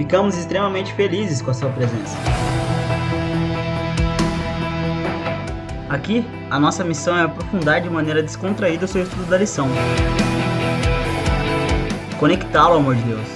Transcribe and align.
Ficamos 0.00 0.34
extremamente 0.34 0.94
felizes 0.94 1.42
com 1.42 1.50
a 1.50 1.54
sua 1.54 1.68
presença. 1.68 2.16
Aqui, 5.90 6.24
a 6.50 6.58
nossa 6.58 6.82
missão 6.82 7.14
é 7.18 7.24
aprofundar 7.24 7.82
de 7.82 7.90
maneira 7.90 8.22
descontraída 8.22 8.86
o 8.86 8.88
seu 8.88 9.02
estudo 9.02 9.26
da 9.26 9.36
lição. 9.36 9.68
Conectá-lo 12.18 12.76
amor 12.76 12.94
de 12.94 13.02
Deus. 13.02 13.28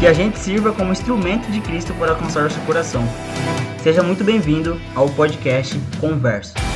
Que 0.00 0.08
a 0.08 0.12
gente 0.12 0.40
sirva 0.40 0.72
como 0.72 0.90
instrumento 0.90 1.48
de 1.52 1.60
Cristo 1.60 1.94
para 1.94 2.10
alcançar 2.10 2.46
o 2.46 2.50
seu 2.50 2.62
coração. 2.64 3.04
Seja 3.80 4.02
muito 4.02 4.24
bem-vindo 4.24 4.76
ao 4.96 5.08
podcast 5.08 5.80
Converso. 6.00 6.69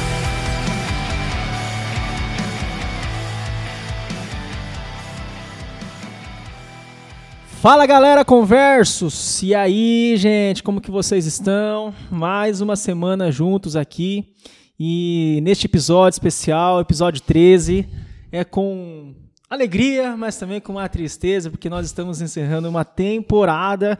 Fala 7.64 7.86
galera, 7.86 8.27
conversos! 8.27 9.43
E 9.43 9.54
aí, 9.54 10.18
gente, 10.18 10.63
como 10.63 10.82
que 10.82 10.91
vocês 10.91 11.25
estão? 11.25 11.95
Mais 12.11 12.61
uma 12.61 12.77
semana 12.77 13.32
juntos 13.32 13.75
aqui 13.75 14.35
e 14.79 15.40
neste 15.43 15.64
episódio 15.64 16.14
especial, 16.14 16.79
episódio 16.79 17.23
13, 17.23 17.89
é 18.31 18.45
com 18.45 19.14
alegria, 19.49 20.14
mas 20.14 20.37
também 20.37 20.61
com 20.61 20.73
uma 20.73 20.87
tristeza, 20.90 21.50
porque 21.50 21.71
nós 21.71 21.87
estamos 21.87 22.21
encerrando 22.21 22.68
uma 22.68 22.85
temporada. 22.85 23.99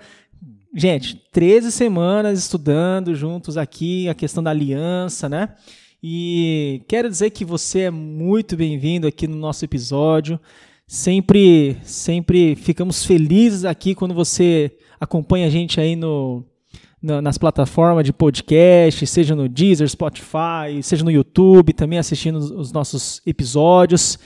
Gente, 0.77 1.17
13 1.33 1.73
semanas 1.73 2.39
estudando 2.39 3.15
juntos 3.15 3.57
aqui 3.57 4.11
a 4.11 4.15
questão 4.15 4.45
da 4.45 4.51
aliança, 4.51 5.27
né? 5.27 5.55
E 6.03 6.83
quero 6.87 7.09
dizer 7.09 7.31
que 7.31 7.47
você 7.47 7.85
é 7.85 7.91
muito 7.91 8.59
bem-vindo 8.59 9.07
aqui 9.07 9.27
no 9.27 9.37
nosso 9.37 9.65
episódio. 9.65 10.39
Sempre, 10.87 11.79
sempre 11.83 12.55
ficamos 12.55 13.05
felizes 13.05 13.65
aqui 13.65 13.95
quando 13.95 14.15
você 14.15 14.71
acompanha 15.01 15.47
a 15.47 15.51
gente 15.51 15.81
aí 15.81 15.97
no, 15.97 16.45
no, 17.03 17.23
nas 17.23 17.39
plataformas 17.39 18.05
de 18.05 18.13
podcast, 18.13 19.07
seja 19.07 19.35
no 19.35 19.49
Deezer, 19.49 19.89
Spotify, 19.89 20.83
seja 20.83 21.03
no 21.03 21.11
YouTube, 21.11 21.73
também 21.73 21.99
assistindo 21.99 22.37
os 22.37 22.71
nossos 22.71 23.23
episódios. 23.25 24.19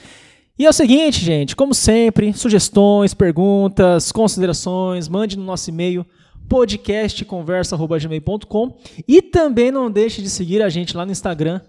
E 0.57 0.65
é 0.65 0.69
o 0.69 0.73
seguinte, 0.73 1.23
gente, 1.23 1.55
como 1.55 1.73
sempre, 1.73 2.33
sugestões, 2.33 3.13
perguntas, 3.13 4.11
considerações, 4.11 5.07
mande 5.07 5.37
no 5.37 5.45
nosso 5.45 5.69
e-mail 5.69 6.05
podcastconversa.gmail.com 6.49 8.77
e 9.07 9.21
também 9.21 9.71
não 9.71 9.89
deixe 9.89 10.21
de 10.21 10.29
seguir 10.29 10.61
a 10.61 10.67
gente 10.67 10.97
lá 10.97 11.05
no 11.05 11.13
Instagram, 11.13 11.61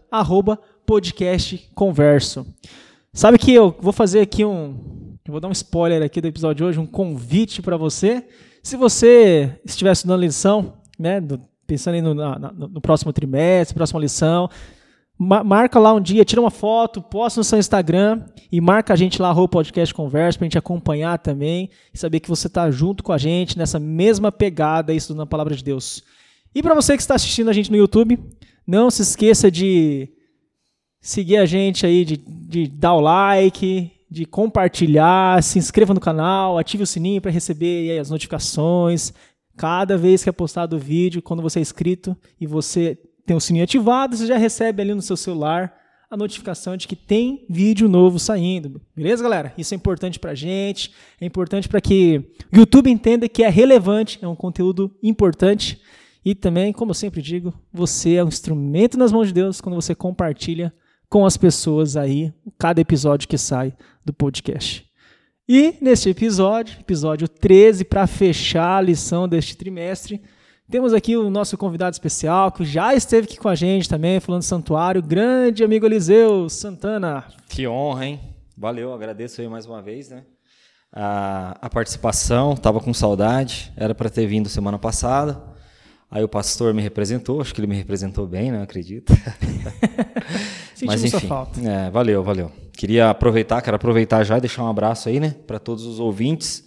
podcastconverso. 0.85 2.45
Sabe 3.13 3.39
que 3.39 3.53
eu 3.53 3.75
vou 3.81 3.93
fazer 3.93 4.21
aqui 4.21 4.45
um. 4.45 5.17
Vou 5.29 5.41
dar 5.41 5.49
um 5.49 5.53
spoiler 5.53 6.03
aqui 6.03 6.21
do 6.21 6.29
episódio 6.29 6.57
de 6.57 6.65
hoje, 6.65 6.79
um 6.79 6.87
convite 6.87 7.61
para 7.61 7.77
você. 7.77 8.25
Se 8.63 8.77
você 8.77 9.61
estiver 9.65 9.93
estudando 9.93 10.21
lição, 10.21 10.75
né, 10.99 11.21
do, 11.21 11.41
pensando 11.67 12.01
no, 12.03 12.15
no, 12.15 12.69
no, 12.69 12.81
próximo 12.81 13.13
trimestre, 13.13 13.75
próxima 13.75 14.01
lição, 14.01 14.49
ma 15.19 15.45
marca 15.45 15.79
lá 15.79 15.93
um 15.93 16.01
dia, 16.01 16.25
tira 16.25 16.41
uma 16.41 16.51
foto, 16.51 17.01
posta 17.01 17.41
no 17.41 17.45
seu 17.45 17.59
Instagram 17.59 18.25
e 18.51 18.61
marca 18.61 18.93
a 18.93 18.97
gente 18.97 19.21
lá, 19.21 19.33
o 19.33 19.49
podcast 19.49 19.95
conversa, 19.95 20.39
para 20.39 20.47
a 20.47 20.49
gente 20.49 20.59
acompanhar 20.59 21.19
também 21.19 21.71
e 21.93 21.99
saber 21.99 22.21
que 22.21 22.29
você 22.29 22.47
está 22.47 22.71
junto 22.71 23.05
com 23.05 23.13
a 23.13 23.19
gente 23.19 23.59
nessa 23.59 23.79
mesma 23.79 24.33
pegada 24.33 24.93
estudando 24.93 25.23
a 25.23 25.27
palavra 25.27 25.55
de 25.55 25.63
Deus. 25.63 26.03
E 26.55 26.63
para 26.63 26.75
você 26.75 26.97
que 26.97 27.03
está 27.03 27.15
assistindo 27.15 27.51
a 27.51 27.53
gente 27.53 27.71
no 27.71 27.77
YouTube, 27.77 28.19
não 28.67 28.91
se 28.91 29.03
esqueça 29.03 29.51
de 29.51 30.13
seguir 31.01 31.39
a 31.39 31.47
gente 31.47 31.87
aí, 31.87 32.05
de, 32.05 32.17
de 32.17 32.67
dar 32.67 32.95
o 32.95 33.01
like, 33.01 33.91
de 34.11 34.25
compartilhar, 34.25 35.43
se 35.43 35.59
inscreva 35.59 35.95
no 35.95 36.01
canal, 36.01 36.59
ative 36.59 36.83
o 36.83 36.87
sininho 36.87 37.21
para 37.21 37.31
receber 37.31 37.99
as 37.99 38.11
notificações. 38.11 39.13
Cada 39.57 39.97
vez 39.97 40.23
que 40.23 40.29
é 40.29 40.33
postado 40.33 40.77
o 40.77 40.79
vídeo, 40.79 41.23
quando 41.23 41.43
você 41.43 41.59
é 41.59 41.63
inscrito 41.63 42.17
e 42.41 42.47
você 42.47 42.99
tem 43.25 43.37
o 43.37 43.41
sininho 43.41 43.65
ativado, 43.65 44.17
você 44.17 44.27
já 44.27 44.37
recebe 44.37 44.83
ali 44.83 44.95
no 44.95 45.03
seu 45.03 45.17
celular 45.17 45.75
a 46.11 46.17
notificação 46.17 46.77
de 46.77 46.89
que 46.89 46.97
tem 46.97 47.47
vídeo 47.49 47.89
novo 47.89 48.19
saindo. 48.19 48.81
Beleza, 48.97 49.23
galera? 49.23 49.55
Isso 49.57 49.73
é 49.75 49.77
importante 49.77 50.19
pra 50.19 50.35
gente, 50.35 50.93
é 51.21 51.25
importante 51.25 51.69
para 51.69 51.81
que 51.81 52.33
o 52.53 52.59
YouTube 52.59 52.91
entenda 52.91 53.29
que 53.29 53.45
é 53.45 53.49
relevante, 53.49 54.19
é 54.21 54.27
um 54.27 54.35
conteúdo 54.35 54.93
importante. 55.01 55.81
E 56.25 56.35
também, 56.35 56.73
como 56.73 56.91
eu 56.91 56.95
sempre 56.95 57.23
digo, 57.23 57.55
você 57.73 58.15
é 58.15 58.25
um 58.25 58.29
instrumento 58.29 58.99
nas 58.99 59.13
mãos 59.13 59.29
de 59.29 59.35
Deus 59.35 59.61
quando 59.61 59.77
você 59.77 59.95
compartilha 59.95 60.75
com 61.11 61.27
as 61.27 61.37
pessoas 61.37 61.97
aí, 61.97 62.33
cada 62.57 62.81
episódio 62.81 63.29
que 63.29 63.37
sai 63.37 63.75
do 64.05 64.13
podcast. 64.13 64.89
E 65.49 65.75
neste 65.81 66.09
episódio, 66.09 66.79
episódio 66.79 67.27
13, 67.27 67.85
para 67.85 68.07
fechar 68.07 68.77
a 68.77 68.81
lição 68.81 69.29
deste 69.29 69.57
trimestre, 69.57 70.23
temos 70.71 70.95
aqui 70.95 71.17
o 71.17 71.29
nosso 71.29 71.59
convidado 71.59 71.95
especial, 71.95 72.53
que 72.53 72.65
já 72.65 72.95
esteve 72.95 73.27
aqui 73.27 73.37
com 73.37 73.49
a 73.49 73.57
gente 73.57 73.89
também, 73.89 74.21
falando 74.21 74.43
do 74.43 74.45
santuário, 74.45 75.03
grande 75.03 75.65
amigo 75.65 75.85
Eliseu 75.85 76.49
Santana. 76.49 77.25
Que 77.49 77.67
honra, 77.67 78.07
hein? 78.07 78.21
Valeu, 78.57 78.95
agradeço 78.95 79.41
aí 79.41 79.49
mais 79.49 79.67
uma 79.67 79.83
vez, 79.83 80.11
né? 80.11 80.23
A, 80.93 81.57
a 81.61 81.69
participação, 81.69 82.55
tava 82.55 82.79
com 82.79 82.95
saudade, 82.95 83.73
era 83.77 83.97
para 83.97 84.09
ter 84.09 84.29
vindo 84.29 84.49
semana 84.49 84.79
passada. 84.79 85.50
Aí 86.11 86.25
o 86.25 86.29
pastor 86.29 86.75
me 86.75 86.83
representou, 86.83 87.41
acho 87.41 87.55
que 87.55 87.61
ele 87.61 87.69
me 87.69 87.77
representou 87.77 88.27
bem, 88.27 88.51
né? 88.51 88.63
Acredito. 88.63 89.13
Mas 90.85 91.05
enfim, 91.05 91.27
falta. 91.27 91.61
É, 91.61 91.91
valeu, 91.91 92.23
valeu. 92.23 92.51
Queria 92.73 93.11
aproveitar, 93.11 93.61
quero 93.63 93.77
aproveitar 93.77 94.25
já 94.25 94.39
e 94.39 94.41
deixar 94.41 94.65
um 94.65 94.69
abraço 94.69 95.09
aí, 95.09 95.21
né, 95.21 95.37
para 95.47 95.59
todos 95.59 95.85
os 95.85 96.01
ouvintes, 96.01 96.65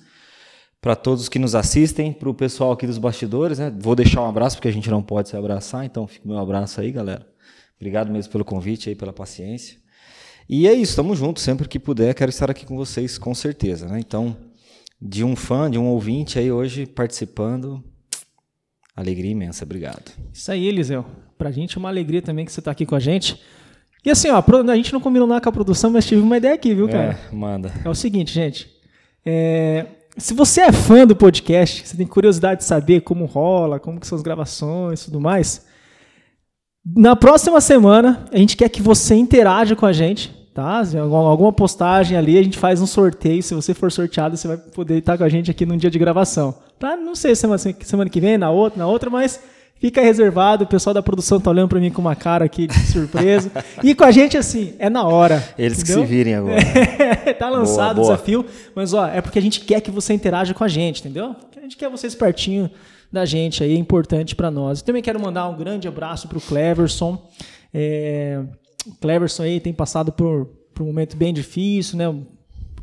para 0.80 0.96
todos 0.96 1.28
que 1.28 1.40
nos 1.40 1.56
assistem, 1.56 2.14
para 2.14 2.30
o 2.30 2.34
pessoal 2.34 2.72
aqui 2.72 2.86
dos 2.86 2.98
bastidores, 2.98 3.58
né? 3.58 3.74
Vou 3.80 3.96
deixar 3.96 4.22
um 4.22 4.30
abraço 4.30 4.58
porque 4.58 4.68
a 4.68 4.72
gente 4.72 4.90
não 4.90 5.02
pode 5.02 5.30
se 5.30 5.36
abraçar, 5.36 5.86
então 5.86 6.06
fica 6.08 6.26
o 6.26 6.30
meu 6.30 6.38
abraço 6.38 6.80
aí, 6.80 6.92
galera. 6.92 7.26
Obrigado 7.78 8.12
mesmo 8.12 8.32
pelo 8.32 8.46
convite 8.46 8.90
aí, 8.90 8.96
pela 8.96 9.12
paciência. 9.12 9.78
E 10.48 10.68
é 10.68 10.74
isso, 10.74 10.92
estamos 10.92 11.18
juntos, 11.18 11.42
sempre 11.42 11.68
que 11.68 11.80
puder, 11.80 12.14
quero 12.14 12.30
estar 12.30 12.52
aqui 12.52 12.66
com 12.66 12.76
vocês, 12.76 13.18
com 13.18 13.34
certeza, 13.34 13.88
né? 13.88 14.00
Então, 14.00 14.38
de 15.02 15.24
um 15.24 15.36
fã, 15.36 15.72
de 15.72 15.80
um 15.80 15.88
ouvinte 15.88 16.38
aí 16.38 16.52
hoje 16.52 16.86
participando, 16.86 17.84
Alegria 18.96 19.32
imensa, 19.32 19.66
obrigado. 19.66 20.12
Isso 20.32 20.52
aí, 20.52 20.68
Eliseu. 20.68 21.06
Pra 21.38 21.52
gente 21.52 21.78
é 21.78 21.80
uma 21.80 21.90
alegria 21.90 22.22
também 22.22 22.46
que 22.46 22.52
você 22.52 22.62
tá 22.62 22.72
aqui 22.72 22.86
com 22.86 22.96
a 22.96 23.00
gente. 23.00 23.42
E 24.06 24.12
assim, 24.12 24.30
ó, 24.30 24.44
a 24.70 24.76
gente 24.76 24.94
não 24.94 25.00
combinou 25.00 25.28
nada 25.28 25.42
com 25.42 25.50
a 25.50 25.52
produção, 25.52 25.90
mas 25.90 26.06
tive 26.06 26.22
uma 26.22 26.38
ideia 26.38 26.54
aqui, 26.54 26.74
viu, 26.74 26.88
cara? 26.88 27.18
É, 27.32 27.36
manda. 27.36 27.72
É 27.84 27.90
o 27.90 27.96
seguinte, 27.96 28.34
gente. 28.34 28.70
É, 29.26 29.86
se 30.18 30.34
você 30.34 30.62
é 30.62 30.72
fã 30.72 31.08
do 31.08 31.16
podcast, 31.16 31.88
você 31.88 31.98
tem 31.98 32.06
curiosidade 32.06 32.60
de 32.60 32.66
saber 32.66 33.02
como 33.02 33.26
rola, 33.26 33.80
como 33.80 34.00
que 34.00 34.06
são 34.06 34.18
as 34.18 34.22
gravações 34.22 35.02
e 35.02 35.06
tudo 35.06 35.20
mais, 35.22 35.66
na 36.86 37.16
próxima 37.16 37.62
semana 37.62 38.26
a 38.32 38.38
gente 38.38 38.58
quer 38.58 38.70
que 38.70 38.82
você 38.82 39.16
interaja 39.16 39.76
com 39.76 39.86
a 39.86 39.94
gente 39.94 40.44
tá? 40.54 40.84
Alguma 41.00 41.52
postagem 41.52 42.18
ali, 42.18 42.38
a 42.38 42.44
gente 42.44 42.58
faz 42.58 42.80
um 42.80 42.86
sorteio. 42.86 43.42
Se 43.42 43.56
você 43.56 43.74
for 43.74 43.92
sorteado, 43.92 44.38
você 44.38 44.48
vai 44.48 44.58
poder 44.58 45.00
estar 45.00 45.18
com 45.18 45.24
a 45.24 45.30
gente 45.30 45.50
aqui 45.50 45.66
num 45.66 45.76
dia 45.76 45.90
de 45.90 45.98
gravação. 45.98 46.56
Tá? 46.84 46.98
Não 46.98 47.16
sei 47.16 47.34
semana, 47.34 47.58
semana 47.58 48.10
que 48.10 48.20
vem, 48.20 48.38
na 48.38 48.52
outra, 48.52 48.78
na 48.78 48.86
outra, 48.86 49.10
mas 49.10 49.40
fica 49.80 50.02
reservado. 50.02 50.66
O 50.66 50.68
pessoal 50.68 50.94
da 50.94 51.02
produção 51.02 51.40
tá 51.40 51.50
olhando 51.50 51.70
para 51.70 51.80
mim 51.80 51.90
com 51.90 52.02
uma 52.02 52.14
cara 52.14 52.44
aqui 52.44 52.68
de 52.68 52.78
surpresa. 52.92 53.50
e 53.82 53.96
com 53.96 54.04
a 54.04 54.12
gente, 54.12 54.38
assim, 54.38 54.74
é 54.78 54.90
na 54.90 55.08
hora. 55.08 55.42
Eles 55.58 55.80
entendeu? 55.80 56.02
que 56.02 56.08
se 56.10 56.14
virem 56.14 56.36
agora. 56.36 56.60
É, 56.60 57.32
tá 57.40 57.50
lançado 57.50 57.96
boa, 57.96 58.08
o 58.08 58.12
desafio, 58.12 58.46
mas 58.76 58.94
ó, 58.94 59.08
é 59.08 59.22
porque 59.22 59.40
a 59.40 59.42
gente 59.42 59.62
quer 59.62 59.80
que 59.80 59.90
você 59.90 60.14
interaja 60.14 60.54
com 60.54 60.62
a 60.62 60.68
gente, 60.68 61.00
entendeu? 61.00 61.34
A 61.56 61.62
gente 61.62 61.78
quer 61.78 61.90
vocês 61.90 62.14
pertinho 62.14 62.70
da 63.10 63.24
gente 63.24 63.64
aí, 63.64 63.76
é 63.76 63.78
importante 63.78 64.36
para 64.36 64.52
nós. 64.52 64.80
Eu 64.82 64.86
também 64.86 65.02
quero 65.02 65.22
mandar 65.22 65.48
um 65.48 65.56
grande 65.56 65.88
abraço 65.88 66.28
pro 66.28 66.42
Cleverson. 66.42 67.18
É, 67.74 68.44
o 68.86 68.94
Cleverson 69.00 69.44
aí 69.44 69.62
tem 69.62 69.72
passado 69.72 70.12
por, 70.12 70.48
por 70.74 70.84
um 70.84 70.88
momento 70.88 71.16
bem 71.16 71.34
difícil, 71.34 71.98
né? 71.98 72.14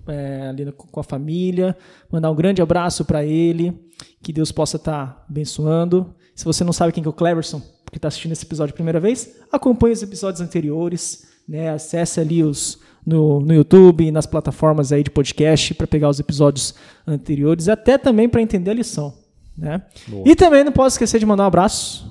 É, 0.09 0.49
ali 0.49 0.73
com 0.73 1.01
a 1.01 1.05
família. 1.05 1.77
Mandar 2.11 2.31
um 2.31 2.35
grande 2.35 2.63
abraço 2.63 3.05
para 3.05 3.23
ele. 3.23 3.90
Que 4.23 4.33
Deus 4.33 4.53
possa 4.53 4.77
estar 4.77 5.07
tá 5.07 5.25
abençoando. 5.29 6.15
Se 6.35 6.45
você 6.45 6.65
não 6.65 6.73
sabe 6.73 6.93
quem 6.93 7.05
é 7.05 7.09
o 7.09 7.13
Cleverson, 7.13 7.61
porque 7.85 7.99
está 7.99 8.09
assistindo 8.09 8.33
esse 8.33 8.45
episódio 8.45 8.73
a 8.73 8.75
primeira 8.75 9.01
vez, 9.01 9.37
acompanhe 9.51 9.93
os 9.93 10.03
episódios 10.03 10.41
anteriores. 10.41 11.25
Né? 11.49 11.71
Acesse 11.71 12.21
ali 12.21 12.43
os, 12.43 12.79
no, 13.05 13.41
no 13.41 13.53
YouTube 13.53 14.05
e 14.07 14.13
nas 14.13 14.27
plataformas 14.27 14.93
aí 14.93 15.03
de 15.03 15.11
podcast 15.11 15.75
para 15.75 15.87
pegar 15.87 16.09
os 16.09 16.21
episódios 16.21 16.75
anteriores, 17.07 17.69
até 17.69 17.99
também 17.99 18.29
para 18.29 18.41
entender 18.41 18.71
a 18.71 18.75
lição. 18.75 19.15
Né? 19.57 19.83
E 20.25 20.35
também 20.35 20.65
não 20.65 20.73
posso 20.73 20.95
esquecer 20.95 21.19
de 21.19 21.27
mandar 21.27 21.45
um 21.45 21.49
abraço 21.49 22.11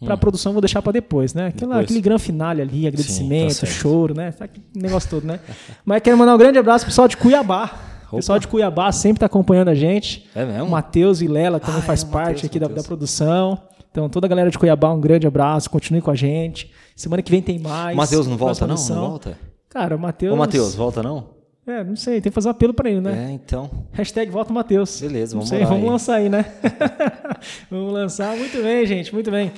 para 0.00 0.12
a 0.12 0.16
hum. 0.16 0.18
produção 0.18 0.52
vou 0.52 0.60
deixar 0.60 0.82
para 0.82 0.92
depois, 0.92 1.32
né? 1.32 1.46
Aquela, 1.46 1.74
depois. 1.74 1.86
Aquele 1.86 2.00
grande 2.00 2.22
finale 2.22 2.60
ali, 2.60 2.86
agradecimento, 2.86 3.54
Sim, 3.54 3.60
tá 3.60 3.66
choro, 3.66 4.14
né? 4.14 4.34
Aquele 4.38 4.66
negócio 4.74 5.08
todo, 5.08 5.26
né? 5.26 5.40
Mas 5.84 6.02
quero 6.02 6.18
mandar 6.18 6.34
um 6.34 6.38
grande 6.38 6.58
abraço 6.58 6.84
pro 6.84 6.90
pessoal 6.90 7.08
de 7.08 7.16
Cuiabá. 7.16 7.85
O 8.10 8.16
pessoal 8.16 8.38
de 8.38 8.46
Cuiabá 8.46 8.92
sempre 8.92 9.16
está 9.16 9.26
acompanhando 9.26 9.68
a 9.68 9.74
gente. 9.74 10.28
É 10.34 10.44
mesmo? 10.44 10.64
O 10.64 10.70
Matheus 10.70 11.20
e 11.20 11.26
Lela 11.26 11.58
também 11.58 11.80
ah, 11.80 11.84
faz 11.84 12.02
é, 12.02 12.06
parte 12.06 12.44
Mateus, 12.44 12.44
aqui 12.44 12.58
da, 12.58 12.68
da, 12.68 12.82
produção. 12.82 13.60
Então, 13.90 14.08
toda 14.08 14.26
a 14.26 14.28
galera 14.28 14.50
de 14.50 14.58
Cuiabá, 14.58 14.92
um 14.92 15.00
grande 15.00 15.26
abraço. 15.26 15.68
Continue 15.70 16.00
com 16.00 16.10
a 16.10 16.14
gente. 16.14 16.70
Semana 16.94 17.22
que 17.22 17.30
vem 17.30 17.42
tem 17.42 17.58
mais. 17.58 17.96
Matheus 17.96 18.26
não 18.26 18.36
volta, 18.36 18.66
não? 18.66 18.76
Não 18.76 19.10
volta? 19.10 19.38
Cara, 19.68 19.96
o 19.96 19.98
Matheus. 19.98 20.32
Ô, 20.32 20.36
Matheus, 20.36 20.74
volta 20.74 21.02
não? 21.02 21.36
É, 21.66 21.82
não 21.82 21.96
sei, 21.96 22.20
tem 22.20 22.30
que 22.30 22.34
fazer 22.34 22.46
um 22.46 22.52
apelo 22.52 22.72
pra 22.72 22.88
ele, 22.88 23.00
né? 23.00 23.28
É, 23.28 23.32
então. 23.32 23.68
Hashtag 23.92 24.30
volta 24.30 24.52
Matheus. 24.52 25.00
Beleza, 25.00 25.34
vamos 25.34 25.48
sei, 25.48 25.60
lá 25.60 25.66
vamos 25.66 25.82
aí. 25.82 25.90
lançar 25.90 26.14
aí, 26.14 26.28
né? 26.28 26.44
vamos 27.68 27.92
lançar. 27.92 28.36
Muito 28.36 28.62
bem, 28.62 28.86
gente, 28.86 29.12
muito 29.12 29.32
bem. 29.32 29.50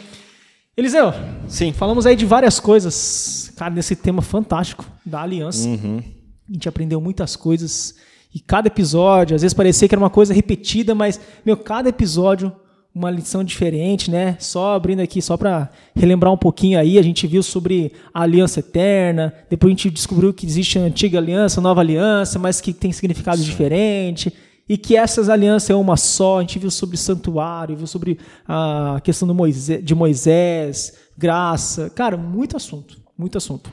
Eliseu, 0.74 1.12
Sim. 1.48 1.72
falamos 1.72 2.06
aí 2.06 2.16
de 2.16 2.24
várias 2.24 2.58
coisas, 2.58 3.52
cara, 3.56 3.74
nesse 3.74 3.94
tema 3.94 4.22
fantástico 4.22 4.86
da 5.04 5.20
aliança. 5.20 5.68
Uhum. 5.68 6.02
A 6.48 6.52
gente 6.52 6.68
aprendeu 6.68 6.98
muitas 6.98 7.36
coisas. 7.36 7.96
E 8.34 8.40
cada 8.40 8.68
episódio, 8.68 9.34
às 9.34 9.42
vezes 9.42 9.54
parecia 9.54 9.88
que 9.88 9.94
era 9.94 10.02
uma 10.02 10.10
coisa 10.10 10.34
repetida, 10.34 10.94
mas, 10.94 11.20
meu, 11.44 11.56
cada 11.56 11.88
episódio 11.88 12.52
uma 12.94 13.10
lição 13.10 13.44
diferente, 13.44 14.10
né? 14.10 14.36
Só 14.40 14.74
abrindo 14.74 15.00
aqui, 15.00 15.22
só 15.22 15.36
para 15.36 15.70
relembrar 15.94 16.32
um 16.32 16.36
pouquinho 16.36 16.78
aí, 16.78 16.98
a 16.98 17.02
gente 17.02 17.26
viu 17.28 17.42
sobre 17.42 17.92
a 18.12 18.22
aliança 18.22 18.58
eterna, 18.60 19.32
depois 19.48 19.70
a 19.70 19.76
gente 19.76 19.90
descobriu 19.90 20.34
que 20.34 20.44
existe 20.44 20.78
a 20.78 20.82
antiga 20.82 21.18
aliança, 21.18 21.60
a 21.60 21.62
nova 21.62 21.80
aliança, 21.80 22.38
mas 22.40 22.60
que 22.60 22.72
tem 22.72 22.90
significado 22.90 23.40
diferente, 23.42 24.32
e 24.68 24.76
que 24.76 24.96
essas 24.96 25.28
alianças 25.28 25.70
é 25.70 25.74
uma 25.74 25.96
só. 25.96 26.38
A 26.38 26.40
gente 26.40 26.58
viu 26.58 26.70
sobre 26.70 26.96
santuário, 26.96 27.76
viu 27.76 27.86
sobre 27.86 28.18
a 28.46 29.00
questão 29.04 29.32
Moisés, 29.32 29.82
de 29.84 29.94
Moisés, 29.94 30.94
graça. 31.16 31.90
Cara, 31.90 32.16
muito 32.16 32.56
assunto, 32.56 32.98
muito 33.16 33.38
assunto. 33.38 33.70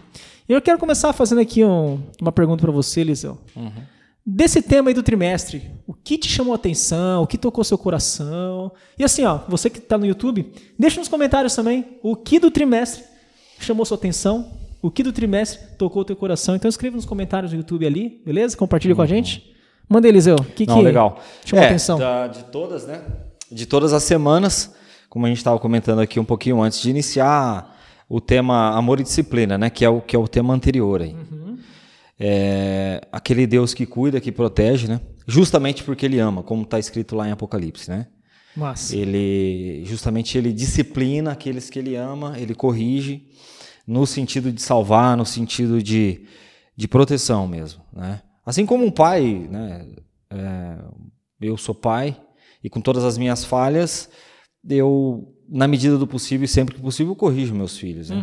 E 0.48 0.54
eu 0.54 0.62
quero 0.62 0.78
começar 0.78 1.12
fazendo 1.14 1.42
aqui 1.42 1.66
um- 1.66 2.00
uma 2.22 2.32
pergunta 2.32 2.62
para 2.62 2.72
você, 2.72 3.02
Eliseu. 3.02 3.40
Desse 4.28 4.60
tema 4.62 4.90
aí 4.90 4.94
do 4.96 5.04
trimestre, 5.04 5.70
o 5.86 5.94
que 5.94 6.18
te 6.18 6.28
chamou 6.28 6.54
a 6.54 6.56
atenção, 6.56 7.22
o 7.22 7.28
que 7.28 7.38
tocou 7.38 7.64
seu 7.64 7.78
coração? 7.78 8.72
E 8.98 9.04
assim, 9.04 9.24
ó, 9.24 9.40
você 9.48 9.70
que 9.70 9.78
está 9.78 10.00
no 10.00 10.06
YouTube, 10.06 10.52
deixa 10.80 11.00
nos 11.00 11.08
comentários 11.08 11.56
também 11.56 11.86
o 12.02 12.16
que 12.16 12.40
do 12.40 12.50
trimestre 12.50 13.04
chamou 13.60 13.86
sua 13.86 13.98
atenção, 13.98 14.52
o 14.82 14.90
que 14.90 15.04
do 15.04 15.14
trimestre 15.14 15.60
tocou 15.78 16.02
o 16.02 16.06
teu 16.06 16.16
coração. 16.16 16.56
Então 16.56 16.68
escreva 16.68 16.96
nos 16.96 17.06
comentários 17.06 17.52
do 17.52 17.58
YouTube 17.58 17.86
ali, 17.86 18.20
beleza? 18.26 18.58
Compartilha 18.58 18.96
com 18.96 19.02
a 19.04 19.06
gente. 19.06 19.54
Manda 19.88 20.08
Eliseu, 20.08 20.36
o 20.40 20.44
que, 20.44 20.66
Não, 20.66 20.78
que 20.78 20.82
legal. 20.84 21.20
chamou 21.46 21.62
a 21.62 21.66
É, 21.68 21.70
atenção? 21.70 22.00
da- 22.00 22.28
de 22.28 22.44
todas, 22.46 22.88
né? 22.88 23.02
De 23.52 23.68
todas 23.68 23.94
as 23.94 24.02
semanas, 24.04 24.74
como 25.08 25.28
a 25.28 25.30
gente 25.30 25.38
estava 25.38 25.60
comentando 25.60 26.00
aqui 26.00 26.20
um 26.20 26.26
pouquinho 26.26 26.64
antes 26.64 26.82
de 26.82 26.90
iniciar 26.90 27.78
o 28.10 28.20
tema 28.20 28.72
amor 28.76 29.00
e 29.00 29.04
disciplina, 29.04 29.56
né? 29.56 29.70
Que 29.70 29.86
é 29.86 29.90
o 29.90 30.02
que 30.02 30.16
é 30.16 30.20
o 30.20 30.28
tema 30.28 30.52
anterior 30.52 31.04
aí. 31.04 31.16
É, 32.20 33.02
aquele 33.12 33.46
Deus 33.46 33.74
que 33.74 33.86
cuida, 33.86 34.22
que 34.22 34.32
protege, 34.32 34.88
né? 34.88 35.02
Justamente 35.28 35.84
porque 35.84 36.06
ele 36.06 36.20
ama, 36.20 36.44
como 36.44 36.64
está 36.64 36.80
escrito 36.80 37.16
lá 37.16 37.28
em 37.28 37.32
Apocalipse, 37.32 37.90
né? 37.90 38.08
Mas, 38.56 38.94
Ele 38.94 39.84
justamente 39.86 40.38
ele 40.38 40.54
disciplina 40.54 41.32
aqueles 41.34 41.70
que 41.70 41.78
ele 41.78 41.96
ama, 41.96 42.40
ele 42.40 42.56
corrige 42.56 43.28
no 43.86 44.06
sentido 44.06 44.50
de 44.50 44.62
salvar, 44.62 45.18
no 45.18 45.26
sentido 45.26 45.84
de, 45.84 46.26
de 46.76 46.88
proteção 46.88 47.48
mesmo, 47.48 47.84
né? 47.92 48.22
Assim 48.46 48.66
como 48.66 48.86
um 48.86 48.92
pai, 48.92 49.48
né? 49.50 49.86
É, 50.30 50.78
eu 51.42 51.58
sou 51.58 51.76
pai 51.76 52.16
e 52.64 52.70
com 52.70 52.80
todas 52.80 53.04
as 53.04 53.18
minhas 53.18 53.44
falhas, 53.44 54.10
eu 54.70 55.32
na 55.48 55.68
medida 55.68 55.98
do 55.98 56.08
possível 56.08 56.46
e 56.46 56.48
sempre 56.48 56.76
que 56.76 56.82
possível 56.82 57.16
corrijo 57.16 57.54
meus 57.54 57.78
filhos, 57.78 58.10
né? 58.10 58.16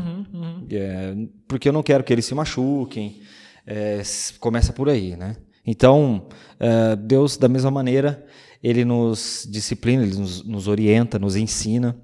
É, 0.70 1.14
porque 1.46 1.68
eu 1.68 1.72
não 1.72 1.82
quero 1.82 2.02
que 2.02 2.12
eles 2.12 2.24
se 2.24 2.34
machuquem. 2.34 3.20
É, 3.66 4.02
começa 4.40 4.72
por 4.72 4.88
aí, 4.88 5.16
né? 5.16 5.36
Então, 5.64 6.28
é, 6.58 6.96
Deus, 6.96 7.36
da 7.36 7.48
mesma 7.48 7.70
maneira, 7.70 8.24
Ele 8.62 8.84
nos 8.84 9.46
disciplina, 9.50 10.02
Ele 10.02 10.16
nos, 10.16 10.44
nos 10.44 10.68
orienta, 10.68 11.18
nos 11.18 11.36
ensina. 11.36 11.96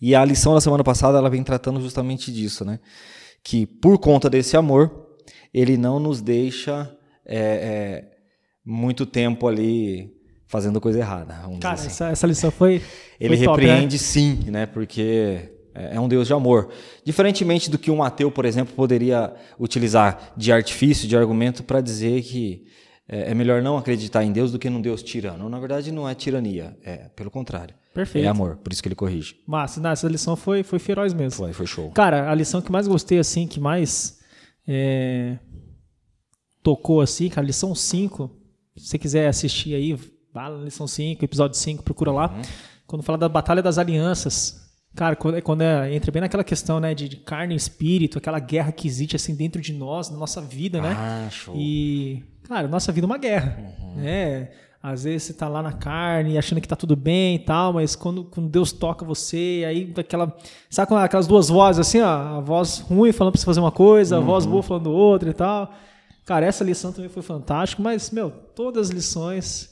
E 0.00 0.14
a 0.14 0.24
lição 0.24 0.54
da 0.54 0.60
semana 0.60 0.82
passada, 0.82 1.18
ela 1.18 1.30
vem 1.30 1.44
tratando 1.44 1.80
justamente 1.80 2.32
disso, 2.32 2.64
né? 2.64 2.80
Que 3.44 3.66
por 3.66 3.98
conta 3.98 4.28
desse 4.28 4.56
amor, 4.56 5.16
Ele 5.54 5.76
não 5.76 6.00
nos 6.00 6.20
deixa 6.20 6.92
é, 7.24 7.38
é, 7.38 8.10
muito 8.64 9.06
tempo 9.06 9.46
ali 9.46 10.12
fazendo 10.48 10.80
coisa 10.80 10.98
errada. 10.98 11.34
cara, 11.60 11.74
assim. 11.74 11.86
essa, 11.86 12.10
essa 12.10 12.26
lição 12.26 12.50
foi, 12.50 12.82
Ele 13.18 13.36
foi 13.36 13.46
top, 13.46 13.62
né? 13.62 13.68
repreende 13.68 13.98
sim, 13.98 14.50
né? 14.50 14.66
Porque 14.66 15.51
é 15.74 15.96
é 15.96 16.00
um 16.00 16.08
Deus 16.08 16.26
de 16.26 16.32
amor. 16.32 16.70
Diferentemente 17.04 17.70
do 17.70 17.78
que 17.78 17.90
um 17.90 18.02
ateu, 18.02 18.30
por 18.30 18.44
exemplo, 18.44 18.74
poderia 18.74 19.32
utilizar 19.58 20.32
de 20.36 20.52
artifício, 20.52 21.08
de 21.08 21.16
argumento 21.16 21.62
para 21.62 21.80
dizer 21.80 22.22
que 22.22 22.66
é 23.08 23.30
é 23.30 23.34
melhor 23.34 23.62
não 23.62 23.76
acreditar 23.76 24.24
em 24.24 24.32
Deus 24.32 24.52
do 24.52 24.58
que 24.58 24.70
num 24.70 24.80
Deus 24.80 25.02
tirano. 25.02 25.48
Na 25.48 25.58
verdade, 25.58 25.92
não 25.92 26.08
é 26.08 26.14
tirania, 26.14 26.76
é 26.82 27.08
pelo 27.14 27.30
contrário. 27.30 27.74
Perfeito. 27.92 28.24
É 28.24 28.28
amor, 28.28 28.56
por 28.56 28.72
isso 28.72 28.82
que 28.82 28.88
ele 28.88 28.94
corrige. 28.94 29.36
Mas, 29.46 29.76
não, 29.76 29.90
essa 29.90 30.08
lição 30.08 30.34
foi, 30.34 30.62
foi 30.62 30.78
feroz 30.78 31.12
mesmo. 31.12 31.44
Foi, 31.44 31.52
foi 31.52 31.66
show. 31.66 31.90
Cara, 31.90 32.30
a 32.30 32.34
lição 32.34 32.62
que 32.62 32.72
mais 32.72 32.88
gostei, 32.88 33.18
assim, 33.18 33.46
que 33.46 33.60
mais 33.60 34.18
é, 34.66 35.36
tocou, 36.62 37.02
assim, 37.02 37.28
cara, 37.28 37.46
lição 37.46 37.74
5. 37.74 38.30
Se 38.76 38.86
você 38.86 38.98
quiser 38.98 39.28
assistir 39.28 39.74
aí, 39.74 39.92
vá 40.32 40.48
na 40.48 40.64
lição 40.64 40.86
5, 40.86 41.22
episódio 41.22 41.58
5, 41.58 41.82
procura 41.82 42.10
lá. 42.10 42.32
Uhum. 42.32 42.42
Quando 42.86 43.02
fala 43.02 43.18
da 43.18 43.28
Batalha 43.28 43.60
das 43.60 43.76
Alianças. 43.76 44.61
Cara, 44.94 45.16
quando, 45.16 45.36
é- 45.38 45.40
quando 45.40 45.62
é- 45.62 45.94
entra 45.94 46.12
bem 46.12 46.20
naquela 46.20 46.44
questão, 46.44 46.78
né, 46.78 46.94
de, 46.94 47.08
de 47.08 47.16
carne 47.16 47.54
e 47.54 47.56
espírito, 47.56 48.18
aquela 48.18 48.38
guerra 48.38 48.70
que 48.72 48.86
existe, 48.86 49.16
assim, 49.16 49.34
dentro 49.34 49.60
de 49.60 49.72
nós, 49.72 50.10
na 50.10 50.18
nossa 50.18 50.40
vida, 50.40 50.80
né? 50.82 50.94
Ah, 50.96 51.28
show. 51.30 51.54
E, 51.56 52.22
cara, 52.44 52.68
nossa 52.68 52.92
vida 52.92 53.06
é 53.06 53.08
uma 53.08 53.18
guerra. 53.18 53.56
Uhum. 53.80 53.94
né? 53.96 54.50
Às 54.82 55.04
vezes 55.04 55.22
você 55.22 55.32
tá 55.34 55.46
lá 55.48 55.62
na 55.62 55.72
carne, 55.72 56.36
achando 56.36 56.60
que 56.60 56.66
tá 56.66 56.74
tudo 56.74 56.96
bem 56.96 57.36
e 57.36 57.38
tal, 57.38 57.72
mas 57.72 57.94
quando, 57.94 58.24
quando 58.24 58.48
Deus 58.48 58.72
toca 58.72 59.04
você, 59.04 59.62
aí 59.64 59.92
aquela. 59.96 60.36
Sabe 60.68 60.92
aquelas 60.96 61.28
duas 61.28 61.48
vozes 61.48 61.78
assim, 61.86 62.00
ó? 62.00 62.08
A 62.38 62.40
voz 62.40 62.80
ruim 62.80 63.12
falando 63.12 63.32
pra 63.32 63.40
você 63.40 63.46
fazer 63.46 63.60
uma 63.60 63.70
coisa, 63.70 64.16
a 64.16 64.18
Uhum. 64.18 64.24
voz 64.26 64.44
boa 64.44 64.60
falando 64.60 64.90
outra 64.90 65.30
e 65.30 65.32
tal. 65.32 65.72
Cara, 66.26 66.44
essa 66.46 66.64
lição 66.64 66.90
também 66.92 67.08
foi 67.08 67.22
fantástica, 67.22 67.80
mas, 67.80 68.10
meu, 68.10 68.30
todas 68.30 68.88
as 68.88 68.94
lições, 68.94 69.70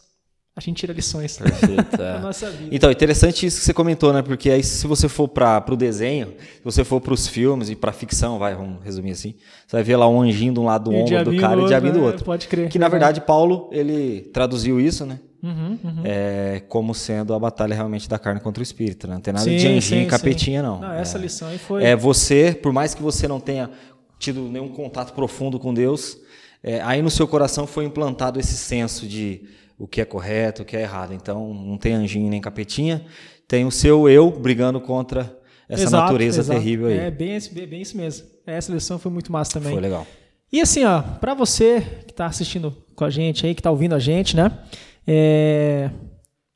a 0.61 0.71
gente 0.71 0.79
tira 0.79 0.93
lições 0.93 1.39
Perfeito. 1.39 1.97
da 1.97 2.17
é. 2.17 2.19
nossa 2.21 2.51
vida. 2.51 2.69
Então, 2.71 2.91
interessante 2.91 3.47
isso 3.47 3.59
que 3.59 3.65
você 3.65 3.75
comentou, 3.75 4.13
né? 4.13 4.23
Porque 4.23 4.51
aí, 4.51 4.63
se 4.63 4.87
você 4.87 5.09
for 5.09 5.29
para 5.29 5.65
o 5.71 5.77
desenho, 5.77 6.29
se 6.29 6.65
você 6.65 6.85
for 6.85 7.01
para 7.01 7.15
os 7.15 7.27
filmes 7.27 7.71
e 7.71 7.77
para 7.77 7.93
ficção, 7.93 8.39
vai, 8.39 8.55
vamos 8.55 8.83
resumir 8.85 9.13
assim, 9.13 9.35
você 9.67 9.77
vai 9.77 9.83
ver 9.83 9.97
lá 9.97 10.09
um 10.09 10.21
anjinho 10.21 10.53
de 10.53 10.61
um 10.61 10.65
lado 10.65 10.91
do 10.91 10.93
E 10.97 11.01
ombro 11.01 11.33
do 11.33 11.37
cara 11.41 11.61
e 11.61 11.65
o 11.65 11.67
diabinho 11.67 11.93
do 11.95 11.99
outro, 12.01 12.13
outro. 12.13 12.21
né? 12.21 12.27
Pode 12.27 12.49
crer. 12.49 12.69
Que 12.69 12.79
na 12.79 12.89
verdade 12.89 13.21
Paulo 13.21 13.69
ele 13.73 14.31
traduziu 14.33 14.81
isso, 14.81 15.07
né? 15.07 15.19
Uhum, 15.43 15.79
uhum. 15.83 16.03
É, 16.05 16.63
como 16.69 16.95
sendo 16.95 17.33
a 17.33 17.39
batalha 17.39 17.75
realmente 17.75 18.07
da 18.09 18.19
carne 18.19 18.41
contra 18.41 18.61
o 18.61 18.63
espírito. 18.63 19.09
né? 19.09 19.15
Não 19.15 19.21
tem 19.21 19.33
nada 19.33 19.45
Sim, 19.45 19.57
de 19.57 19.67
anjinho 19.67 20.03
e 20.03 20.07
capetinha, 20.07 20.61
sim. 20.61 20.67
não. 20.67 20.81
Não, 20.81 20.93
essa 20.93 21.17
é, 21.17 21.21
lição 21.21 21.49
aí 21.49 21.59
foi. 21.59 21.83
é 21.83 21.97
você, 21.97 22.57
por 22.61 22.73
mais 22.73 22.95
que 22.95 23.03
você 23.03 23.27
não 23.27 23.41
tenha 23.41 23.71
tido 24.19 24.43
nenhum 24.43 24.69
contato 24.69 25.15
profundo 25.15 25.59
com 25.59 25.73
Deus, 25.73 26.19
é, 26.63 26.83
aí 26.83 27.01
no 27.01 27.11
seu 27.11 27.27
coração 27.27 27.67
foi 27.67 27.87
implantado 27.87 28.39
esse 28.39 28.55
senso 28.55 29.07
de 29.07 29.43
o 29.81 29.89
que 29.89 30.01
é 30.01 30.05
correto, 30.05 30.63
o 30.63 30.65
que 30.65 30.77
é 30.77 30.83
errado. 30.83 31.13
Então 31.15 31.53
não 31.55 31.77
tem 31.79 31.95
anjinho 31.95 32.29
nem 32.31 32.41
capetinha, 32.41 33.05
tem 33.49 33.65
o 33.65 33.71
seu 33.71 34.09
eu 34.09 34.31
brigando 34.31 34.81
contra 34.81 35.37
essa 35.69 35.85
Exato, 35.85 36.03
natureza 36.05 36.41
exato. 36.41 36.59
terrível 36.61 36.87
aí. 36.89 36.99
É 36.99 37.11
bem, 37.11 37.35
esse- 37.37 37.53
bem, 37.67 37.81
isso 37.81 37.97
mesmo. 37.97 38.27
Essa 38.47 38.73
lição 38.73 38.99
foi 38.99 39.11
muito 39.11 39.33
massa 39.33 39.53
também. 39.55 39.73
Foi 39.73 39.81
legal. 39.81 40.07
E 40.53 40.61
assim, 40.61 40.85
ó, 40.85 41.01
para 41.01 41.33
você 41.33 41.81
que 42.07 42.11
está 42.13 42.27
assistindo 42.27 42.77
com 42.97 43.05
a 43.05 43.11
gente 43.11 43.47
aí, 43.47 43.55
que 43.55 43.61
está 43.61 43.71
ouvindo 43.71 43.95
a 43.95 43.99
gente, 44.01 44.37
né? 44.37 44.51
é, 45.07 45.91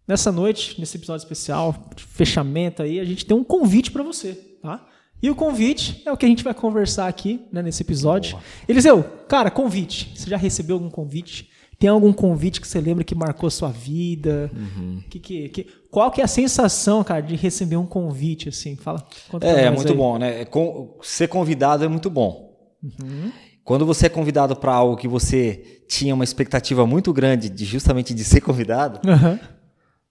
Nessa 0.07 0.31
noite, 0.31 0.79
nesse 0.79 0.99
episódio 0.99 1.23
especial, 1.25 1.75
de 1.97 2.03
fechamento 2.05 2.83
aí, 2.83 3.01
a 3.01 3.05
gente 3.05 3.25
tem 3.25 3.35
um 3.35 3.43
convite 3.43 3.91
para 3.91 4.03
você, 4.03 4.35
tá? 4.61 4.87
E 5.23 5.31
o 5.31 5.35
convite 5.35 6.03
é 6.05 6.13
o 6.13 6.17
que 6.17 6.27
a 6.27 6.29
gente 6.29 6.45
vai 6.45 6.53
conversar 6.53 7.09
aqui, 7.09 7.41
né, 7.51 7.63
nesse 7.63 7.83
episódio. 7.83 8.37
Eliseu, 8.69 9.03
cara, 9.27 9.51
convite. 9.51 10.13
Você 10.15 10.29
já 10.29 10.37
recebeu 10.37 10.77
algum 10.77 10.91
convite? 10.91 11.49
Tem 11.85 11.91
algum 11.91 12.15
convite 12.15 12.63
que 12.63 12.67
você 12.67 12.81
lembra 12.81 13.05
que 13.05 13.15
marcou 13.15 13.51
sua 13.51 13.69
vida? 13.69 14.51
Uhum. 14.57 15.03
Que, 15.11 15.19
que, 15.21 15.49
que- 15.51 15.67
qual 15.91 16.11
que 16.11 16.23
é 16.23 16.25
a 16.25 16.27
sensação, 16.27 17.05
cara, 17.05 17.21
de 17.21 17.37
receber 17.37 17.77
um 17.77 17.85
convite, 17.85 18.49
assim? 18.49 18.75
Fala. 18.75 19.07
É, 19.43 19.65
é 19.67 19.71
muito 19.71 19.93
aí. 19.93 19.95
bom, 19.99 20.17
né? 20.19 20.47
Com- 20.47 20.99
ser 21.03 21.29
convidado 21.29 21.85
é 21.85 21.89
muito 21.89 22.09
bom. 22.09 22.57
Uhum. 22.83 23.31
Quando 23.63 23.85
você 23.85 24.07
é 24.07 24.09
convidado 24.09 24.57
para 24.57 24.73
algo 24.73 24.97
que 24.97 25.07
você 25.07 25.83
tinha 25.87 26.15
uma 26.15 26.25
expectativa 26.25 26.87
muito 26.87 27.13
grande 27.13 27.51
de 27.51 27.67
justamente 27.67 28.15
de 28.15 28.25
ser 28.25 28.41
convidado, 28.41 29.07
Aham. 29.07 29.39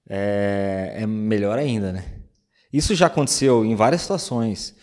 é, 0.08 0.98
é 1.00 1.08
melhor 1.08 1.58
ainda, 1.58 1.92
né? 1.92 2.06
Isso 2.72 2.94
já 2.94 3.08
aconteceu 3.08 3.66
em 3.66 3.74
várias 3.74 4.02
situações. 4.02 4.76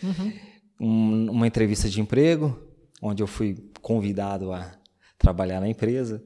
Um- 0.77 1.31
uma 1.31 1.47
entrevista 1.47 1.87
de 1.87 2.01
emprego, 2.01 2.59
onde 3.01 3.23
eu 3.23 3.27
fui 3.27 3.55
convidado 3.81 4.51
a 4.51 4.69
trabalhar 5.17 5.61
na 5.61 5.69
empresa. 5.69 6.21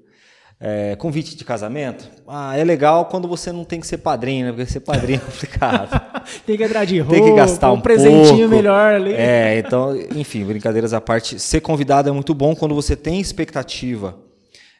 É, 0.60 0.96
convite 0.96 1.36
de 1.36 1.44
casamento. 1.44 2.10
Ah, 2.28 2.58
é 2.58 2.64
legal 2.64 3.06
quando 3.06 3.28
você 3.28 3.52
não 3.52 3.66
tem 3.66 3.80
que 3.80 3.86
ser 3.86 3.98
padrinho, 3.98 4.46
né? 4.46 4.52
Porque 4.54 4.72
ser 4.72 4.80
padrinho 4.80 5.18
é 5.18 5.20
complicado. 5.32 6.02
Tem 6.46 6.58
que 6.58 6.64
entrar 6.64 6.86
de 6.86 6.98
roupa, 7.00 7.14
tem 7.14 7.24
que 7.24 7.36
gastar 7.36 7.72
um, 7.72 7.80
presentinho 7.80 8.50
pouco. 8.50 8.56
melhor 8.56 8.96
ali. 8.96 9.14
É, 9.14 9.60
então, 9.60 9.96
enfim, 10.16 10.44
brincadeiras 10.44 10.92
à 10.92 11.00
parte. 11.00 11.40
Ser 11.40 11.62
convidado 11.62 12.10
é 12.10 12.12
muito 12.12 12.34
bom 12.34 12.56
quando 12.56 12.74
você 12.74 12.96
tem 12.96 13.20
expectativa 13.22 14.18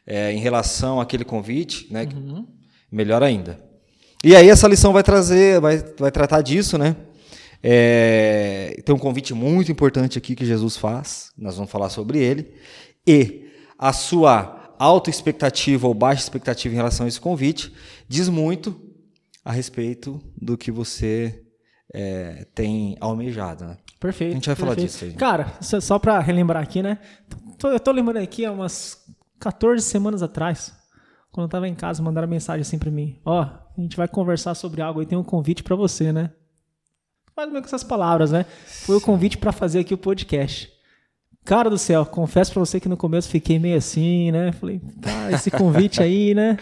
é, 0.04 0.32
em 0.32 0.38
relação 0.38 1.00
àquele 1.00 1.24
convite, 1.24 1.86
né? 1.88 2.08
Uhum. 2.12 2.46
Melhor 2.90 3.22
ainda. 3.22 3.58
E 4.24 4.34
aí 4.34 4.48
essa 4.48 4.66
lição 4.66 4.92
vai 4.92 5.04
trazer, 5.04 5.60
vai, 5.60 5.84
vai 5.98 6.10
tratar 6.10 6.42
disso, 6.42 6.76
né? 6.76 6.96
É, 7.62 8.80
tem 8.84 8.92
um 8.94 8.98
convite 8.98 9.32
muito 9.34 9.70
importante 9.70 10.18
aqui 10.18 10.34
que 10.34 10.44
Jesus 10.44 10.76
faz. 10.76 11.30
Nós 11.38 11.54
vamos 11.54 11.70
falar 11.70 11.90
sobre 11.90 12.18
ele. 12.18 12.54
e 13.06 13.46
a 13.78 13.92
sua 13.92 14.65
alta 14.78 15.10
expectativa 15.10 15.86
ou 15.86 15.94
baixa 15.94 16.22
expectativa 16.22 16.72
em 16.74 16.76
relação 16.76 17.06
a 17.06 17.08
esse 17.08 17.20
convite 17.20 17.72
diz 18.08 18.28
muito 18.28 18.80
a 19.44 19.52
respeito 19.52 20.20
do 20.40 20.56
que 20.56 20.70
você 20.70 21.42
é, 21.94 22.46
tem 22.54 22.96
almejado, 23.00 23.64
né? 23.64 23.78
Perfeito. 24.00 24.32
A 24.32 24.34
gente 24.34 24.46
vai 24.46 24.56
falar 24.56 24.74
perfeito. 24.74 24.90
disso 24.92 25.04
aí. 25.04 25.12
Cara, 25.14 25.52
só, 25.60 25.98
pra 25.98 26.18
relembrar 26.20 26.62
aqui, 26.62 26.82
né? 26.82 26.98
Tô- 27.58 27.68
eu 27.70 27.80
tô 27.80 27.90
lembrando 27.92 28.22
aqui 28.22 28.44
há 28.44 28.52
umas 28.52 28.98
14 29.40 29.82
semanas 29.84 30.22
atrás, 30.22 30.72
quando 31.30 31.46
eu 31.46 31.50
tava 31.50 31.68
em 31.68 31.74
casa, 31.74 32.02
mandaram 32.02 32.28
mensagem 32.28 32.62
assim 32.62 32.78
pra 32.78 32.90
mim: 32.90 33.18
Ó, 33.24 33.40
a 33.42 33.80
gente 33.80 33.96
vai 33.96 34.08
conversar 34.08 34.54
sobre 34.54 34.82
algo 34.82 35.00
e 35.02 35.06
tem 35.06 35.16
um 35.16 35.24
convite 35.24 35.62
pra 35.62 35.76
você, 35.76 36.12
né? 36.12 36.30
Mais 37.36 37.48
ou 37.48 37.52
menos 37.54 37.68
com 37.68 37.76
essas 37.76 37.84
palavras, 37.86 38.32
né? 38.32 38.44
Foi 38.66 38.96
o 38.96 39.00
convite 39.00 39.36
pra 39.38 39.52
fazer 39.52 39.80
aqui 39.80 39.92
o 39.94 39.98
podcast. 39.98 40.70
Cara 41.46 41.70
do 41.70 41.78
céu, 41.78 42.04
confesso 42.04 42.52
pra 42.52 42.60
você 42.60 42.80
que 42.80 42.88
no 42.88 42.96
começo 42.96 43.28
fiquei 43.28 43.56
meio 43.56 43.78
assim, 43.78 44.32
né? 44.32 44.50
Falei, 44.50 44.80
cara, 45.00 45.32
esse 45.32 45.48
convite 45.48 46.02
aí, 46.02 46.34
né? 46.34 46.58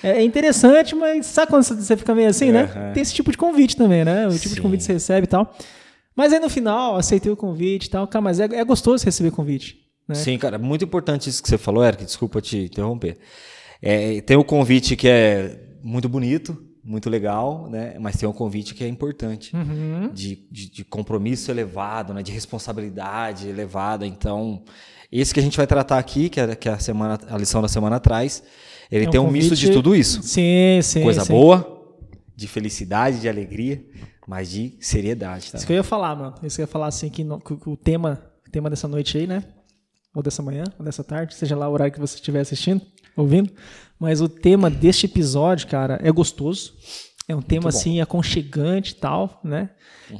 É 0.00 0.22
interessante, 0.22 0.94
mas 0.94 1.26
sabe 1.26 1.50
quando 1.50 1.64
você 1.64 1.96
fica 1.96 2.14
meio 2.14 2.28
assim, 2.28 2.52
né? 2.52 2.62
Aham. 2.62 2.92
Tem 2.92 3.02
esse 3.02 3.12
tipo 3.12 3.32
de 3.32 3.36
convite 3.36 3.76
também, 3.76 4.04
né? 4.04 4.28
O 4.28 4.38
tipo 4.38 4.54
de 4.54 4.60
convite 4.60 4.78
que 4.78 4.86
você 4.86 4.92
recebe 4.92 5.24
e 5.24 5.28
tal. 5.28 5.52
Mas 6.14 6.32
aí 6.32 6.38
no 6.38 6.48
final, 6.48 6.96
aceitei 6.96 7.32
o 7.32 7.36
convite 7.36 7.86
e 7.86 7.90
tal. 7.90 8.06
Cara, 8.06 8.22
mas 8.22 8.38
é, 8.38 8.44
é 8.44 8.64
gostoso 8.64 9.04
receber 9.04 9.32
convite. 9.32 9.76
Né? 10.06 10.14
Sim, 10.14 10.38
cara, 10.38 10.56
muito 10.56 10.84
importante 10.84 11.28
isso 11.28 11.42
que 11.42 11.48
você 11.48 11.58
falou, 11.58 11.84
Eric, 11.84 12.04
desculpa 12.04 12.40
te 12.40 12.58
interromper. 12.58 13.18
É, 13.82 14.20
tem 14.20 14.36
o 14.36 14.44
convite 14.44 14.94
que 14.94 15.08
é 15.08 15.58
muito 15.82 16.08
bonito, 16.08 16.56
muito 16.88 17.10
legal, 17.10 17.68
né? 17.68 17.96
Mas 18.00 18.16
tem 18.16 18.28
um 18.28 18.32
convite 18.32 18.74
que 18.74 18.82
é 18.82 18.88
importante, 18.88 19.54
Uhum. 19.54 20.10
de, 20.12 20.46
de, 20.50 20.70
de 20.70 20.84
compromisso 20.84 21.50
elevado, 21.50 22.14
né? 22.14 22.22
De 22.22 22.32
responsabilidade 22.32 23.46
elevada. 23.48 24.06
Então, 24.06 24.62
esse 25.12 25.32
que 25.34 25.40
a 25.40 25.42
gente 25.42 25.56
vai 25.56 25.66
tratar 25.66 25.98
aqui, 25.98 26.28
que 26.28 26.40
é, 26.40 26.54
que 26.56 26.68
é 26.68 26.72
a, 26.72 26.78
semana, 26.78 27.18
a 27.28 27.36
lição 27.36 27.60
da 27.62 27.68
semana 27.68 27.96
atrás, 27.96 28.42
ele 28.90 29.04
É 29.04 29.08
um 29.08 29.10
tem 29.10 29.20
um 29.20 29.30
misto 29.30 29.54
de 29.54 29.66
convite- 29.66 29.72
tudo 29.76 29.94
isso. 29.94 30.22
Sim, 30.22 30.80
sim. 30.82 31.02
Coisa 31.02 31.24
sim. 31.24 31.32
boa, 31.32 31.84
de 32.34 32.48
felicidade, 32.48 33.20
de 33.20 33.28
alegria, 33.28 33.84
mas 34.26 34.50
de 34.50 34.76
seriedade, 34.80 35.50
tá? 35.52 35.58
Isso 35.58 35.66
que 35.66 35.72
eu 35.72 35.76
ia 35.76 35.82
falar, 35.84 36.14
mano. 36.16 36.34
Isso 36.42 36.56
que 36.56 36.62
eu 36.62 36.64
ia 36.64 36.68
falar 36.68 36.86
assim, 36.86 37.08
que, 37.10 37.22
no- 37.24 37.40
que 37.40 37.52
o 37.68 37.76
tema, 37.76 38.22
o 38.46 38.50
tema 38.50 38.70
dessa 38.70 38.88
noite 38.88 39.18
aí, 39.18 39.26
né? 39.26 39.44
Ou 40.14 40.22
dessa 40.22 40.42
manhã, 40.42 40.64
ou 40.78 40.84
dessa 40.84 41.04
tarde, 41.04 41.34
seja 41.34 41.54
lá 41.54 41.68
o 41.68 41.72
horário 41.72 41.92
que 41.92 42.00
você 42.00 42.14
estiver 42.16 42.40
assistindo, 42.40 42.80
ouvindo. 43.22 43.52
Mas 43.98 44.20
o 44.20 44.28
tema 44.28 44.70
deste 44.70 45.06
episódio, 45.06 45.66
cara, 45.68 45.98
é 46.02 46.10
gostoso. 46.12 46.74
É 47.26 47.34
um 47.36 47.42
tema. 47.42 47.64
Uhum. 47.64 47.68
assim, 47.68 48.00
aconchegante 48.00 48.92
e 48.92 48.94
tal, 48.96 49.40
né? 49.44 49.70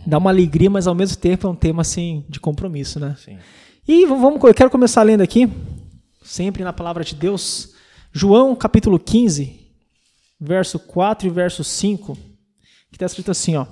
Dá 0.06 0.18
uma 0.18 0.30
alegria, 0.30 0.68
mas 0.68 0.86
ao 0.86 0.94
mesmo 0.94 1.16
tempo 1.16 1.46
é 1.46 1.50
um 1.50 1.54
tema, 1.56 1.80
assim, 1.80 2.26
de 2.28 2.38
compromisso, 2.38 3.00
né? 3.00 3.16
Sim. 3.24 3.38
E 3.86 4.04
vamos, 4.04 4.42
eu 4.44 4.52
quero 4.54 4.68
começar 4.70 5.02
lendo 5.02 5.22
aqui, 5.22 5.48
sempre 6.22 6.62
na 6.62 6.72
palavra 6.74 7.02
de 7.02 7.14
Deus, 7.14 7.72
João 8.12 8.54
capítulo 8.54 8.98
15, 8.98 9.66
verso 10.38 10.78
4 10.78 11.26
e 11.26 11.30
verso 11.30 11.64
5, 11.64 12.14
que 12.90 12.96
está 12.96 13.06
escrito 13.06 13.30
assim, 13.30 13.56
ó. 13.56 13.66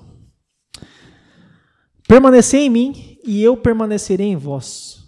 Permanecei 2.08 2.62
em 2.66 2.70
mim 2.70 3.18
e 3.24 3.42
eu 3.42 3.56
permanecerei 3.56 4.28
em 4.28 4.36
vós. 4.36 5.04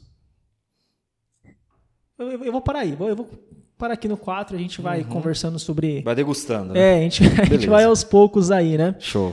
Eu, 2.19 2.31
eu- 2.33 2.45
eu 2.45 2.53
vou 2.53 2.61
parar 2.61 2.81
aí, 2.81 2.91
eu 2.99 3.17
vou 3.17 3.31
parar 3.79 3.95
aqui 3.95 4.09
no 4.09 4.17
4, 4.17 4.57
a 4.57 4.59
gente 4.59 4.81
vai 4.81 5.05
conversando 5.05 5.59
sobre... 5.59 6.03
Vai 6.03 6.15
degustando, 6.15 6.75
né? 6.75 6.81
É, 6.81 6.99
a 6.99 7.01
gente, 7.03 7.23
a 7.41 7.45
gente 7.45 7.67
vai 7.69 7.85
aos 7.85 8.03
poucos 8.03 8.51
aí, 8.51 8.77
né? 8.77 8.97
Show. 8.99 9.33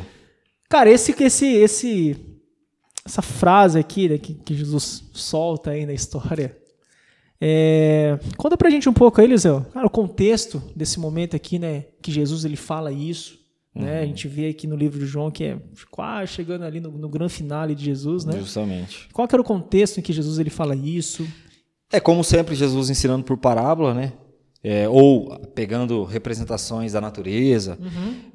Cara, 0.70 0.90
esse, 0.90 1.16
esse, 1.24 1.48
esse, 1.48 2.16
essa 3.06 3.22
frase 3.22 3.80
aqui 3.80 4.08
né, 4.08 4.18
que, 4.18 4.36
que 4.36 4.56
Jesus 4.56 5.04
solta 5.14 5.72
aí 5.72 5.86
na 5.86 5.94
história, 5.94 6.56
é, 7.42 8.18
conta 8.38 8.56
pra 8.56 8.70
gente 8.70 8.88
um 8.88 8.94
pouco 8.94 9.20
aí, 9.20 9.28
Eliseu. 9.28 9.66
Cara, 9.74 9.86
o 9.86 9.90
contexto 9.90 10.62
desse 10.76 11.00
momento 11.00 11.36
aqui, 11.36 11.60
né, 11.60 11.86
que 12.02 12.12
Jesus 12.12 12.46
ele 12.46 12.56
fala 12.56 12.92
isso, 12.92 13.44
né? 13.76 14.00
A 14.00 14.06
gente 14.06 14.26
vê 14.30 14.48
aqui 14.48 14.68
no 14.68 14.76
livro 14.78 14.98
de 14.98 15.06
João 15.06 15.30
que 15.30 15.44
é 15.44 15.58
quase 15.92 16.32
chegando 16.32 16.64
ali 16.64 16.80
no, 16.80 16.92
no 16.92 17.10
grande 17.10 17.34
finale 17.34 17.76
de 17.76 17.84
Jesus, 17.84 18.24
né? 18.24 18.40
Justamente. 18.40 19.10
Qual 19.12 19.28
que 19.28 19.36
era 19.36 19.42
o 19.42 19.46
contexto 19.46 19.98
em 19.98 20.02
que 20.02 20.14
Jesus 20.14 20.40
ele 20.40 20.50
fala 20.50 20.74
isso? 20.74 21.28
É 21.92 22.00
como 22.00 22.24
sempre 22.24 22.56
Jesus 22.56 22.90
ensinando 22.90 23.26
por 23.26 23.38
parábola, 23.38 23.94
né? 23.94 24.14
É, 24.68 24.90
ou 24.90 25.38
pegando 25.54 26.04
representações 26.04 26.94
da 26.94 27.00
natureza, 27.00 27.78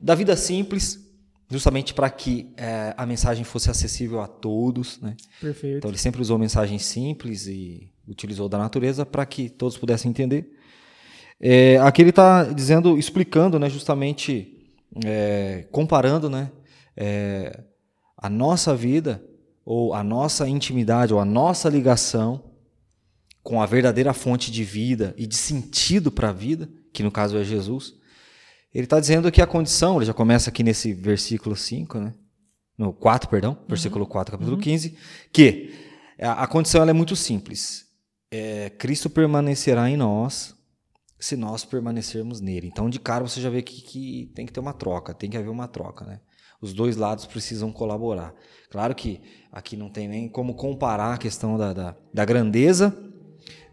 da 0.00 0.14
vida 0.14 0.36
simples, 0.36 1.10
justamente 1.50 1.92
para 1.92 2.08
que 2.08 2.52
é, 2.56 2.94
a 2.96 3.04
mensagem 3.04 3.42
fosse 3.42 3.68
acessível 3.68 4.20
a 4.20 4.28
todos, 4.28 5.00
né? 5.00 5.16
Perfeito. 5.40 5.78
Então 5.78 5.90
ele 5.90 5.98
sempre 5.98 6.22
usou 6.22 6.38
mensagens 6.38 6.84
simples 6.84 7.48
e 7.48 7.92
utilizou 8.06 8.48
da 8.48 8.58
natureza 8.58 9.04
para 9.04 9.26
que 9.26 9.48
todos 9.48 9.76
pudessem 9.76 10.08
entender. 10.08 10.48
É, 11.40 11.78
aqui 11.78 12.02
ele 12.02 12.10
está 12.10 12.44
dizendo, 12.44 12.96
explicando, 12.96 13.58
né, 13.58 13.68
justamente 13.68 14.72
é, 15.04 15.66
comparando, 15.72 16.30
né, 16.30 16.52
é, 16.96 17.60
a 18.16 18.30
nossa 18.30 18.76
vida 18.76 19.20
ou 19.64 19.94
a 19.94 20.04
nossa 20.04 20.48
intimidade 20.48 21.12
ou 21.12 21.18
a 21.18 21.24
nossa 21.24 21.68
ligação 21.68 22.49
com 23.50 23.60
a 23.60 23.66
verdadeira 23.66 24.14
fonte 24.14 24.48
de 24.48 24.62
vida 24.62 25.12
e 25.18 25.26
de 25.26 25.34
sentido 25.34 26.12
para 26.12 26.28
a 26.28 26.32
vida, 26.32 26.70
que 26.92 27.02
no 27.02 27.10
caso 27.10 27.36
é 27.36 27.42
Jesus. 27.42 27.94
Ele 28.72 28.84
está 28.84 29.00
dizendo 29.00 29.28
que 29.32 29.42
a 29.42 29.46
condição, 29.46 29.96
ele 29.96 30.04
já 30.04 30.14
começa 30.14 30.50
aqui 30.50 30.62
nesse 30.62 30.92
versículo 30.92 31.56
5, 31.56 31.98
né? 31.98 32.14
No 32.78 32.92
4, 32.92 33.28
perdão, 33.28 33.58
versículo 33.66 34.06
4, 34.06 34.30
capítulo 34.30 34.56
15, 34.56 34.96
que 35.32 35.74
a, 36.22 36.44
a 36.44 36.46
condição 36.46 36.88
é 36.88 36.92
muito 36.92 37.16
simples. 37.16 37.86
É, 38.30 38.70
Cristo 38.70 39.10
permanecerá 39.10 39.90
em 39.90 39.96
nós 39.96 40.54
se 41.18 41.34
nós 41.34 41.64
permanecermos 41.64 42.40
nele. 42.40 42.68
Então, 42.68 42.88
de 42.88 43.00
cara, 43.00 43.26
você 43.26 43.40
já 43.40 43.50
vê 43.50 43.62
que, 43.62 43.82
que 43.82 44.30
tem 44.32 44.46
que 44.46 44.52
ter 44.52 44.60
uma 44.60 44.72
troca, 44.72 45.12
tem 45.12 45.28
que 45.28 45.36
haver 45.36 45.50
uma 45.50 45.66
troca, 45.66 46.04
né? 46.04 46.20
Os 46.62 46.72
dois 46.72 46.96
lados 46.96 47.26
precisam 47.26 47.72
colaborar. 47.72 48.32
Claro 48.70 48.94
que 48.94 49.20
aqui 49.50 49.76
não 49.76 49.90
tem 49.90 50.06
nem 50.06 50.28
como 50.28 50.54
comparar 50.54 51.14
a 51.14 51.18
questão 51.18 51.58
da, 51.58 51.72
da, 51.72 51.96
da 52.14 52.24
grandeza 52.24 53.09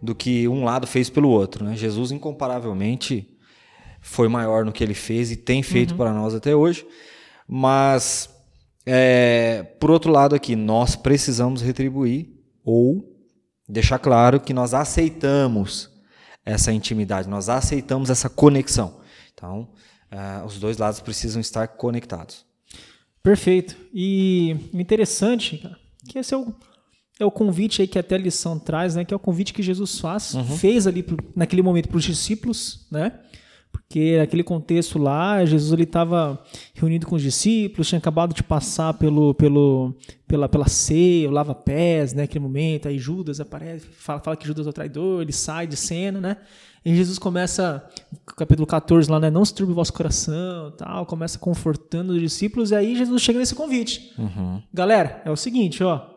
do 0.01 0.13
que 0.13 0.48
um 0.48 0.63
lado 0.63 0.86
fez 0.86 1.10
pelo 1.10 1.30
outro, 1.30 1.63
né? 1.63 1.75
Jesus, 1.75 2.12
incomparavelmente, 2.12 3.27
foi 4.01 4.27
maior 4.27 4.63
no 4.63 4.72
que 4.72 4.84
ele 4.84 4.94
fez 4.94 5.32
e 5.32 5.36
tem 5.36 5.62
feito 5.63 5.96
para 5.96 6.13
nós 6.13 6.34
até 6.34 6.56
hoje, 6.56 6.86
mas 7.48 8.30
é, 8.86 9.63
por 9.80 9.92
outro 9.92 10.12
lado 10.12 10.34
aqui, 10.34 10.56
nós 10.56 10.96
precisamos 10.96 11.62
retribuir 11.62 12.30
ou 12.63 13.18
deixar 13.68 14.00
claro 14.00 14.39
que 14.39 14.54
nós 14.54 14.74
aceitamos 14.74 15.89
essa 16.46 16.72
intimidade, 16.72 17.27
nós 17.27 17.50
aceitamos 17.50 18.10
essa 18.10 18.30
conexão. 18.30 19.01
Então, 19.34 19.68
ah, 20.10 20.44
os 20.46 20.58
dois 20.58 20.77
lados 20.77 21.01
precisam 21.01 21.42
estar 21.42 21.68
conectados. 21.68 22.46
Perfeito. 23.22 23.75
E 23.94 24.70
interessante, 24.74 25.70
que 26.08 26.18
esse 26.18 26.34
é 26.34 26.38
o, 26.38 26.56
é 27.20 27.26
o 27.26 27.32
convite 27.32 27.82
aí 27.82 27.88
que 27.88 27.98
até 27.98 28.16
a 28.16 28.20
lição 28.20 28.60
traz, 28.60 28.96
né? 28.96 29.04
Que 29.04 29.14
é 29.14 29.18
o 29.18 29.20
convite 29.20 29.54
que 29.54 29.64
Jesus 29.64 30.00
faz, 30.00 30.36
fez 30.58 30.86
ali 30.88 31.06
naquele 31.36 31.62
momento 31.62 31.90
para 31.90 31.98
os 31.98 32.04
discípulos, 32.04 32.86
né? 32.92 33.12
Porque 33.72 34.18
naquele 34.18 34.44
contexto 34.44 34.98
lá, 34.98 35.44
Jesus 35.46 35.72
ele 35.72 35.84
estava 35.84 36.42
reunido 36.74 37.06
com 37.06 37.16
os 37.16 37.22
discípulos, 37.22 37.88
tinha 37.88 38.00
acabado 38.00 38.34
de 38.34 38.42
passar 38.44 38.94
pelo, 38.94 39.34
pelo, 39.34 39.96
pela, 40.28 40.50
pela 40.50 40.68
ceia, 40.68 41.30
o 41.30 41.32
lava-pés, 41.32 42.14
né? 42.14 42.24
Aquele 42.24 42.44
momento, 42.44 42.88
aí 42.88 42.98
Judas 42.98 43.40
aparece, 43.40 43.86
fala, 43.86 44.20
fala 44.20 44.36
que 44.36 44.48
Judas 44.48 44.66
é 44.66 44.70
o 44.70 44.74
traidor, 44.74 45.22
ele 45.22 45.32
sai 45.32 45.68
de 45.68 45.76
cena, 45.76 46.20
né? 46.20 46.38
E 46.86 46.96
Jesus 46.96 47.20
começa, 47.20 47.86
capítulo 48.38 48.66
14 48.66 49.10
lá, 49.12 49.20
né? 49.20 49.30
Não 49.30 49.44
se 49.44 49.54
turbe 49.54 49.72
o 49.74 49.76
vosso 49.76 49.94
coração, 49.94 50.72
tal, 50.78 51.06
começa 51.06 51.38
confortando 51.38 52.14
os 52.14 52.20
discípulos, 52.22 52.72
e 52.72 52.76
aí 52.76 52.96
Jesus 52.96 53.22
chega 53.22 53.40
nesse 53.40 53.56
convite. 53.56 54.14
Galera, 54.74 55.22
é 55.26 55.32
o 55.32 55.36
seguinte, 55.36 55.84
ó. 55.84 56.17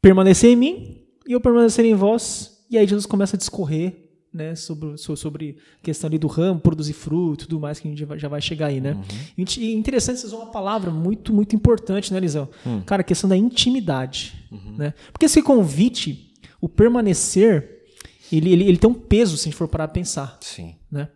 Permanecer 0.00 0.50
em 0.50 0.56
mim 0.56 1.02
e 1.26 1.32
eu 1.32 1.40
permanecer 1.40 1.84
em 1.84 1.94
vós. 1.94 2.64
E 2.70 2.76
aí 2.78 2.86
Jesus 2.86 3.06
começa 3.06 3.36
a 3.36 3.38
discorrer, 3.38 4.04
né, 4.32 4.54
sobre, 4.54 4.96
so- 4.98 5.16
sobre 5.16 5.56
a 5.80 5.84
questão 5.84 6.06
ali 6.08 6.18
do 6.18 6.26
ramo, 6.26 6.60
produzir 6.60 6.92
fruto, 6.92 7.46
tudo 7.48 7.58
mais 7.60 7.80
que 7.80 7.88
a 7.88 7.90
gente 7.90 8.06
já 8.20 8.28
vai- 8.28 8.40
chegar 8.42 8.66
aí, 8.66 8.80
né? 8.80 8.96
E 9.36 9.42
int- 9.42 9.56
E 9.56 9.72
interessante, 9.74 10.20
vocês 10.20 10.32
usam 10.32 10.44
uma 10.44 10.52
palavra 10.52 10.90
muito, 10.90 11.32
muito 11.32 11.56
importante, 11.56 12.12
né, 12.12 12.20
Lisão? 12.20 12.48
Cara, 12.84 13.00
a 13.00 13.04
questão 13.04 13.28
da 13.28 13.36
intimidade, 13.36 14.34
né? 14.76 14.92
Porque 15.12 15.24
esse 15.26 15.42
convite, 15.42 16.34
o 16.60 16.68
permanecer, 16.68 17.84
ele, 18.30 18.52
ele, 18.52 18.64
ele 18.64 18.76
tem 18.78 18.90
um 18.90 18.94
peso, 18.94 19.36
se 19.36 19.44
a 19.44 19.50
gente 19.50 19.56
for 19.56 19.66
parar 19.66 19.84
a 19.84 19.88
pensar 19.88 20.36
Sim. 20.42 20.76
né? 20.92 21.08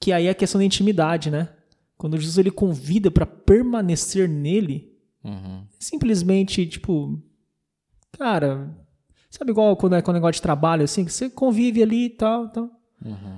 Que 0.00 0.10
aí 0.10 0.26
é 0.26 0.30
a 0.30 0.34
questão 0.34 0.58
da 0.58 0.64
intimidade, 0.64 1.30
né? 1.30 1.50
Quando 1.96 2.18
Jesus 2.18 2.38
ele 2.38 2.50
convida 2.50 3.10
para 3.10 3.26
permanecer 3.26 4.28
nele, 4.28 4.92
simplesmente 5.78 6.66
tipo, 6.66 7.22
cara, 8.18 8.68
sabe 9.30 9.50
igual 9.50 9.76
quando 9.76 9.96
é 9.96 10.02
com 10.02 10.10
o 10.10 10.14
negócio 10.14 10.34
de 10.34 10.42
trabalho 10.42 10.84
assim, 10.84 11.04
que 11.04 11.12
você 11.12 11.28
convive 11.28 11.82
ali 11.82 12.06
e 12.06 12.10
tal, 12.10 12.48
tal. 12.48 12.70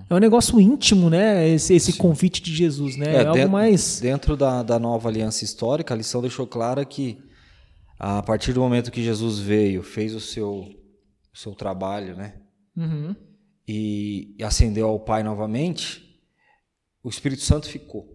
É 0.09 0.14
um 0.14 0.18
negócio 0.18 0.61
íntimo, 0.61 1.11
né? 1.11 1.49
Esse, 1.49 1.75
esse 1.75 1.95
convite 1.95 2.40
de 2.40 2.54
Jesus, 2.54 2.97
né? 2.97 3.16
É, 3.16 3.21
algo 3.21 3.33
dentro, 3.33 3.50
mais 3.50 3.99
Dentro 4.00 4.37
da, 4.37 4.62
da 4.62 4.78
nova 4.78 5.09
aliança 5.09 5.45
histórica, 5.45 5.92
a 5.92 5.97
lição 5.97 6.21
deixou 6.21 6.47
clara 6.47 6.85
que 6.85 7.18
a 7.99 8.23
partir 8.23 8.52
do 8.52 8.61
momento 8.61 8.92
que 8.92 9.02
Jesus 9.02 9.40
veio, 9.40 9.83
fez 9.83 10.14
o 10.14 10.21
seu 10.21 10.68
o 11.35 11.38
seu 11.38 11.54
trabalho, 11.54 12.16
né? 12.16 12.35
Uhum. 12.76 13.14
E, 13.66 14.37
e 14.38 14.45
ascendeu 14.45 14.88
ao 14.88 15.00
Pai 15.00 15.23
novamente, 15.23 16.23
o 17.02 17.09
Espírito 17.09 17.42
Santo 17.42 17.68
ficou. 17.68 18.06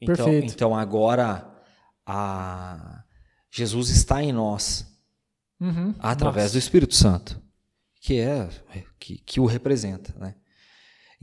Então, 0.00 0.14
Perfeito. 0.14 0.52
então 0.52 0.76
agora 0.76 1.50
a 2.06 3.02
Jesus 3.50 3.88
está 3.88 4.22
em 4.22 4.32
nós 4.32 4.91
Uhum. 5.62 5.94
através 6.00 6.46
Nossa. 6.46 6.54
do 6.54 6.58
Espírito 6.58 6.94
Santo, 6.94 7.40
que 8.00 8.18
é 8.18 8.48
que, 8.98 9.18
que 9.18 9.38
o 9.40 9.46
representa, 9.46 10.14
né? 10.18 10.34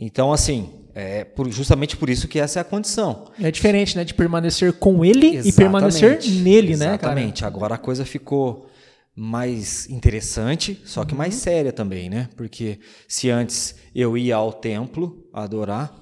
Então, 0.02 0.32
assim, 0.32 0.86
é 0.96 1.26
por- 1.26 1.52
justamente 1.52 1.98
por 1.98 2.10
isso 2.10 2.26
que 2.28 2.40
essa 2.40 2.60
é 2.60 2.62
a 2.62 2.64
condição. 2.66 3.30
É 3.38 3.52
diferente, 3.52 3.98
né? 3.98 4.06
De 4.06 4.14
permanecer 4.14 4.72
com 4.74 5.04
ele 5.04 5.40
e 5.42 5.52
permanecer 5.52 6.14
Exatamente. 6.14 6.42
nele, 6.42 6.78
né, 6.78 6.86
cara? 6.86 6.94
Exatamente. 7.20 7.44
Agora 7.46 7.76
a 7.76 7.78
coisa 7.78 8.06
ficou 8.06 8.70
mais 9.14 9.90
interessante, 9.90 10.82
só 10.86 11.04
que 11.04 11.12
Uhum. 11.12 11.18
mais 11.18 11.36
séria 11.36 11.74
também, 11.74 12.10
né? 12.10 12.30
Porque 12.38 12.80
se 13.10 13.30
antes 13.30 13.76
eu 13.94 14.18
ia 14.18 14.38
ao 14.38 14.54
templo 14.54 15.28
adorar, 15.34 15.94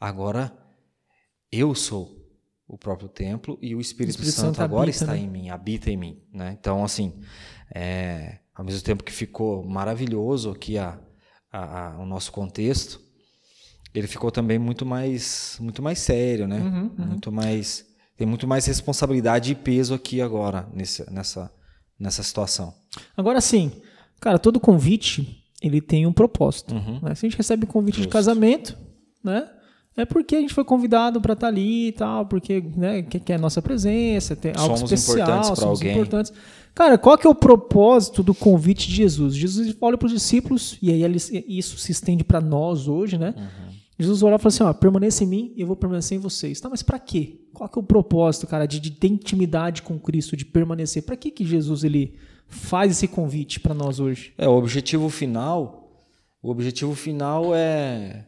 agora 0.00 0.50
eu 1.52 1.74
sou 1.74 2.16
o 2.66 2.78
próprio 2.78 3.08
templo 3.08 3.58
e 3.60 3.74
o 3.74 3.80
Espírito, 3.80 4.12
Espírito 4.12 4.32
Santo, 4.34 4.56
Santo 4.56 4.62
agora 4.62 4.88
está 4.88 5.12
né? 5.12 5.18
em 5.18 5.28
mim, 5.28 5.50
habita 5.50 5.90
em 5.90 5.96
mim, 5.98 6.22
né? 6.32 6.56
Então, 6.58 6.82
assim, 6.82 7.12
é, 7.74 8.38
ao 8.54 8.64
mesmo 8.64 8.82
tempo 8.82 9.04
que 9.04 9.12
ficou 9.12 9.64
maravilhoso 9.64 10.50
aqui 10.50 10.78
a, 10.78 10.98
a- 11.52 11.88
a- 11.94 11.98
o 11.98 12.06
nosso 12.06 12.32
contexto, 12.32 13.00
ele 13.94 14.06
ficou 14.06 14.30
também 14.30 14.58
muito 14.58 14.84
mais, 14.84 15.56
muito 15.60 15.82
mais 15.82 15.98
sério, 15.98 16.46
né? 16.46 16.58
Uhum, 16.60 16.90
uhum. 16.98 17.06
Muito 17.06 17.32
mais, 17.32 17.86
tem 18.16 18.26
muito 18.26 18.46
mais 18.46 18.66
responsabilidade 18.66 19.52
e 19.52 19.54
peso 19.54 19.94
aqui 19.94 20.20
agora 20.20 20.68
nesse, 20.74 21.10
nessa, 21.10 21.50
nessa 21.98 22.22
situação. 22.22 22.74
Agora 23.16 23.40
sim, 23.40 23.72
cara, 24.20 24.38
todo 24.38 24.60
convite 24.60 25.42
ele 25.62 25.80
tem 25.80 26.06
um 26.06 26.12
propósito. 26.12 26.74
Uhum. 26.74 27.00
né? 27.02 27.14
Se 27.14 27.24
a 27.24 27.28
gente 27.28 27.38
recebe 27.38 27.66
convite 27.66 27.94
de 27.96 28.02
Justo. 28.02 28.12
casamento, 28.12 28.76
né? 29.24 29.50
É 29.96 30.04
porque 30.04 30.36
a 30.36 30.40
gente 30.40 30.52
foi 30.52 30.64
convidado 30.64 31.20
para 31.20 31.32
estar 31.32 31.46
ali 31.46 31.88
e 31.88 31.92
tal, 31.92 32.26
porque 32.26 32.62
né, 32.76 33.02
que, 33.02 33.18
que 33.18 33.32
é 33.32 33.36
a 33.36 33.38
nossa 33.38 33.62
presença, 33.62 34.36
tem 34.36 34.52
algo 34.54 34.76
Somos 34.76 34.92
especial, 34.92 35.22
importantes 35.22 35.58
somos 35.58 35.80
alguém. 35.80 35.92
importantes. 35.92 36.32
Cara, 36.74 36.98
qual 36.98 37.16
que 37.16 37.26
é 37.26 37.30
o 37.30 37.34
propósito 37.34 38.22
do 38.22 38.34
convite 38.34 38.88
de 38.88 38.94
Jesus? 38.94 39.34
Jesus 39.34 39.74
olha 39.80 39.96
para 39.96 40.06
os 40.06 40.12
discípulos 40.12 40.76
e 40.82 40.92
aí 40.92 41.16
isso 41.48 41.78
se 41.78 41.90
estende 41.90 42.22
para 42.22 42.38
nós 42.38 42.86
hoje, 42.86 43.16
né? 43.16 43.34
Uhum. 43.34 43.76
Jesus 43.98 44.22
olha 44.22 44.34
e 44.34 44.38
fala 44.38 44.48
assim, 44.48 44.62
ó, 44.62 44.72
permaneça 44.74 45.24
em 45.24 45.26
mim 45.26 45.52
e 45.56 45.62
eu 45.62 45.66
vou 45.66 45.74
permanecer 45.74 46.18
em 46.18 46.20
vocês. 46.20 46.60
Tá, 46.60 46.68
mas 46.68 46.82
para 46.82 46.98
quê? 46.98 47.40
Qual 47.54 47.66
que 47.66 47.78
é 47.78 47.80
o 47.80 47.84
propósito, 47.84 48.46
cara, 48.46 48.66
de, 48.66 48.78
de 48.78 48.90
ter 48.90 49.08
intimidade 49.08 49.80
com 49.80 49.98
Cristo, 49.98 50.36
de 50.36 50.44
permanecer? 50.44 51.02
Para 51.02 51.16
que 51.16 51.30
que 51.30 51.46
Jesus 51.46 51.82
ele 51.82 52.14
faz 52.46 52.92
esse 52.92 53.08
convite 53.08 53.58
para 53.58 53.72
nós 53.72 53.98
hoje? 53.98 54.34
É, 54.36 54.46
o 54.46 54.52
objetivo 54.52 55.08
final, 55.08 56.04
o 56.42 56.50
objetivo 56.50 56.94
final 56.94 57.54
é 57.54 58.26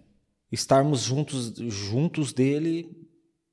estarmos 0.50 1.02
juntos, 1.02 1.55
juntos 1.57 2.33
dele 2.33 2.88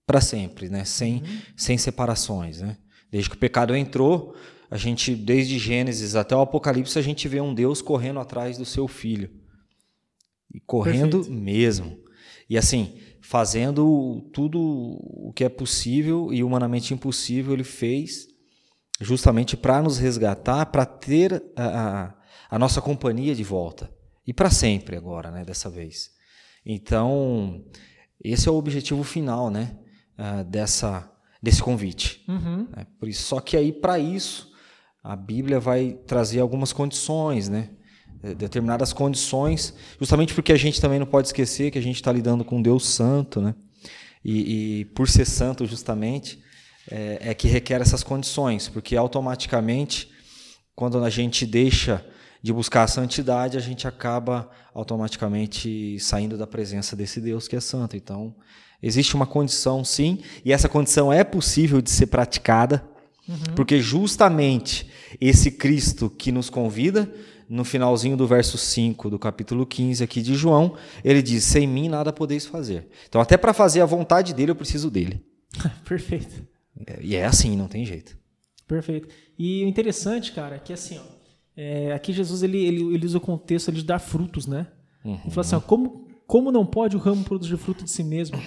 para 0.06 0.22
sempre, 0.22 0.70
né? 0.70 0.86
Sem, 0.86 1.24
sem 1.56 1.78
separações, 1.78 2.62
né? 2.62 2.78
Desde 3.12 3.30
que 3.30 3.36
o 3.36 3.40
pecado 3.40 3.76
entrou, 3.76 4.36
a 4.70 4.78
gente, 4.78 5.16
desde 5.16 5.58
Gênesis 5.58 6.16
até 6.16 6.36
o 6.36 6.42
Apocalipse, 6.42 6.98
a 6.98 7.02
gente 7.02 7.28
vê 7.28 7.40
um 7.40 7.54
Deus 7.54 7.82
correndo 7.82 8.20
atrás 8.20 8.58
do 8.58 8.66
seu 8.66 8.88
filho. 8.88 9.30
E 10.54 10.60
correndo 10.60 11.20
Perfeito. 11.20 11.42
mesmo. 11.42 11.98
E 12.50 12.58
assim, 12.58 13.00
fazendo 13.22 14.30
tudo 14.34 14.60
o 14.60 15.34
que 15.36 15.44
é 15.44 15.50
possível 15.50 16.32
e 16.32 16.44
humanamente 16.44 16.94
impossível, 16.94 17.54
ele 17.54 17.64
fez 17.64 18.28
justamente 19.02 19.58
para 19.58 19.82
nos 19.82 19.98
resgatar, 19.98 20.68
para 20.68 20.86
ter 20.86 21.44
a, 21.56 21.66
a, 21.66 22.16
a 22.52 22.60
nossa 22.60 22.82
companhia 22.82 23.36
de 23.36 23.44
volta. 23.44 23.92
E 24.26 24.34
para 24.34 24.50
sempre 24.50 24.96
agora, 24.96 25.32
né, 25.32 25.44
dessa 25.44 25.70
vez. 25.70 26.15
Então, 26.66 27.64
esse 28.24 28.48
é 28.48 28.52
o 28.52 28.56
objetivo 28.56 29.04
final, 29.04 29.50
né, 29.50 29.78
ah, 30.18 30.44
dessa, 30.44 31.12
desse 31.42 31.62
convite. 31.62 32.24
Uhum. 32.28 32.68
né? 32.76 32.88
Por 33.00 33.08
isso, 33.08 33.24
só 33.24 33.40
que 33.40 33.56
aí, 33.56 33.72
para 33.72 34.00
isso, 34.00 34.52
a 35.04 35.16
Bíblia 35.16 35.60
vai 35.60 35.98
trazer 36.08 36.40
algumas 36.40 36.74
condições, 36.74 37.48
né? 37.48 37.70
Eh, 38.24 38.34
Determinadas 38.34 38.92
condições, 38.92 39.76
justamente 40.00 40.34
porque 40.34 40.52
a 40.52 40.58
gente 40.58 40.82
também 40.82 40.98
não 40.98 41.06
pode 41.06 41.28
esquecer 41.28 41.70
que 41.70 41.78
a 41.78 41.82
gente 41.82 41.98
está 41.98 42.12
lidando 42.12 42.44
com 42.44 42.60
Deus 42.60 42.88
Santo, 42.88 43.40
né? 43.40 43.54
E, 44.24 44.80
e 44.80 44.86
por 44.86 45.08
ser 45.08 45.26
santo, 45.26 45.68
justamente, 45.68 46.40
é, 46.90 47.30
é 47.30 47.34
que 47.36 47.48
requer 47.48 47.80
essas 47.80 48.02
condições, 48.02 48.68
porque 48.68 48.96
automaticamente, 48.96 50.10
quando 50.76 51.04
a 51.04 51.10
gente 51.12 51.46
deixa 51.46 52.04
de 52.46 52.54
buscar 52.54 52.84
a 52.84 52.88
santidade, 52.88 53.58
a 53.58 53.60
gente 53.60 53.88
acaba 53.88 54.48
automaticamente 54.72 55.98
saindo 56.00 56.38
da 56.38 56.46
presença 56.46 56.96
desse 56.96 57.20
Deus 57.20 57.48
que 57.48 57.56
é 57.56 57.60
santo. 57.60 57.98
Então, 57.98 58.36
existe 58.84 59.16
uma 59.16 59.26
condição, 59.26 59.84
sim, 59.84 60.20
e 60.46 60.54
essa 60.54 60.70
condição 60.70 61.12
é 61.12 61.24
possível 61.24 61.82
de 61.82 61.90
ser 61.90 62.06
praticada, 62.06 62.88
porque 63.56 63.82
justamente 63.82 64.88
esse 65.20 65.50
Cristo 65.50 66.08
que 66.08 66.32
nos 66.32 66.48
convida, 66.48 67.12
no 67.50 67.66
finalzinho 67.66 68.16
do 68.16 68.28
verso 68.28 68.60
5 68.60 69.10
do 69.10 69.18
capítulo 69.18 69.66
15 69.66 70.04
aqui 70.04 70.22
de 70.22 70.36
João, 70.36 70.76
ele 71.04 71.24
diz: 71.24 71.44
Sem 71.44 71.66
mim 71.66 71.90
nada 71.90 72.14
podeis 72.14 72.46
fazer. 72.46 72.88
Então, 73.10 73.20
até 73.20 73.38
para 73.38 73.56
fazer 73.56 73.82
a 73.82 73.88
vontade 73.88 74.36
dele, 74.36 74.52
eu 74.52 74.56
preciso 74.56 74.92
dele. 74.92 75.26
Perfeito. 75.84 76.48
E 77.02 77.16
é 77.16 77.26
assim, 77.26 77.58
não 77.58 77.68
tem 77.68 77.84
jeito. 77.84 78.16
Perfeito. 78.68 79.08
E 79.38 79.64
o 79.64 79.68
interessante, 79.68 80.32
cara, 80.32 80.58
é 80.58 80.60
que 80.60 80.74
assim, 80.74 81.00
ó, 81.00 81.15
é, 81.56 81.94
aqui 81.94 82.12
Jesus 82.12 82.44
ele, 82.44 82.58
ele, 82.58 82.94
ele 82.94 83.06
usa 83.06 83.18
o 83.18 83.22
contexto 83.22 83.72
de 83.72 83.84
dar 83.84 84.00
frutos, 84.00 84.46
né? 84.46 84.68
Ele 85.04 85.30
fala 85.30 85.42
assim, 85.42 85.56
ó, 85.56 85.60
como, 85.60 86.08
como 86.26 86.52
não 86.52 86.66
pode 86.66 86.96
o 86.96 87.00
ramo 87.00 87.24
produzir 87.24 87.56
fruto 87.58 87.84
de 87.84 87.92
si 87.92 88.04
mesmo, 88.04 88.40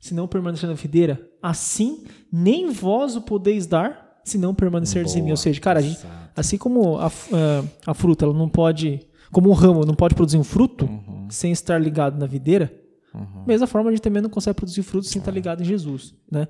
se 0.00 0.14
não 0.14 0.26
permanecer 0.26 0.68
na 0.68 0.74
videira? 0.74 1.20
Assim, 1.42 2.04
nem 2.32 2.70
vós 2.70 3.16
o 3.16 3.20
podeis 3.20 3.66
dar, 3.66 4.20
se 4.24 4.38
não 4.38 4.54
permanecerdes 4.54 5.14
em 5.14 5.22
mim. 5.22 5.30
Ou 5.30 5.36
seja, 5.36 5.60
cara, 5.60 5.82
gente, 5.82 6.00
assim 6.34 6.56
como 6.56 6.96
a, 6.98 7.08
a, 7.08 7.90
a 7.90 7.94
fruta, 7.94 8.24
ela 8.24 8.34
não 8.34 8.48
pode, 8.48 9.00
como 9.30 9.50
um 9.50 9.52
ramo 9.52 9.84
não 9.84 9.94
pode 9.94 10.14
produzir 10.14 10.38
um 10.38 10.44
fruto 10.44 10.88
sem 11.28 11.52
estar 11.52 11.78
ligado 11.78 12.18
na 12.18 12.26
videira, 12.26 12.72
da 13.12 13.44
mesma 13.46 13.66
forma 13.66 13.90
a 13.90 13.92
gente 13.92 14.02
também 14.02 14.22
não 14.22 14.30
consegue 14.30 14.54
produzir 14.54 14.82
frutos 14.82 15.10
sem 15.10 15.18
estar 15.18 15.32
ligado 15.32 15.62
em 15.62 15.64
Jesus, 15.64 16.14
né? 16.30 16.46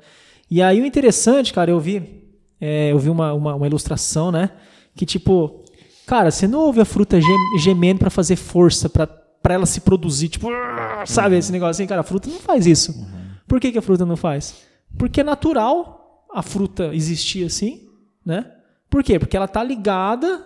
E 0.50 0.60
aí 0.60 0.80
o 0.80 0.86
interessante, 0.86 1.52
cara, 1.52 1.70
eu 1.70 1.80
vi, 1.80 2.24
é, 2.60 2.92
eu 2.92 2.98
vi 2.98 3.08
uma, 3.08 3.32
uma, 3.32 3.54
uma 3.54 3.66
ilustração, 3.66 4.30
né? 4.30 4.50
Que 4.94 5.06
tipo, 5.06 5.59
cara, 6.10 6.30
você 6.32 6.48
não 6.48 6.58
ouve 6.60 6.80
a 6.80 6.84
fruta 6.84 7.20
gem- 7.20 7.58
gemendo 7.60 8.00
para 8.00 8.10
fazer 8.10 8.34
força, 8.34 8.88
para 8.88 9.08
ela 9.54 9.64
se 9.64 9.80
produzir, 9.80 10.28
tipo, 10.28 10.48
sabe 11.06 11.36
esse 11.38 11.52
negócio 11.52 11.70
assim, 11.70 11.86
cara, 11.86 12.00
a 12.00 12.04
fruta 12.04 12.28
não 12.28 12.40
faz 12.40 12.66
isso. 12.66 13.06
Por 13.46 13.60
que, 13.60 13.70
que 13.70 13.78
a 13.78 13.82
fruta 13.82 14.04
não 14.04 14.16
faz? 14.16 14.56
Porque 14.98 15.20
é 15.20 15.24
natural 15.24 16.26
a 16.34 16.42
fruta 16.42 16.92
existir 16.92 17.44
assim, 17.46 17.88
né? 18.26 18.44
Por 18.90 19.04
quê? 19.04 19.20
Porque 19.20 19.36
ela 19.36 19.46
tá 19.46 19.62
ligada 19.62 20.44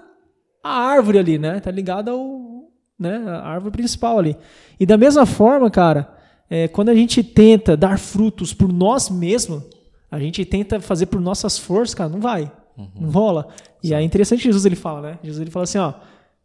à 0.62 0.70
árvore 0.70 1.18
ali, 1.18 1.38
né? 1.38 1.60
Tá 1.60 1.70
ligada 1.70 2.10
ao, 2.10 2.68
né? 2.98 3.16
A 3.26 3.48
árvore 3.48 3.72
principal 3.72 4.18
ali. 4.18 4.36
E 4.78 4.84
da 4.84 4.98
mesma 4.98 5.24
forma, 5.24 5.70
cara, 5.70 6.14
é, 6.50 6.68
quando 6.68 6.90
a 6.90 6.94
gente 6.94 7.22
tenta 7.24 7.74
dar 7.74 7.98
frutos 7.98 8.52
por 8.52 8.70
nós 8.70 9.08
mesmos, 9.08 9.62
a 10.10 10.18
gente 10.18 10.44
tenta 10.44 10.78
fazer 10.78 11.06
por 11.06 11.20
nossas 11.22 11.58
forças, 11.58 11.94
cara, 11.94 12.10
não 12.10 12.20
vai. 12.20 12.52
Não 12.76 13.10
rola. 13.10 13.48
E 13.82 13.94
é 13.94 14.02
interessante 14.02 14.40
que 14.40 14.48
Jesus 14.48 14.64
ele 14.64 14.76
fala, 14.76 15.00
né? 15.00 15.18
Jesus 15.22 15.40
ele 15.40 15.50
fala 15.50 15.64
assim, 15.64 15.78
ó, 15.78 15.94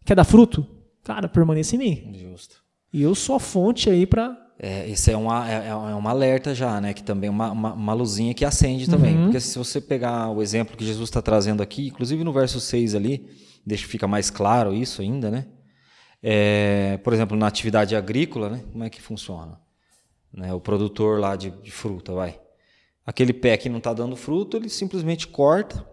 quer 0.06 0.15
dar 0.15 0.24
fruto? 0.24 0.65
Cara, 1.04 1.28
permaneça 1.28 1.76
em 1.76 1.80
mim. 1.80 2.12
Justo. 2.13 2.58
E 2.94 3.02
eu 3.02 3.15
sou 3.15 3.36
a 3.36 3.39
fonte 3.39 3.89
aí 3.89 4.06
pra... 4.06 4.38
É, 4.62 4.89
esse 4.89 5.10
é 5.10 5.15
uma, 5.15 5.50
é, 5.50 5.68
é 5.70 5.74
uma 5.74 6.10
alerta 6.10 6.54
já, 6.54 6.82
né? 6.82 6.94
Que 6.94 7.02
também 7.02 7.30
é 7.30 7.32
uma, 7.32 7.52
uma, 7.52 7.74
uma 7.74 7.94
luzinha 7.94 8.34
que 8.34 8.44
acende 8.44 8.89
também. 8.89 9.15
Uhum. 9.15 9.24
Porque 9.26 9.39
se 9.39 9.58
você 9.58 9.80
pegar 9.80 10.30
o 10.30 10.42
exemplo 10.42 10.76
que 10.76 10.86
Jesus 10.86 11.10
está 11.10 11.22
trazendo 11.22 11.63
aqui, 11.63 11.88
inclusive 11.88 12.24
no 12.26 12.34
verso 12.34 12.60
6 12.60 12.94
ali, 12.94 13.26
deixa 13.65 13.86
que 13.86 13.89
fica 13.89 14.06
mais 14.06 14.30
claro 14.30 14.74
isso 14.74 15.02
ainda, 15.02 15.32
né? 15.32 15.46
É, 16.22 17.00
por 17.04 17.13
exemplo, 17.13 17.38
na 17.38 17.48
atividade 17.48 17.96
agrícola, 17.96 18.50
né? 18.50 18.63
Como 18.70 18.84
é 18.84 18.89
que 18.89 19.02
funciona? 19.02 19.58
Né, 20.32 20.54
o 20.54 20.60
produtor 20.60 21.20
lá 21.20 21.36
de, 21.36 21.50
de 21.50 21.72
fruta, 21.72 22.13
vai. 22.13 22.39
Aquele 23.06 23.34
pé 23.34 23.58
que 23.58 23.70
não 23.70 23.80
está 23.80 23.94
dando 23.94 24.15
fruto, 24.15 24.58
ele 24.58 24.70
simplesmente 24.70 25.26
corta 25.28 25.88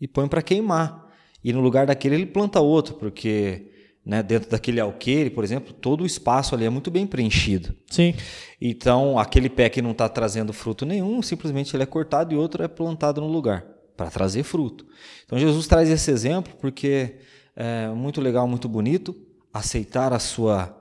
e 0.00 0.06
põe 0.06 0.28
para 0.28 0.42
queimar. 0.42 1.06
E 1.42 1.52
no 1.52 1.60
lugar 1.60 1.86
daquele 1.86 2.16
ele 2.16 2.26
planta 2.26 2.60
outro, 2.60 2.94
porque 2.94 3.70
né, 4.04 4.22
dentro 4.22 4.50
daquele 4.50 4.80
alqueire, 4.80 5.28
por 5.28 5.44
exemplo, 5.44 5.72
todo 5.72 6.02
o 6.02 6.06
espaço 6.06 6.54
ali 6.54 6.64
é 6.64 6.70
muito 6.70 6.90
bem 6.90 7.06
preenchido. 7.06 7.74
Sim. 7.90 8.14
Então, 8.60 9.18
aquele 9.18 9.50
pé 9.50 9.68
que 9.68 9.82
não 9.82 9.92
está 9.92 10.08
trazendo 10.08 10.52
fruto 10.52 10.86
nenhum, 10.86 11.20
simplesmente 11.20 11.76
ele 11.76 11.82
é 11.82 11.86
cortado 11.86 12.32
e 12.32 12.36
outro 12.36 12.62
é 12.62 12.68
plantado 12.68 13.20
no 13.20 13.28
lugar 13.28 13.66
para 13.96 14.10
trazer 14.10 14.44
fruto. 14.44 14.86
Então, 15.26 15.38
Jesus 15.38 15.66
traz 15.66 15.90
esse 15.90 16.10
exemplo 16.10 16.54
porque 16.58 17.16
é 17.54 17.88
muito 17.88 18.20
legal, 18.20 18.48
muito 18.48 18.68
bonito 18.68 19.14
aceitar 19.52 20.12
a 20.12 20.18
sua, 20.18 20.74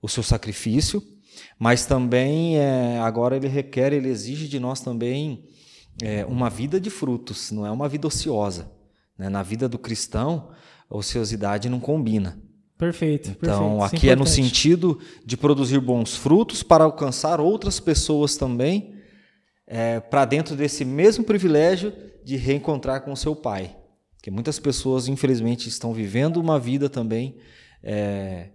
o 0.00 0.08
seu 0.08 0.22
sacrifício, 0.22 1.02
mas 1.58 1.84
também 1.84 2.56
é, 2.56 2.98
agora 3.00 3.36
ele 3.36 3.48
requer, 3.48 3.92
ele 3.92 4.08
exige 4.08 4.48
de 4.48 4.58
nós 4.58 4.80
também 4.80 5.44
é, 6.02 6.24
uma 6.24 6.48
vida 6.48 6.80
de 6.80 6.90
frutos, 6.90 7.50
não 7.50 7.66
é 7.66 7.70
uma 7.70 7.88
vida 7.88 8.06
ociosa. 8.06 8.70
Né? 9.18 9.28
Na 9.28 9.42
vida 9.42 9.68
do 9.68 9.78
cristão, 9.78 10.50
ociosidade 10.88 11.68
não 11.68 11.78
combina. 11.78 12.40
Perfeito. 12.78 13.30
Então, 13.30 13.78
perfeito. 13.78 13.96
aqui 13.96 14.08
é, 14.08 14.16
no 14.16 14.26
sentido 14.26 14.98
de 15.24 15.36
produzir 15.36 15.78
bons 15.80 16.16
frutos 16.16 16.62
para 16.62 16.84
alcançar 16.84 17.38
outras 17.38 17.78
pessoas 17.78 18.36
também, 18.36 18.94
é, 19.66 20.00
para 20.00 20.24
dentro 20.24 20.56
desse 20.56 20.84
mesmo 20.84 21.22
privilégio 21.22 21.92
de 22.24 22.36
reencontrar 22.36 23.02
com 23.02 23.12
o 23.12 23.16
seu 23.16 23.36
pai. 23.36 23.76
Porque 24.16 24.30
muitas 24.30 24.58
pessoas, 24.58 25.08
infelizmente, 25.08 25.68
estão 25.68 25.92
vivendo 25.92 26.38
uma 26.38 26.58
vida 26.58 26.88
também, 26.88 27.36
é, 27.82 28.50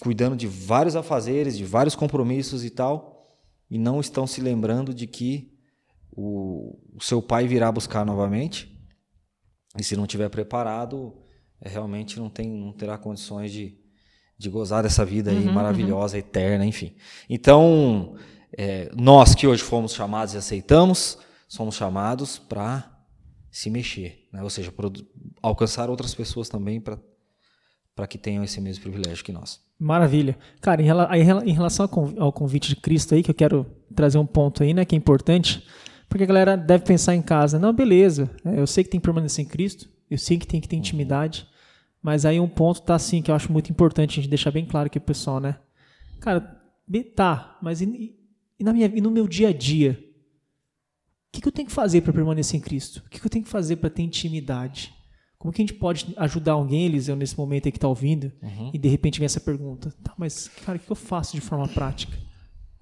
cuidando 0.00 0.36
de 0.36 0.46
vários 0.46 0.96
afazeres, 0.96 1.56
de 1.56 1.64
vários 1.64 1.94
compromissos 1.94 2.64
e 2.64 2.70
tal, 2.70 3.26
e 3.70 3.78
não 3.78 4.00
estão 4.00 4.26
se 4.26 4.40
lembrando 4.40 4.92
de 4.92 5.06
que 5.06 5.55
o, 6.16 6.78
o 6.96 7.02
seu 7.02 7.20
pai 7.20 7.46
virá 7.46 7.70
buscar 7.70 8.04
novamente. 8.04 8.74
E 9.78 9.84
se 9.84 9.94
não 9.94 10.04
estiver 10.04 10.30
preparado, 10.30 11.14
é, 11.60 11.68
realmente 11.68 12.18
não, 12.18 12.30
tem, 12.30 12.48
não 12.48 12.72
terá 12.72 12.96
condições 12.96 13.52
de, 13.52 13.78
de 14.38 14.48
gozar 14.48 14.82
dessa 14.82 15.04
vida 15.04 15.30
aí 15.30 15.46
uhum, 15.46 15.52
maravilhosa, 15.52 16.16
uhum. 16.16 16.20
eterna, 16.20 16.64
enfim. 16.64 16.96
Então, 17.28 18.16
é, 18.56 18.90
nós 18.96 19.34
que 19.34 19.46
hoje 19.46 19.62
fomos 19.62 19.92
chamados 19.92 20.32
e 20.32 20.38
aceitamos, 20.38 21.18
somos 21.46 21.74
chamados 21.74 22.38
para 22.38 22.90
se 23.50 23.68
mexer, 23.70 24.26
né? 24.32 24.42
ou 24.42 24.50
seja, 24.50 24.72
alcançar 25.42 25.88
outras 25.90 26.14
pessoas 26.14 26.48
também 26.48 26.80
para 26.80 28.06
que 28.06 28.18
tenham 28.18 28.44
esse 28.44 28.60
mesmo 28.60 28.82
privilégio 28.82 29.24
que 29.24 29.32
nós. 29.32 29.60
Maravilha. 29.78 30.38
Cara, 30.60 30.82
em 30.82 31.52
relação 31.52 31.88
ao 32.18 32.32
convite 32.32 32.68
de 32.68 32.76
Cristo 32.76 33.14
aí, 33.14 33.22
que 33.22 33.30
eu 33.30 33.34
quero 33.34 33.66
trazer 33.94 34.18
um 34.18 34.26
ponto 34.26 34.62
aí, 34.62 34.74
né, 34.74 34.84
que 34.84 34.94
é 34.94 34.98
importante, 34.98 35.66
porque 36.08 36.24
a 36.24 36.26
galera 36.26 36.56
deve 36.56 36.84
pensar 36.84 37.14
em 37.14 37.22
casa, 37.22 37.58
não, 37.58 37.72
beleza, 37.72 38.30
é, 38.44 38.60
eu 38.60 38.66
sei 38.66 38.84
que 38.84 38.90
tem 38.90 39.00
que 39.00 39.04
permanecer 39.04 39.44
em 39.44 39.48
Cristo, 39.48 39.88
eu 40.10 40.18
sei 40.18 40.38
que 40.38 40.46
tem 40.46 40.60
que 40.60 40.68
ter 40.68 40.76
intimidade, 40.76 41.46
mas 42.00 42.24
aí 42.24 42.38
um 42.38 42.48
ponto 42.48 42.82
tá 42.82 42.94
assim 42.94 43.20
que 43.20 43.30
eu 43.30 43.34
acho 43.34 43.52
muito 43.52 43.70
importante 43.70 44.12
a 44.12 44.22
gente 44.22 44.30
deixar 44.30 44.50
bem 44.50 44.64
claro 44.64 44.86
aqui 44.86 45.00
pro 45.00 45.08
pessoal, 45.08 45.40
né? 45.40 45.58
Cara, 46.20 46.40
tá, 47.14 47.58
mas 47.60 47.80
e, 47.80 48.14
e 48.58 48.64
na 48.64 48.72
minha, 48.72 48.86
e 48.86 49.00
no 49.00 49.10
meu 49.10 49.26
dia 49.26 49.48
a 49.48 49.52
dia? 49.52 49.98
O 51.28 51.32
que, 51.32 51.42
que 51.42 51.48
eu 51.48 51.52
tenho 51.52 51.68
que 51.68 51.74
fazer 51.74 52.00
para 52.00 52.12
permanecer 52.12 52.58
em 52.58 52.62
Cristo? 52.62 53.02
O 53.06 53.10
que, 53.10 53.20
que 53.20 53.26
eu 53.26 53.30
tenho 53.30 53.44
que 53.44 53.50
fazer 53.50 53.76
para 53.76 53.90
ter 53.90 54.02
intimidade? 54.02 54.94
Como 55.38 55.52
que 55.52 55.60
a 55.60 55.64
gente 55.64 55.74
pode 55.74 56.14
ajudar 56.16 56.52
alguém, 56.52 56.86
Eliseu, 56.86 57.14
nesse 57.14 57.36
momento 57.36 57.66
aí 57.66 57.72
que 57.72 57.78
está 57.78 57.88
ouvindo, 57.88 58.32
uhum. 58.42 58.70
e 58.72 58.78
de 58.78 58.88
repente 58.88 59.18
vem 59.18 59.26
essa 59.26 59.40
pergunta, 59.40 59.92
tá, 60.02 60.14
mas, 60.16 60.48
cara, 60.64 60.78
o 60.78 60.80
que 60.80 60.90
eu 60.90 60.96
faço 60.96 61.34
de 61.34 61.42
forma 61.42 61.68
prática? 61.68 62.16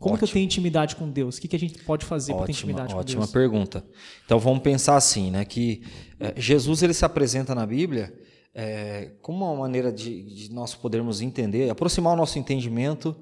Como 0.05 0.17
Ótimo. 0.17 0.27
que 0.27 0.33
eu 0.33 0.35
tenho 0.35 0.45
intimidade 0.45 0.97
com 0.97 1.09
Deus? 1.09 1.39
O 1.39 1.41
que, 1.41 1.49
que 1.49 1.57
a 1.57 1.59
gente 1.59 1.83
pode 1.83 2.05
fazer 2.05 2.35
para 2.35 2.45
ter 2.45 2.53
intimidade 2.53 2.93
com 2.93 3.03
Deus? 3.03 3.17
Ótima 3.17 3.27
pergunta. 3.27 3.83
Então 4.27 4.39
vamos 4.39 4.63
pensar 4.63 4.97
assim, 4.97 5.31
né? 5.31 5.47
Que 5.47 5.83
é, 6.21 6.39
Jesus 6.39 6.83
ele 6.83 6.93
se 6.93 7.07
apresenta 7.07 7.55
na 7.55 7.65
Bíblia 7.65 8.13
é, 8.55 9.13
como 9.23 9.47
uma 9.47 9.57
maneira 9.63 9.91
de, 9.91 10.23
de, 10.25 10.53
nós 10.53 10.75
podermos 10.75 11.23
entender, 11.23 11.71
aproximar 11.71 12.13
o 12.13 12.17
nosso 12.17 12.39
entendimento 12.39 13.17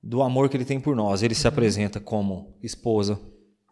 do 0.00 0.22
amor 0.22 0.48
que 0.48 0.56
ele 0.56 0.64
tem 0.64 0.78
por 0.78 0.94
nós. 0.94 1.24
Ele 1.24 1.34
se 1.34 1.44
uhum. 1.44 1.48
apresenta 1.48 1.98
como 1.98 2.54
esposa, 2.62 3.18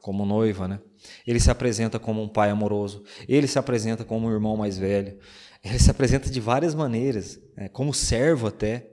como 0.02 0.26
noiva, 0.26 0.66
né? 0.66 0.80
Ele 1.24 1.38
se 1.38 1.52
apresenta 1.52 2.00
como 2.00 2.20
um 2.20 2.28
pai 2.28 2.50
amoroso. 2.50 3.04
Ele 3.28 3.46
se 3.46 3.60
apresenta 3.60 4.02
como 4.04 4.26
um 4.26 4.32
irmão 4.32 4.56
mais 4.56 4.76
velho. 4.76 5.16
Ele 5.64 5.78
se 5.78 5.88
apresenta 5.88 6.28
de 6.28 6.40
várias 6.40 6.74
maneiras, 6.74 7.40
né? 7.56 7.68
como 7.68 7.94
servo 7.94 8.48
até, 8.48 8.90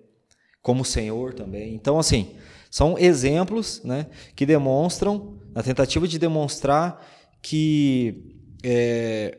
como 0.62 0.86
senhor 0.86 1.34
também. 1.34 1.74
Então, 1.74 1.98
assim, 1.98 2.36
são 2.78 2.96
exemplos 2.96 3.82
né, 3.84 4.06
que 4.36 4.46
demonstram, 4.46 5.40
na 5.52 5.63
tentativa 5.63 6.08
de 6.08 6.20
demonstrar 6.20 7.04
que 7.42 8.38
é, 8.63 9.36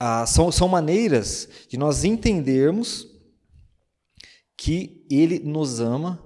a, 0.00 0.24
são, 0.24 0.50
são 0.50 0.66
maneiras 0.68 1.50
de 1.68 1.76
nós 1.76 2.02
entendermos 2.02 3.06
que 4.56 5.06
Ele 5.10 5.38
nos 5.38 5.80
ama, 5.80 6.18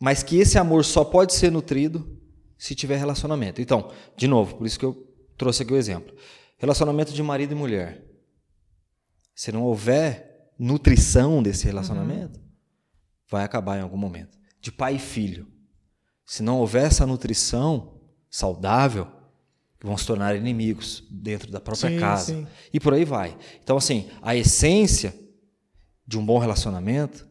mas 0.00 0.22
que 0.22 0.38
esse 0.38 0.56
amor 0.56 0.82
só 0.82 1.04
pode 1.04 1.34
ser 1.34 1.52
nutrido 1.52 2.18
se 2.56 2.74
tiver 2.74 2.96
relacionamento. 2.96 3.60
Então, 3.60 3.92
de 4.16 4.26
novo, 4.26 4.56
por 4.56 4.66
isso 4.66 4.78
que 4.78 4.86
eu 4.86 4.94
trouxe 5.36 5.62
aqui 5.62 5.74
o 5.74 5.76
exemplo. 5.76 6.16
Relacionamento 6.56 7.12
de 7.12 7.22
marido 7.22 7.52
e 7.52 7.54
mulher. 7.54 8.02
Se 9.34 9.52
não 9.52 9.62
houver 9.62 10.54
nutrição 10.58 11.42
desse 11.42 11.66
relacionamento, 11.66 12.40
uhum 12.40 12.45
vai 13.28 13.44
acabar 13.44 13.78
em 13.78 13.82
algum 13.82 13.96
momento. 13.96 14.38
De 14.60 14.70
pai 14.72 14.96
e 14.96 14.98
filho. 14.98 15.46
Se 16.24 16.42
não 16.42 16.58
houver 16.58 16.86
essa 16.86 17.06
nutrição 17.06 18.00
saudável, 18.28 19.06
vão 19.82 19.96
se 19.96 20.06
tornar 20.06 20.36
inimigos 20.36 21.06
dentro 21.10 21.50
da 21.50 21.60
própria 21.60 21.90
sim, 21.90 21.98
casa. 21.98 22.34
Sim. 22.34 22.46
E 22.72 22.80
por 22.80 22.94
aí 22.94 23.04
vai. 23.04 23.36
Então, 23.62 23.76
assim, 23.76 24.10
a 24.22 24.34
essência 24.34 25.14
de 26.06 26.18
um 26.18 26.24
bom 26.24 26.38
relacionamento, 26.38 27.28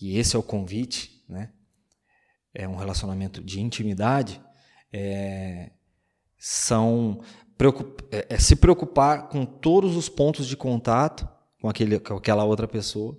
e 0.00 0.18
esse 0.18 0.36
é 0.36 0.38
o 0.38 0.42
convite, 0.42 1.24
né? 1.28 1.52
É 2.52 2.66
um 2.66 2.76
relacionamento 2.76 3.42
de 3.42 3.60
intimidade, 3.60 4.40
é, 4.92 5.70
são 6.38 7.20
é, 8.10 8.26
é 8.30 8.38
se 8.38 8.56
preocupar 8.56 9.28
com 9.28 9.44
todos 9.44 9.96
os 9.96 10.08
pontos 10.08 10.46
de 10.46 10.56
contato 10.56 11.28
com, 11.60 11.68
aquele, 11.68 12.00
com 12.00 12.14
aquela 12.14 12.44
outra 12.44 12.66
pessoa 12.66 13.16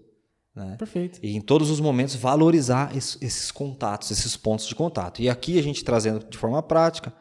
né? 0.55 0.75
Perfeito. 0.77 1.19
E 1.23 1.35
em 1.35 1.41
todos 1.41 1.69
os 1.69 1.79
momentos 1.79 2.15
valorizar 2.15 2.95
esses 2.95 3.51
contatos, 3.51 4.11
esses 4.11 4.35
pontos 4.35 4.67
de 4.67 4.75
contato. 4.75 5.21
E 5.21 5.29
aqui 5.29 5.57
a 5.57 5.63
gente 5.63 5.83
trazendo 5.83 6.25
de 6.29 6.37
forma 6.37 6.61
prática 6.61 7.13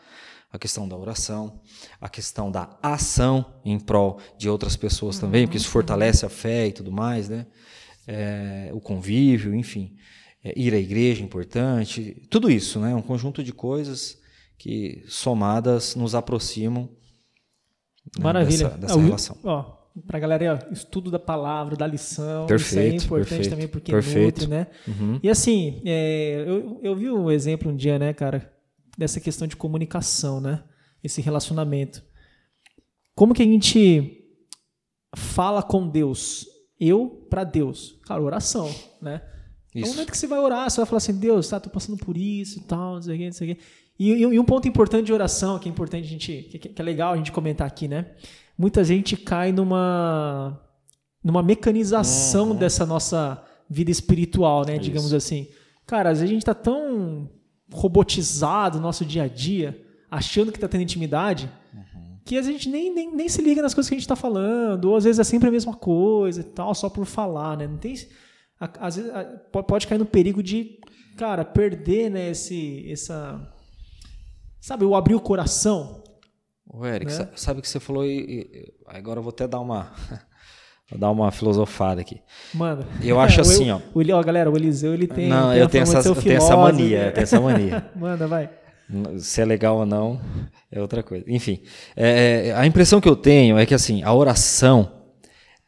a 0.53 0.59
questão 0.59 0.89
da 0.89 0.97
oração, 0.97 1.61
a 2.01 2.09
questão 2.09 2.51
da 2.51 2.77
ação 2.83 3.61
em 3.65 3.79
prol 3.79 4.19
de 4.37 4.49
outras 4.49 4.77
pessoas 4.77 5.17
uhum. 5.17 5.23
também, 5.23 5.47
porque 5.47 5.57
isso 5.57 5.69
fortalece 5.69 6.27
a 6.27 6.29
fé 6.29 6.67
e 6.67 6.73
tudo 6.73 6.91
mais, 6.91 7.29
né? 7.29 7.47
É, 8.07 8.71
o 8.73 8.81
convívio, 8.81 9.55
enfim. 9.55 9.97
É, 10.43 10.53
ir 10.59 10.75
à 10.75 10.79
igreja 10.79 11.23
é 11.23 11.25
importante. 11.25 12.27
Tudo 12.29 12.51
isso, 12.51 12.81
né? 12.81 12.95
Um 12.95 13.03
conjunto 13.03 13.45
de 13.45 13.53
coisas 13.53 14.19
que 14.59 15.05
somadas 15.07 15.95
nos 15.95 16.15
aproximam 16.17 16.91
né, 18.19 18.25
Maravilha. 18.25 18.71
dessa, 18.71 18.79
dessa 18.79 19.01
relação. 19.01 19.39
Ó, 19.45 19.80
para 20.07 20.19
a 20.19 20.21
galera, 20.21 20.69
estudo 20.71 21.11
da 21.11 21.19
palavra, 21.19 21.77
da 21.77 21.87
lição. 21.87 22.47
Perfeito, 22.47 22.97
isso 22.97 23.05
é 23.05 23.07
importante 23.07 23.29
perfeito, 23.29 23.51
também 23.51 23.69
porque 23.69 23.93
perfeito. 23.93 24.41
nutre, 24.43 24.47
né? 24.47 24.67
Uhum. 24.87 25.21
E 25.23 25.29
assim, 25.29 25.83
é, 25.85 26.45
eu, 26.47 26.81
eu 26.83 26.97
vi 26.97 27.11
um 27.11 27.31
exemplo 27.31 27.71
um 27.71 27.77
dia, 27.77 27.99
né, 27.99 28.13
cara, 28.13 28.53
dessa 28.97 29.21
questão 29.21 29.49
de 29.49 29.57
comunicação, 29.57 30.41
né? 30.41 30.63
Esse 31.03 31.21
relacionamento. 31.21 32.03
Como 33.15 33.35
que 33.35 33.43
a 33.43 33.47
gente 33.47 34.25
fala 35.17 35.63
com 35.63 35.89
Deus? 35.89 36.47
Eu 36.79 37.27
para 37.29 37.45
Deus. 37.45 37.99
Cara, 38.07 38.23
oração, 38.23 38.73
né? 39.03 39.23
Isso. 39.75 39.89
No 39.89 39.95
momento 39.95 40.11
que 40.11 40.19
você 40.19 40.27
vai 40.27 40.39
orar, 40.39 40.69
você 40.69 40.79
vai 40.79 40.87
falar 40.87 40.99
assim, 40.99 41.19
Deus, 41.19 41.49
tá, 41.49 41.61
tô 41.61 41.71
passando 41.71 41.97
por 41.97 42.17
isso 42.17 42.59
e 42.59 42.63
tal, 42.63 42.95
não 42.95 43.03
sei 43.03 43.15
o 43.15 43.19
que, 43.19 43.25
não 43.27 43.33
sei 43.33 43.53
o 43.53 43.55
que. 43.55 43.63
E, 43.99 44.11
e, 44.13 44.39
um 44.39 44.45
ponto 44.45 44.67
importante 44.67 45.07
de 45.07 45.13
oração, 45.13 45.59
que 45.59 45.69
é 45.69 45.71
importante 45.71 46.07
a 46.07 46.09
gente, 46.09 46.49
que, 46.51 46.59
que 46.59 46.81
é 46.81 46.85
legal 46.85 47.13
a 47.13 47.17
gente 47.17 47.31
comentar 47.31 47.67
aqui, 47.67 47.87
né? 47.87 48.07
Muita 48.61 48.85
gente 48.85 49.17
cai 49.17 49.53
numa 49.53 50.61
numa 51.25 51.43
mecanização 51.43 52.51
uhum. 52.51 52.57
dessa 52.57 52.85
nossa 52.85 53.43
vida 53.69 53.91
espiritual, 53.91 54.67
né, 54.67 54.77
digamos 54.77 55.15
assim. 55.15 55.49
Cara, 55.87 56.11
às 56.11 56.19
vezes 56.19 56.31
a 56.31 56.33
gente 56.33 56.43
está 56.43 56.55
tão 56.55 57.31
robotizado 57.73 58.77
no 58.77 58.83
nosso 58.83 59.05
dia 59.05 59.23
a 59.23 59.29
dia, 59.29 59.81
achando 60.11 60.53
que 60.53 60.59
está 60.59 60.69
tendo 60.69 60.83
intimidade, 60.83 61.51
uhum. 61.73 62.19
que 62.25 62.37
a 62.37 62.43
gente 62.43 62.69
nem, 62.69 62.95
nem, 62.95 63.15
nem 63.15 63.29
se 63.29 63.41
liga 63.41 63.63
nas 63.63 63.73
coisas 63.73 63.89
que 63.89 63.95
a 63.95 63.99
gente 63.99 64.05
está 64.05 64.17
falando, 64.17 64.87
ou 64.87 64.97
às 64.97 65.05
vezes 65.05 65.19
é 65.19 65.25
sempre 65.25 65.49
a 65.49 65.53
mesma 65.53 65.75
coisa 65.75 66.41
e 66.41 66.45
tal, 66.45 66.75
só 66.75 66.91
por 66.91 67.07
falar, 67.07 67.57
né? 67.57 67.67
Não 67.67 67.79
tem, 67.79 67.95
às 68.59 68.97
vezes 68.97 69.11
pode 69.51 69.87
cair 69.87 69.99
no 69.99 70.07
perigo 70.07 70.43
de, 70.43 70.79
cara, 71.17 71.45
perder, 71.45 72.11
né, 72.11 72.31
esse, 72.31 72.91
essa, 72.91 73.41
sabe, 74.61 74.85
o 74.85 74.95
abrir 74.95 75.15
o 75.15 75.21
coração, 75.21 76.03
o 76.73 76.87
Eric, 76.87 77.13
né? 77.13 77.29
sabe 77.35 77.61
que 77.61 77.69
você 77.69 77.81
falou 77.81 78.05
e, 78.05 78.73
agora 78.87 79.19
eu 79.19 79.23
vou 79.23 79.31
até 79.31 79.47
dar 79.47 79.61
uma 79.61 79.93
dar 80.97 81.11
uma 81.11 81.31
filosofada 81.31 82.01
aqui. 82.01 82.21
Mano. 82.55 82.85
Eu 83.03 83.19
acho 83.19 83.41
assim, 83.43 83.71
ó. 83.71 83.81
O, 83.95 84.01
ó, 84.13 84.23
galera, 84.23 84.51
o 84.51 84.57
Eliseu 84.57 84.95
ele 84.95 85.07
tem 85.07 85.29
Não, 85.29 85.51
tem 85.51 85.59
eu 85.59 85.69
tenho 85.69 85.83
essa 85.83 86.09
eu 86.09 86.15
tenho 86.15 86.37
essa 86.37 86.57
mania, 86.57 87.07
eu 87.07 87.13
tenho 87.13 87.23
essa 87.25 87.41
mania. 87.41 87.91
Manda, 87.97 88.27
vai. 88.27 88.51
Se 89.19 89.41
é 89.41 89.45
legal 89.45 89.79
ou 89.79 89.87
não 89.87 90.21
é 90.71 90.81
outra 90.81 91.03
coisa. 91.03 91.25
Enfim, 91.29 91.63
é, 91.97 92.49
é, 92.49 92.55
a 92.55 92.67
impressão 92.67 93.01
que 93.01 93.09
eu 93.09 93.17
tenho 93.17 93.59
é 93.59 93.67
que 93.67 93.75
assim, 93.75 94.03
a 94.03 94.13
oração 94.13 95.01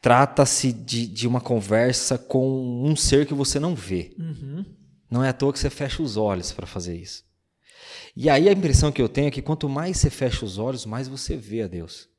trata-se 0.01 0.73
de, 0.73 1.07
de 1.07 1.27
uma 1.27 1.39
conversa 1.39 2.17
com 2.17 2.83
um 2.85 2.95
ser 2.95 3.25
que 3.25 3.33
você 3.33 3.59
não 3.59 3.73
vê. 3.73 4.13
Uhum. 4.19 4.65
Não 5.09 5.23
é 5.23 5.29
à 5.29 5.33
toa 5.33 5.53
que 5.53 5.59
você 5.59 5.69
fecha 5.69 6.01
os 6.01 6.17
olhos 6.17 6.51
para 6.51 6.65
fazer 6.65 6.97
isso. 6.97 7.23
E 8.15 8.29
aí 8.29 8.47
a 8.47 8.51
impressão 8.51 8.91
que 8.91 9.01
eu 9.01 9.09
tenho 9.09 9.27
é 9.27 9.31
que 9.31 9.41
quanto 9.41 9.67
mais 9.67 9.97
você 9.97 10.09
fecha 10.09 10.45
os 10.45 10.57
olhos, 10.57 10.85
mais 10.85 11.07
você 11.07 11.35
vê 11.35 11.63
a 11.63 11.67
Deus. 11.67 12.09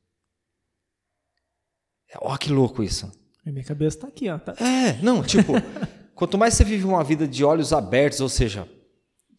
Ó, 2.21 2.37
que 2.37 2.51
louco 2.53 2.83
isso. 2.83 3.11
Minha 3.45 3.65
cabeça 3.65 3.97
está 3.99 4.09
aqui, 4.09 4.29
ó. 4.31 4.39
Tá... 4.39 4.55
É, 4.59 5.01
não, 5.03 5.23
tipo, 5.23 5.53
quanto 6.15 6.39
mais 6.39 6.55
você 6.55 6.65
vive 6.65 6.85
uma 6.85 7.03
vida 7.05 7.27
de 7.29 7.45
olhos 7.45 7.73
abertos, 7.73 8.21
ou 8.21 8.29
seja, 8.29 8.69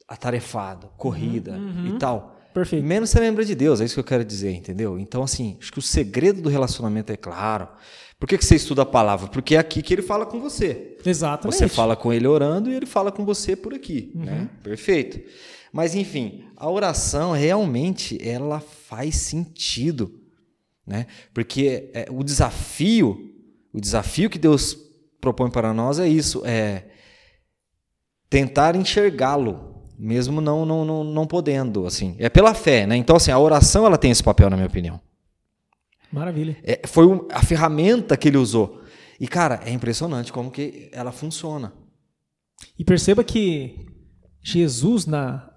atarefado, 0.07 0.89
corrida 0.97 1.53
uhum, 1.53 1.87
uhum. 1.89 1.95
e 1.95 1.99
tal, 1.99 2.39
perfeito. 2.53 2.85
menos 2.85 3.09
você 3.09 3.19
lembra 3.19 3.43
de 3.43 3.55
Deus, 3.55 3.81
é 3.81 3.85
isso 3.85 3.95
que 3.95 3.99
eu 3.99 4.03
quero 4.03 4.23
dizer, 4.23 4.51
entendeu? 4.51 4.99
Então, 4.99 5.23
assim, 5.23 5.57
acho 5.59 5.71
que 5.71 5.79
o 5.79 5.81
segredo 5.81 6.41
do 6.41 6.49
relacionamento 6.49 7.11
é 7.11 7.17
claro. 7.17 7.67
Por 8.19 8.29
que, 8.29 8.37
que 8.37 8.45
você 8.45 8.55
estuda 8.55 8.83
a 8.83 8.85
palavra? 8.85 9.27
Porque 9.27 9.55
é 9.55 9.57
aqui 9.57 9.81
que 9.81 9.93
ele 9.93 10.01
fala 10.01 10.25
com 10.25 10.39
você. 10.39 10.97
Exatamente. 11.05 11.57
Você 11.57 11.67
fala 11.67 11.95
com 11.95 12.13
ele 12.13 12.27
orando 12.27 12.69
e 12.69 12.73
ele 12.73 12.85
fala 12.85 13.11
com 13.11 13.25
você 13.25 13.55
por 13.55 13.73
aqui, 13.73 14.11
Uhum. 14.15 14.23
né? 14.23 14.49
Perfeito. 14.63 15.19
Mas 15.75 15.93
enfim, 15.93 16.45
a 16.55 16.69
oração 16.69 17.33
realmente 17.33 18.17
ela 18.25 18.61
faz 18.61 19.17
sentido, 19.17 20.21
né? 20.87 21.05
Porque 21.33 21.91
é, 21.93 22.07
o 22.09 22.23
desafio, 22.23 23.35
o 23.73 23.81
desafio 23.81 24.29
que 24.29 24.39
Deus 24.39 24.77
propõe 25.19 25.51
para 25.51 25.73
nós 25.73 25.99
é 25.99 26.07
isso, 26.07 26.41
é 26.45 26.85
tentar 28.29 28.73
enxergá-lo, 28.77 29.83
mesmo 29.99 30.39
não, 30.39 30.65
não, 30.65 30.85
não, 30.85 31.03
não 31.03 31.27
podendo, 31.27 31.85
assim. 31.85 32.15
É 32.19 32.29
pela 32.29 32.53
fé, 32.53 32.87
né? 32.87 32.95
Então 32.95 33.17
assim, 33.17 33.31
a 33.31 33.37
oração 33.37 33.85
ela 33.85 33.97
tem 33.97 34.11
esse 34.11 34.23
papel 34.23 34.49
na 34.49 34.55
minha 34.55 34.69
opinião. 34.69 34.97
Maravilha. 36.09 36.55
É, 36.63 36.87
foi 36.87 37.05
um- 37.05 37.27
a 37.29 37.43
ferramenta 37.43 38.15
que 38.15 38.29
ele 38.29 38.37
usou. 38.37 38.81
E 39.19 39.27
cara, 39.27 39.59
é 39.65 39.71
impressionante 39.71 40.31
como 40.31 40.49
que 40.49 40.89
ela 40.93 41.11
funciona. 41.11 41.73
E 42.79 42.85
perceba 42.85 43.25
que 43.25 43.85
Jesus, 44.41 45.05
na, 45.05 45.51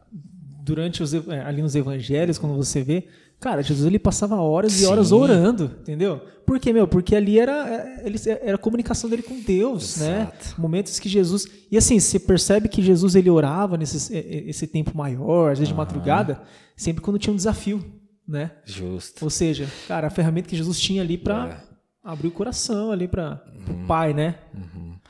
durante 0.68 1.02
os, 1.02 1.12
é, 1.14 1.40
ali 1.44 1.62
nos 1.62 1.74
evangelhos, 1.74 2.38
quando 2.38 2.54
você 2.56 2.82
vê, 2.82 3.06
cara, 3.40 3.62
Jesus 3.62 3.86
ele 3.86 3.98
passava 3.98 4.36
horas 4.36 4.80
e 4.80 4.86
horas 4.86 5.08
Sim. 5.08 5.14
orando, 5.14 5.64
entendeu? 5.80 6.20
Por 6.46 6.58
quê, 6.60 6.72
meu? 6.72 6.86
Porque 6.86 7.16
ali 7.16 7.38
era, 7.38 7.68
é, 7.68 8.06
ele, 8.06 8.18
era 8.42 8.54
a 8.54 8.58
comunicação 8.58 9.08
dele 9.10 9.22
com 9.22 9.40
Deus, 9.40 9.96
né? 9.98 10.22
Exato. 10.40 10.60
Momentos 10.60 10.98
que 10.98 11.08
Jesus. 11.08 11.46
E 11.70 11.76
assim, 11.76 11.98
você 11.98 12.18
percebe 12.18 12.68
que 12.68 12.82
Jesus 12.82 13.14
ele 13.14 13.28
orava 13.30 13.76
nesse 13.76 14.14
esse 14.14 14.66
tempo 14.66 14.96
maior, 14.96 15.52
às 15.52 15.58
vezes 15.58 15.68
de 15.68 15.74
madrugada, 15.74 16.40
sempre 16.76 17.02
quando 17.02 17.18
tinha 17.18 17.32
um 17.32 17.36
desafio, 17.36 17.84
né? 18.26 18.50
Justo. 18.64 19.24
Ou 19.24 19.30
seja, 19.30 19.66
cara, 19.86 20.06
a 20.06 20.10
ferramenta 20.10 20.48
que 20.48 20.56
Jesus 20.56 20.78
tinha 20.80 21.02
ali 21.02 21.18
para 21.18 21.48
É. 21.48 22.10
abrir 22.10 22.28
o 22.28 22.32
coração 22.32 22.90
ali 22.92 23.06
para 23.08 23.42
Uhum. 23.68 23.84
o 23.84 23.86
Pai, 23.86 24.12
né? 24.14 24.36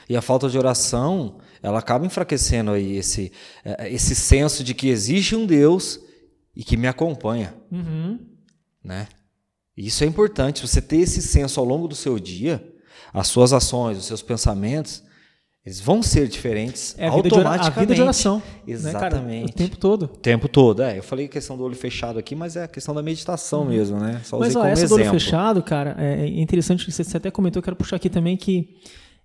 E 0.08 0.16
a 0.16 0.22
falta 0.22 0.48
de 0.48 0.56
oração, 0.58 1.38
ela 1.62 1.78
acaba 1.78 2.04
enfraquecendo 2.06 2.70
aí 2.70 2.96
esse, 2.96 3.32
eh, 3.64 3.92
esse 3.92 4.14
senso 4.14 4.62
de 4.64 4.74
que 4.74 4.88
existe 4.88 5.34
um 5.36 5.46
Deus 5.46 6.00
e 6.54 6.62
que 6.64 6.76
me 6.76 6.86
acompanha, 6.88 7.54
Uhum. 7.70 8.18
né? 8.82 9.06
Isso 9.76 10.02
é 10.02 10.06
importante, 10.06 10.66
você 10.66 10.82
ter 10.82 10.96
esse 10.98 11.22
senso 11.22 11.60
ao 11.60 11.66
longo 11.66 11.86
do 11.86 11.94
seu 11.94 12.18
dia, 12.18 12.64
as 13.12 13.28
suas 13.28 13.52
ações, 13.52 13.96
os 13.96 14.06
seus 14.06 14.20
pensamentos, 14.22 15.02
eles 15.64 15.80
vão 15.80 16.02
ser 16.02 16.26
diferentes 16.28 16.94
É 16.98 17.06
a 17.08 17.10
vida, 17.14 17.28
de, 17.28 17.34
ora- 17.34 17.48
a 17.48 17.52
automaticamente. 17.52 17.80
vida 17.80 17.94
de 17.94 18.02
oração. 18.02 18.38
Né, 18.66 18.72
Exatamente. 18.72 19.52
cara? 19.52 19.52
O 19.52 19.52
tempo 19.52 19.76
todo. 19.76 20.02
O 20.04 20.08
tempo 20.08 20.48
todo, 20.48 20.82
é. 20.82 20.98
Eu 20.98 21.02
falei 21.02 21.28
questão 21.28 21.56
do 21.58 21.62
olho 21.62 21.76
fechado 21.76 22.18
aqui, 22.18 22.34
mas 22.34 22.56
é 22.56 22.64
a 22.64 22.68
questão 22.68 22.94
da 22.94 23.02
meditação 23.02 23.64
mesmo, 23.66 23.98
né? 24.00 24.20
Só 24.24 24.36
usei 24.38 24.48
Uhum. 24.48 24.54
Mas 24.54 24.56
ó, 24.56 24.60
como 24.60 24.72
essa 24.72 24.88
do 24.88 24.94
olho 24.94 25.02
exemplo. 25.02 25.20
fechado, 25.20 25.62
cara, 25.62 25.94
é 25.98 26.22
é 26.22 26.26
interessante 26.40 26.84
que 26.86 26.90
você 26.90 27.16
até 27.16 27.30
comentou, 27.30 27.60
eu 27.60 27.64
quero 27.64 27.76
puxar 27.76 27.96
aqui 27.96 28.08
também 28.08 28.36
que 28.36 28.76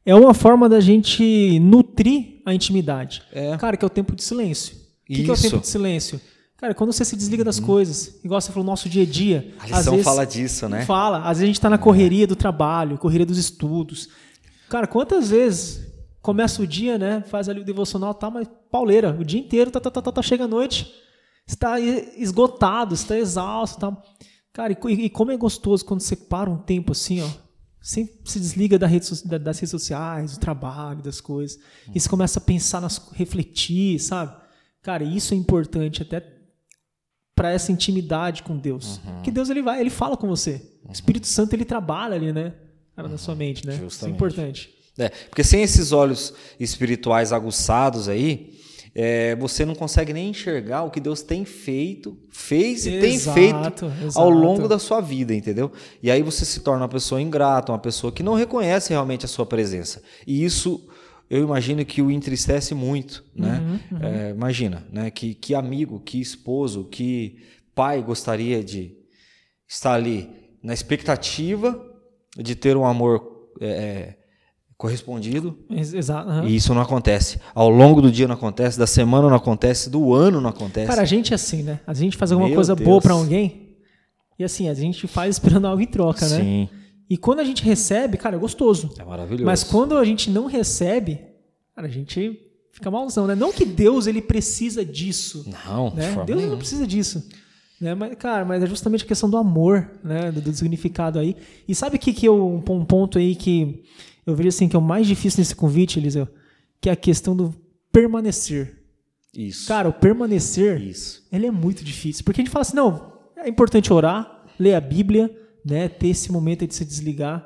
é 0.05 0.13
uma 0.15 0.33
forma 0.33 0.67
da 0.67 0.79
gente 0.79 1.59
nutrir 1.59 2.41
a 2.45 2.53
intimidade. 2.53 3.21
É. 3.31 3.57
Cara, 3.57 3.77
que 3.77 3.83
é 3.83 3.87
o 3.87 3.89
tempo 3.89 4.15
de 4.15 4.23
silêncio. 4.23 4.75
O 4.75 5.13
que, 5.13 5.23
que 5.23 5.29
é 5.29 5.33
o 5.33 5.37
tempo 5.37 5.59
de 5.59 5.67
silêncio? 5.67 6.19
Cara, 6.57 6.73
quando 6.73 6.93
você 6.93 7.03
se 7.03 7.15
desliga 7.15 7.43
das 7.43 7.59
coisas, 7.59 8.19
igual 8.23 8.39
você 8.39 8.51
falou, 8.51 8.65
nosso 8.65 8.87
dia 8.87 9.03
a 9.03 9.05
dia. 9.05 9.53
A 9.59 9.63
às 9.63 9.69
lição 9.71 9.91
vezes- 9.93 10.05
fala 10.05 10.25
disso, 10.25 10.69
né? 10.69 10.85
Fala. 10.85 11.17
Às 11.19 11.37
vezes 11.39 11.43
a 11.43 11.45
gente 11.47 11.59
tá 11.61 11.69
na 11.69 11.77
correria 11.77 12.25
do 12.25 12.35
trabalho, 12.35 12.97
correria 12.97 13.25
dos 13.25 13.37
estudos. 13.37 14.07
Cara, 14.69 14.87
quantas 14.87 15.29
vezes 15.29 15.85
começa 16.21 16.61
o 16.61 16.67
dia, 16.67 16.97
né? 16.97 17.21
Faz 17.27 17.49
ali 17.49 17.59
o 17.59 17.65
devocional, 17.65 18.13
tá, 18.13 18.29
mas 18.29 18.47
pauleira, 18.71 19.15
o 19.19 19.25
dia 19.25 19.39
inteiro, 19.39 19.69
tá, 19.71 19.79
tá, 19.79 19.91
tá, 19.91 20.01
tá, 20.01 20.11
tá 20.13 20.21
chega 20.21 20.45
a 20.45 20.47
noite, 20.47 20.89
está 21.45 21.79
esgotado, 21.81 22.93
está 22.93 23.17
exausto, 23.17 23.79
tá. 23.79 23.97
Cara, 24.53 24.71
e, 24.71 24.93
e 24.93 25.09
como 25.09 25.31
é 25.31 25.37
gostoso 25.37 25.83
quando 25.83 25.99
você 25.99 26.15
para 26.15 26.49
um 26.49 26.57
tempo 26.57 26.93
assim, 26.93 27.21
ó, 27.21 27.27
sem 27.83 28.09
se 28.23 28.39
desliga 28.39 28.79
da 28.79 28.87
rede 28.87 29.05
das 29.41 29.59
redes 29.59 29.69
sociais, 29.69 30.31
do 30.31 30.39
trabalho, 30.39 31.01
das 31.01 31.19
coisas, 31.19 31.59
e 31.93 31.99
você 31.99 32.07
começa 32.07 32.39
a 32.39 32.41
pensar, 32.41 32.79
nas, 32.79 33.09
refletir, 33.11 33.99
sabe? 33.99 34.33
Cara, 34.81 35.03
isso 35.03 35.33
é 35.33 35.37
importante 35.37 36.01
até 36.01 36.25
para 37.35 37.51
essa 37.51 37.73
intimidade 37.73 38.41
com 38.41 38.57
Deus. 38.57 39.01
Uhum. 39.05 39.21
Que 39.21 39.29
Deus 39.31 39.49
ele 39.49 39.61
vai, 39.61 39.81
ele 39.81 39.89
fala 39.89 40.15
com 40.15 40.27
você. 40.29 40.61
O 40.87 40.93
Espírito 40.93 41.27
Santo 41.27 41.53
ele 41.53 41.65
trabalha 41.65 42.15
ali, 42.15 42.31
né? 42.31 42.53
Cara, 42.95 43.09
na 43.09 43.17
sua 43.17 43.35
mente, 43.35 43.65
né? 43.65 43.73
Isso 43.73 43.81
é 43.81 43.83
Uhum. 43.83 43.89
Justamente. 43.89 44.15
importante. 44.15 44.69
É, 44.97 45.09
porque 45.09 45.43
sem 45.43 45.61
esses 45.61 45.91
olhos 45.91 46.33
espirituais 46.59 47.33
aguçados 47.33 48.07
aí, 48.07 48.57
é, 48.95 49.35
você 49.35 49.65
não 49.65 49.73
consegue 49.73 50.13
nem 50.13 50.29
enxergar 50.29 50.83
o 50.83 50.91
que 50.91 50.99
Deus 50.99 51.21
tem 51.21 51.45
feito, 51.45 52.17
fez 52.29 52.85
e 52.85 52.99
tem 52.99 53.15
Exato, 53.15 53.35
feito 53.35 53.85
exato. 54.05 54.19
ao 54.19 54.29
longo 54.29 54.67
da 54.67 54.77
sua 54.77 55.01
vida, 55.01 55.33
entendeu? 55.33 55.71
E 56.01 56.11
aí 56.11 56.21
você 56.21 56.45
se 56.45 56.59
torna 56.59 56.83
uma 56.83 56.89
pessoa 56.89 57.21
ingrata, 57.21 57.71
uma 57.71 57.79
pessoa 57.79 58.11
que 58.11 58.21
não 58.21 58.35
reconhece 58.35 58.91
realmente 58.91 59.25
a 59.25 59.27
sua 59.27 59.45
presença. 59.45 60.01
E 60.27 60.43
isso 60.43 60.87
eu 61.29 61.41
imagino 61.43 61.83
que 61.83 62.01
o 62.01 62.11
entristece 62.11 62.75
muito, 62.75 63.23
né? 63.35 63.79
Uhum, 63.91 63.99
É, 64.01 64.29
imagina, 64.29 64.85
né? 64.91 65.09
Que, 65.09 65.33
que 65.33 65.55
amigo, 65.55 65.99
que 65.99 66.21
esposo, 66.21 66.83
que 66.85 67.37
pai 67.73 68.03
gostaria 68.03 68.63
de 68.63 68.95
estar 69.67 69.95
ali 69.95 70.29
na 70.61 70.73
expectativa 70.73 71.83
de 72.37 72.55
ter 72.55 72.77
um 72.77 72.85
amor 72.85 73.49
é, 73.59 73.67
é, 73.67 74.17
correspondido 74.83 75.57
Ex- 75.69 75.93
Exato. 75.93 76.29
aham. 76.29 76.45
e 76.45 76.55
isso 76.57 76.73
não 76.73 76.81
acontece. 76.81 77.39
Ao 77.55 77.69
longo 77.69 78.01
do 78.01 78.11
dia 78.11 78.27
não 78.27 78.35
acontece, 78.35 78.77
da 78.77 78.85
semana 78.85 79.29
não 79.29 79.35
acontece, 79.37 79.89
do 79.89 80.13
ano 80.13 80.41
não 80.41 80.49
acontece. 80.49 80.87
Cara, 80.87 81.01
a 81.01 81.05
gente 81.05 81.31
é 81.31 81.35
assim, 81.35 81.63
né? 81.63 81.79
A 81.87 81.93
gente 81.93 82.17
faz 82.17 82.33
alguma 82.33 82.49
Meu 82.49 82.55
coisa 82.55 82.75
Deus. 82.75 82.85
boa 82.87 83.01
pra 83.01 83.13
alguém 83.13 83.77
e 84.37 84.43
assim, 84.43 84.67
a 84.67 84.73
gente 84.73 85.07
faz 85.07 85.35
esperando 85.37 85.67
algo 85.67 85.81
em 85.81 85.85
troca, 85.87 86.27
né? 86.27 86.37
Sim, 86.41 86.69
E 87.09 87.15
quando 87.15 87.39
a 87.39 87.43
gente 87.45 87.63
recebe, 87.63 88.17
cara, 88.17 88.35
é 88.35 88.39
gostoso. 88.39 88.93
é 88.99 89.03
maravilhoso. 89.05 89.45
Mas 89.45 89.63
quando 89.63 89.97
a 89.97 90.03
gente 90.03 90.29
não 90.29 90.47
recebe, 90.47 91.21
cara, 91.73 91.87
a 91.87 91.91
gente 91.91 92.37
fica 92.73 92.91
malzão, 92.91 93.25
né? 93.25 93.35
Não 93.35 93.53
que 93.53 93.63
Deus 93.63 94.05
ele 94.05 94.21
precisa 94.21 94.83
disso, 94.83 95.45
Não, 95.65 95.91
de 95.91 95.95
né? 95.95 96.07
Deus 96.13 96.27
não 96.29 96.35
nenhuma. 96.35 96.57
precisa 96.57 96.85
disso. 96.85 97.23
Né? 97.79 97.93
Mas, 97.95 98.15
cara, 98.15 98.43
mas 98.43 98.61
é 98.63 98.67
justamente 98.67 99.03
a 99.05 99.07
questão 99.07 99.29
do 99.29 99.37
amor, 99.37 99.89
né? 100.03 100.29
Do, 100.31 100.41
do 100.41 100.53
significado 100.53 101.19
aí. 101.19 101.35
E 101.67 101.73
sabe 101.73 101.95
o 101.95 101.99
que, 101.99 102.11
que 102.11 102.25
eu, 102.25 102.61
um 102.69 102.83
ponto 102.85 103.17
aí 103.17 103.33
que 103.35 103.83
eu 104.25 104.35
vejo 104.35 104.49
assim 104.49 104.67
que 104.69 104.75
é 104.75 104.79
o 104.79 104.81
mais 104.81 105.07
difícil 105.07 105.39
nesse 105.41 105.55
convite, 105.55 105.99
Eliseu? 105.99 106.27
Que 106.81 106.89
é 106.89 106.91
a 106.93 106.95
questão 106.95 107.35
do 107.35 107.53
permanecer. 107.91 108.83
Isso. 109.35 109.67
Cara, 109.67 109.89
o 109.89 109.93
permanecer, 109.93 110.79
Isso. 110.81 111.25
ele 111.31 111.45
é 111.47 111.51
muito 111.51 111.83
difícil. 111.83 112.23
Porque 112.23 112.41
a 112.41 112.43
gente 112.43 112.51
fala 112.51 112.61
assim, 112.61 112.75
não, 112.75 113.13
é 113.35 113.47
importante 113.49 113.91
orar, 113.91 114.45
ler 114.59 114.75
a 114.75 114.81
Bíblia, 114.81 115.35
né? 115.65 115.87
Ter 115.89 116.07
esse 116.09 116.31
momento 116.31 116.67
de 116.67 116.75
se 116.75 116.85
desligar. 116.85 117.43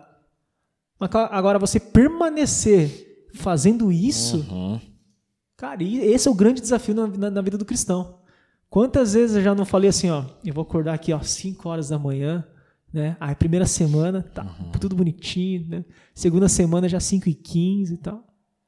Mas 0.99 1.09
agora 1.13 1.57
você 1.59 1.79
permanecer 1.79 3.27
fazendo 3.33 3.91
isso, 3.91 4.45
Uhum. 4.49 4.79
Cara, 5.55 5.83
esse 5.83 6.27
é 6.27 6.31
o 6.31 6.35
grande 6.35 6.61
desafio 6.61 6.93
na, 6.93 7.07
na- 7.07 7.31
na 7.31 7.41
vida 7.41 7.57
do 7.57 7.65
cristão. 7.65 8.19
Quantas 8.69 9.13
vezes 9.13 9.37
eu 9.37 9.41
já 9.41 9.55
não 9.55 9.65
falei 9.65 9.89
assim, 9.89 10.07
ó, 10.09 10.23
eu 10.45 10.53
vou 10.53 10.61
acordar 10.61 10.93
aqui, 10.93 11.11
ó, 11.11 11.19
5 11.21 11.67
horas 11.67 11.89
da 11.89 11.97
manhã, 11.97 12.45
né? 12.97 13.17
Aí 13.19 13.35
primeira 13.35 13.65
semana, 13.65 14.23
tá 14.33 14.43
tudo 14.79 14.95
bonitinho, 14.95 15.65
né? 15.69 15.85
Segunda 16.13 16.49
semana 16.49 16.89
já 16.89 16.99
5 16.99 17.29
e 17.29 17.33
15 17.33 17.93
e 17.93 17.97
tal. 17.97 18.23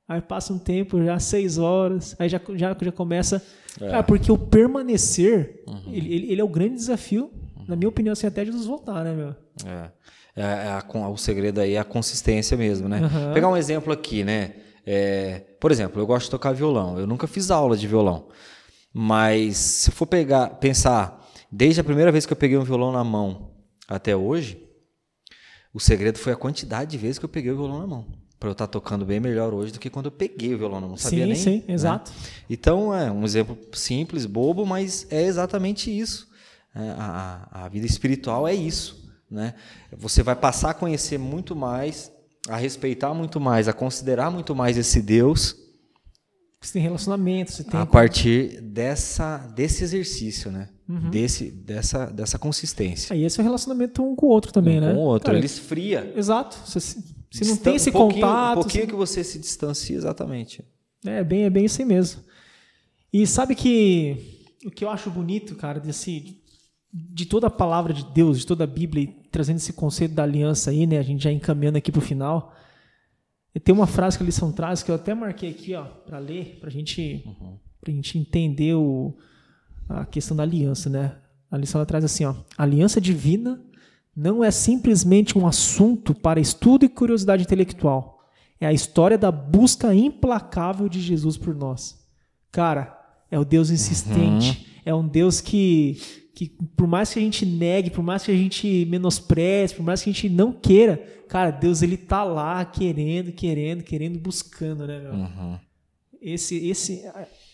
Aí 0.08 0.22
passa 0.22 0.54
um 0.54 0.58
tempo, 0.58 1.04
já 1.04 1.20
6 1.20 1.58
horas, 1.58 2.16
aí 2.18 2.30
já, 2.30 2.40
já, 2.56 2.76
já 2.80 2.92
começa. 2.92 3.44
Cara, 3.78 4.04
porque 4.04 4.32
o 4.32 4.38
permanecer, 4.38 5.64
ele, 5.88 6.14
ele, 6.14 6.32
ele 6.32 6.42
é 6.42 6.44
o 6.44 6.48
grande 6.48 6.76
desafio, 6.76 7.32
na 7.68 7.76
minha 7.76 7.90
opinião, 7.90 8.14
assim, 8.14 8.26
até 8.26 8.44
Jesus 8.44 8.66
voltar, 8.66 9.04
né, 9.04 9.14
meu? 9.14 9.36
É. 9.66 9.92
É, 10.36 10.42
é 10.42 10.70
a 10.70 11.10
o 11.10 11.18
segredo 11.18 11.60
aí 11.60 11.74
é 11.74 11.80
a 11.80 11.84
consistência 11.84 12.56
mesmo, 12.56 12.88
né? 12.88 13.00
Aham. 13.04 13.34
Pegar 13.34 13.50
um 13.50 13.58
exemplo 13.58 13.92
aqui, 13.92 14.24
né? 14.24 14.54
É, 14.86 15.44
por 15.60 15.72
exemplo, 15.72 16.02
eu 16.02 16.08
gosto 16.08 16.26
de 16.26 16.32
tocar 16.32 16.54
violão. 16.54 16.98
Eu 16.98 17.06
nunca 17.06 17.28
fiz 17.28 17.52
aula 17.52 17.76
de 17.76 17.88
violão. 17.88 18.28
Mas 18.94 19.58
se 19.58 19.92
for 19.92 20.08
pegar, 20.08 20.50
pensar, 20.56 21.30
desde 21.52 21.82
a 21.82 21.84
primeira 21.84 22.12
vez 22.12 22.26
que 22.26 22.34
eu 22.34 22.38
peguei 22.38 22.58
um 22.58 22.64
violão 22.64 22.92
na 22.92 23.04
mão 23.04 23.52
até 23.90 24.16
hoje, 24.16 24.64
o 25.74 25.80
segredo 25.80 26.18
foi 26.18 26.34
a 26.34 26.36
quantidade 26.36 26.92
de 26.92 26.98
vezes 26.98 27.20
que 27.20 27.26
eu 27.26 27.30
peguei 27.30 27.52
o 27.52 27.56
violão 27.56 27.80
na 27.80 27.88
mão. 27.88 28.06
Para 28.40 28.48
eu 28.50 28.54
estar 28.54 28.68
tocando 28.68 29.06
bem 29.06 29.20
melhor 29.20 29.54
hoje 29.54 29.74
do 29.74 29.80
que 29.80 29.90
quando 29.90 30.06
eu 30.06 30.12
peguei 30.12 30.54
o 30.54 30.58
violão 30.58 30.80
na 30.80 30.88
mão. 30.88 30.96
Sabia 30.98 31.24
sim, 31.26 31.32
nem. 31.32 31.36
sim, 31.36 31.64
né? 31.68 31.74
exato. 31.74 32.12
Então, 32.50 32.96
é 32.96 33.12
um 33.12 33.26
exemplo 33.26 33.58
simples, 33.74 34.26
bobo, 34.26 34.66
mas 34.66 35.06
é 35.10 35.24
exatamente 35.24 35.92
isso. 35.92 36.30
É, 36.74 36.80
a, 36.98 37.48
a- 37.52 37.66
a 37.66 37.68
vida 37.70 37.86
espiritual 37.86 38.48
é 38.48 38.54
isso. 38.56 39.10
Né? 39.30 39.54
Você 39.92 40.24
vai 40.24 40.36
passar 40.36 40.70
a 40.70 40.74
conhecer 40.74 41.18
muito 41.20 41.54
mais, 41.56 42.12
a 42.48 42.56
respeitar 42.56 43.14
muito 43.14 43.40
mais, 43.42 43.68
a 43.68 43.74
considerar 43.74 44.32
muito 44.32 44.56
mais 44.56 44.78
esse 44.78 45.02
Deus 45.02 45.56
Você 46.62 46.74
tem 46.74 46.82
relacionamento, 46.82 47.52
você 47.54 47.64
tem. 47.64 47.80
a 47.80 47.86
partir 47.86 48.60
dessa, 48.62 49.38
desse 49.56 49.84
exercício, 49.84 50.52
né? 50.52 50.70
Uhum. 50.90 51.10
desse, 51.12 51.52
dessa, 51.52 52.08
dessa 52.08 52.40
consistência. 52.40 53.14
Aí 53.14 53.24
esse 53.24 53.40
é 53.40 53.42
o 53.42 53.46
relacionamento 53.46 54.02
um 54.04 54.16
com 54.16 54.26
o 54.26 54.30
outro 54.30 54.52
também, 54.52 54.78
um 54.80 54.82
né? 54.82 54.92
com 54.94 55.00
o 55.00 55.04
outro. 55.04 55.28
Cara, 55.28 55.38
Ele 55.38 55.46
esfria. 55.46 56.12
Exato. 56.16 56.58
Se, 56.68 56.80
se 56.82 56.98
não 56.98 57.04
Distan- 57.30 57.56
tem 57.64 57.76
esse 57.76 57.90
um 57.90 57.94
contato. 57.94 58.58
Um 58.58 58.62
pouquinho 58.62 58.84
se- 58.86 58.90
que 58.90 58.96
você 58.96 59.24
se 59.24 59.38
distancia, 59.40 59.96
exatamente. 59.96 60.64
É 61.06 61.24
bem, 61.24 61.44
é 61.44 61.50
bem 61.50 61.66
isso 61.66 61.80
aí 61.82 61.88
mesmo. 61.88 62.22
E 63.14 63.26
sabe 63.28 63.54
que 63.56 64.48
o 64.66 64.72
que 64.72 64.84
eu 64.84 64.90
acho 64.90 65.10
bonito, 65.12 65.56
cara, 65.56 65.80
desse 65.80 66.38
de 66.92 67.26
toda 67.28 67.48
a 67.48 67.52
palavra 67.52 67.94
de 67.94 68.04
Deus, 68.14 68.40
de 68.40 68.48
toda 68.48 68.64
a 68.64 68.68
Bíblia, 68.68 69.04
e 69.04 69.08
trazendo 69.32 69.58
esse 69.58 69.72
conceito 69.74 70.16
da 70.16 70.24
aliança 70.24 70.72
aí, 70.72 70.88
né? 70.88 70.98
A 70.98 71.04
gente 71.04 71.24
já 71.24 71.32
encaminhando 71.32 71.78
aqui 71.78 71.92
para 71.92 72.00
o 72.00 72.02
final. 72.02 72.54
E 73.60 73.62
tem 73.62 73.76
uma 73.76 73.86
frase 73.86 74.18
que 74.18 74.24
a 74.24 74.26
lição 74.26 74.54
traz 74.54 74.82
que 74.82 74.90
eu 74.90 74.96
até 74.96 75.14
marquei 75.14 75.50
aqui, 75.50 75.76
ó, 75.76 75.84
para 75.84 76.18
ler, 76.18 76.60
para 76.62 76.70
gente, 76.70 77.22
uhum. 77.26 77.58
a 77.86 77.92
gente 77.92 78.18
entender 78.18 78.74
o, 78.74 79.14
a 79.90 80.06
questão 80.06 80.38
da 80.38 80.44
aliança, 80.44 80.90
né? 80.90 81.18
A 81.52 81.58
lição 81.58 81.78
ela 81.78 81.86
traz 81.86 82.06
assim, 82.06 82.24
ó, 82.24 82.36
a 82.58 82.64
aliança 82.64 83.02
divina 83.02 83.62
não 84.16 84.42
é 84.42 84.50
simplesmente 84.50 85.38
um 85.38 85.46
assunto 85.46 86.16
para 86.16 86.40
estudo 86.40 86.86
e 86.86 86.90
curiosidade 86.90 87.44
intelectual. 87.44 88.24
É 88.62 88.66
a 88.66 88.72
história 88.72 89.18
da 89.18 89.30
busca 89.30 89.94
implacável 89.94 90.88
de 90.88 91.02
Jesus 91.02 91.36
por 91.36 91.54
nós. 91.54 92.00
Cara, 92.54 92.98
é 93.30 93.38
o 93.38 93.44
Deus 93.44 93.70
insistente, 93.72 94.52
uhum. 94.52 94.82
é 94.86 94.96
um 94.96 95.06
Deus 95.06 95.42
que, 95.42 95.98
que, 96.40 96.48
por 96.78 96.88
mais 96.88 97.14
que 97.14 97.20
a 97.20 97.22
gente 97.22 97.46
negue, 97.46 97.90
por 97.90 98.02
mais 98.02 98.24
que 98.24 98.32
a 98.32 98.36
gente 98.36 98.86
menospreze, 98.86 99.76
por 99.76 99.84
mais 99.84 100.02
que 100.02 100.10
a 100.10 100.14
gente 100.14 100.30
não 100.30 100.54
queira, 100.54 100.98
cara, 101.28 101.52
Deus 101.52 101.82
ele 101.82 101.98
tá 101.98 102.24
lá 102.24 102.64
querendo, 102.64 103.34
querendo, 103.34 103.84
querendo, 103.84 104.18
buscando, 104.18 104.88
né, 104.88 105.00
meu? 105.00 105.14
Uhum. 105.14 105.60
Esse, 106.22 106.56
esse, 106.70 107.04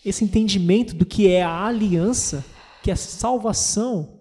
esse 0.06 0.24
entendimento 0.24 0.96
do 0.96 1.04
que 1.04 1.28
é 1.28 1.42
a 1.42 1.66
aliança, 1.66 2.46
que 2.84 2.92
é 2.92 2.96
salvação, 2.96 4.20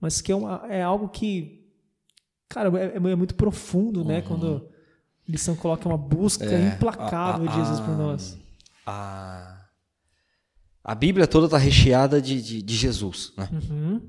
mas 0.00 0.20
que 0.20 0.30
é, 0.30 0.36
uma, 0.36 0.64
é 0.68 0.80
algo 0.80 1.08
que 1.08 1.64
Cara, 2.48 2.70
é, 2.78 2.96
é 2.96 3.16
muito 3.16 3.34
profundo, 3.34 4.04
né? 4.04 4.18
Uhum. 4.18 4.22
Quando 4.22 4.70
a 5.26 5.32
lição 5.32 5.56
coloca 5.56 5.88
uma 5.88 5.98
busca 5.98 6.44
é, 6.44 6.68
implacável 6.68 7.48
a, 7.48 7.50
a, 7.50 7.52
de 7.52 7.58
Jesus 7.58 7.80
por 7.80 7.96
nós. 7.98 8.38
A, 8.86 9.53
a 10.84 10.94
Bíblia 10.94 11.26
toda 11.26 11.46
está 11.46 11.56
recheada 11.56 12.20
de, 12.20 12.42
de, 12.42 12.62
de, 12.62 12.76
Jesus, 12.76 13.32
né? 13.36 13.48
Uhum. 13.50 14.06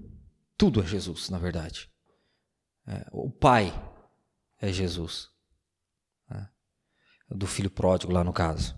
Tudo 0.58 0.82
é 0.82 0.86
Jesus, 0.86 1.30
na 1.30 1.38
verdade. 1.38 1.90
É, 2.86 3.08
o 3.12 3.32
Pai 3.32 3.74
é 4.62 4.72
Jesus. 4.72 5.30
Né? 6.30 6.50
Do 7.30 7.48
filho 7.48 7.70
pródigo, 7.70 8.12
lá 8.12 8.24
no 8.24 8.34
caso. 8.34 8.78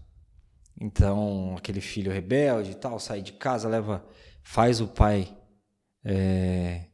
Então, 0.79 1.55
aquele 1.57 1.81
filho 1.81 2.11
rebelde 2.11 2.71
e 2.71 2.75
tal, 2.75 2.99
sai 2.99 3.21
de 3.21 3.33
casa, 3.33 3.67
leva, 3.67 4.07
faz 4.43 4.79
o 4.79 4.87
pai 4.87 5.35
é, 6.05 6.85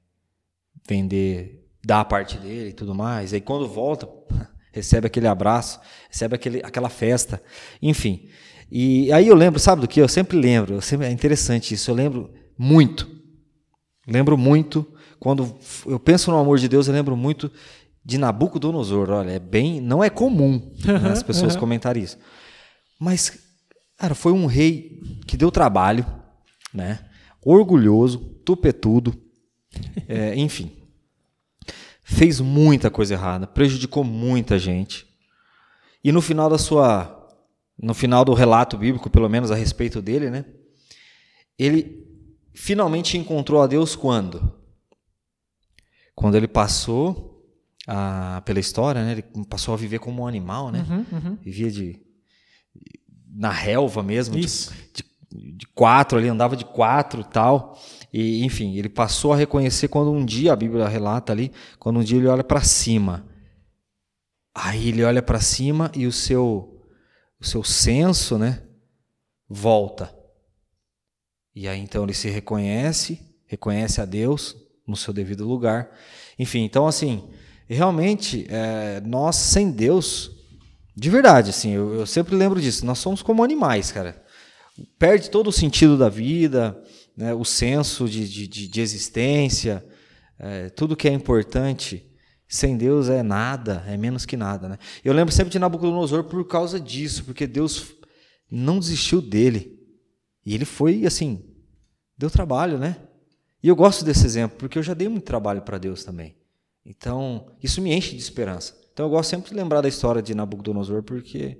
vender 0.87 1.63
dá 1.85 1.99
a 1.99 2.05
parte 2.05 2.37
dele 2.37 2.69
e 2.69 2.73
tudo 2.73 2.95
mais. 2.95 3.33
Aí 3.33 3.41
quando 3.41 3.67
volta, 3.67 4.07
recebe 4.71 5.07
aquele 5.07 5.27
abraço, 5.27 5.79
recebe 6.09 6.35
aquele, 6.35 6.61
aquela 6.63 6.89
festa, 6.89 7.43
enfim. 7.81 8.29
E 8.75 9.11
aí 9.11 9.27
eu 9.27 9.35
lembro, 9.35 9.59
sabe 9.59 9.81
do 9.81 9.87
que? 9.87 10.01
Eu 10.01 10.07
sempre 10.07 10.35
lembro, 10.35 10.73
eu 10.73 10.81
sempre, 10.81 11.05
é 11.05 11.11
interessante 11.11 11.75
isso, 11.75 11.91
eu 11.91 11.95
lembro 11.95 12.33
muito. 12.57 13.07
Lembro 14.07 14.35
muito, 14.35 14.85
quando 15.19 15.55
eu 15.85 15.99
penso 15.99 16.31
no 16.31 16.37
amor 16.37 16.57
de 16.57 16.67
Deus, 16.67 16.87
eu 16.87 16.93
lembro 16.93 17.15
muito 17.15 17.51
de 18.03 18.17
Nabucodonosor. 18.17 19.11
Olha, 19.11 19.31
é 19.31 19.39
bem. 19.39 19.79
Não 19.79 20.03
é 20.03 20.09
comum 20.09 20.73
né, 20.83 21.11
as 21.11 21.21
pessoas 21.21 21.55
comentarem 21.55 22.01
isso. 22.01 22.17
Mas, 22.99 23.37
cara, 23.95 24.15
foi 24.15 24.31
um 24.31 24.47
rei 24.47 24.99
que 25.27 25.37
deu 25.37 25.51
trabalho, 25.51 26.03
né? 26.73 26.99
Orgulhoso, 27.45 28.17
tupetudo, 28.43 29.13
é, 30.07 30.35
enfim 30.35 30.83
fez 32.03 32.39
muita 32.39 32.91
coisa 32.91 33.13
errada, 33.13 33.47
prejudicou 33.47 34.03
muita 34.03 34.59
gente. 34.59 35.07
E 36.03 36.11
no 36.11 36.21
final 36.21 36.49
da 36.49 36.57
sua 36.57 37.22
no 37.83 37.93
final 37.93 38.23
do 38.23 38.33
relato 38.33 38.77
bíblico, 38.77 39.09
pelo 39.09 39.27
menos 39.27 39.51
a 39.51 39.55
respeito 39.55 40.01
dele, 40.01 40.29
né? 40.29 40.45
Ele 41.59 42.07
finalmente 42.53 43.17
encontrou 43.17 43.61
a 43.61 43.67
Deus 43.67 43.93
quando? 43.93 44.53
Quando 46.15 46.35
ele 46.35 46.47
passou 46.47 47.45
a, 47.85 48.41
pela 48.45 48.59
história, 48.59 49.03
né? 49.03 49.11
Ele 49.11 49.45
passou 49.49 49.73
a 49.73 49.77
viver 49.77 49.99
como 49.99 50.23
um 50.23 50.27
animal, 50.27 50.71
né? 50.71 50.85
Uhum, 50.89 51.05
uhum. 51.11 51.37
Vivia 51.41 51.69
de 51.69 52.01
na 53.35 53.49
relva 53.49 54.01
mesmo, 54.03 54.35
de, 54.35 54.45
de, 54.45 55.51
de, 55.55 55.67
quatro 55.73 56.19
ali, 56.19 56.29
andava 56.29 56.55
de 56.55 56.63
quatro 56.63 57.23
tal. 57.23 57.77
E, 58.13 58.45
enfim, 58.45 58.77
ele 58.77 58.87
passou 58.87 59.33
a 59.33 59.35
reconhecer 59.35 59.89
quando 59.89 60.11
um 60.11 60.23
dia, 60.23 60.53
a 60.53 60.55
Bíblia 60.55 60.87
relata 60.87 61.33
ali, 61.33 61.51
quando 61.79 61.99
um 61.99 62.03
dia 62.03 62.17
ele 62.17 62.27
olha 62.27 62.43
para 62.43 62.61
cima. 62.61 63.25
Aí 64.55 64.89
ele 64.89 65.03
olha 65.03 65.21
para 65.21 65.41
cima 65.41 65.91
e 65.95 66.05
o 66.05 66.11
seu, 66.11 66.72
o 67.43 67.45
seu 67.45 67.63
senso 67.63 68.37
né, 68.37 68.63
volta. 69.49 70.15
E 71.53 71.67
aí 71.67 71.79
então 71.79 72.03
ele 72.03 72.13
se 72.13 72.29
reconhece, 72.29 73.19
reconhece 73.45 73.99
a 73.99 74.05
Deus 74.05 74.55
no 74.87 74.95
seu 74.95 75.13
devido 75.13 75.45
lugar. 75.45 75.91
Enfim, 76.39 76.61
então 76.61 76.87
assim, 76.87 77.29
realmente, 77.67 78.47
é, 78.49 79.01
nós 79.01 79.35
sem 79.35 79.69
Deus, 79.71 80.31
de 80.95 81.09
verdade, 81.09 81.49
assim, 81.49 81.71
eu, 81.71 81.93
eu 81.93 82.05
sempre 82.05 82.33
lembro 82.33 82.61
disso, 82.61 82.85
nós 82.85 82.99
somos 82.99 83.21
como 83.21 83.43
animais, 83.43 83.91
cara. 83.91 84.23
Perde 84.97 85.29
todo 85.29 85.47
o 85.47 85.53
sentido 85.53 85.97
da 85.97 86.07
vida, 86.07 86.81
né, 87.15 87.33
o 87.33 87.43
senso 87.43 88.07
de, 88.07 88.27
de, 88.27 88.67
de 88.67 88.81
existência, 88.81 89.85
é, 90.39 90.69
tudo 90.69 90.95
que 90.95 91.09
é 91.09 91.13
importante, 91.13 92.09
sem 92.53 92.77
Deus 92.77 93.09
é 93.09 93.23
nada, 93.23 93.83
é 93.87 93.97
menos 93.97 94.27
que 94.27 94.37
nada. 94.37 94.69
Né? 94.69 94.77
Eu 95.03 95.11
lembro 95.11 95.33
sempre 95.33 95.51
de 95.51 95.57
Nabucodonosor 95.57 96.23
por 96.25 96.45
causa 96.45 96.79
disso, 96.79 97.23
porque 97.25 97.47
Deus 97.47 97.95
não 98.49 98.77
desistiu 98.77 99.21
dele. 99.21 99.79
E 100.45 100.53
ele 100.53 100.63
foi, 100.63 101.03
assim, 101.07 101.43
deu 102.15 102.29
trabalho, 102.29 102.77
né? 102.77 102.97
E 103.61 103.67
eu 103.67 103.75
gosto 103.75 104.05
desse 104.05 104.23
exemplo, 104.25 104.57
porque 104.59 104.77
eu 104.77 104.83
já 104.83 104.93
dei 104.93 105.07
muito 105.07 105.23
trabalho 105.23 105.63
para 105.63 105.79
Deus 105.79 106.03
também. 106.03 106.35
Então, 106.85 107.55
isso 107.61 107.81
me 107.81 107.91
enche 107.91 108.15
de 108.15 108.21
esperança. 108.21 108.77
Então, 108.93 109.07
eu 109.07 109.09
gosto 109.09 109.31
sempre 109.31 109.49
de 109.49 109.55
lembrar 109.55 109.81
da 109.81 109.87
história 109.87 110.21
de 110.21 110.35
Nabucodonosor, 110.35 111.01
porque 111.01 111.59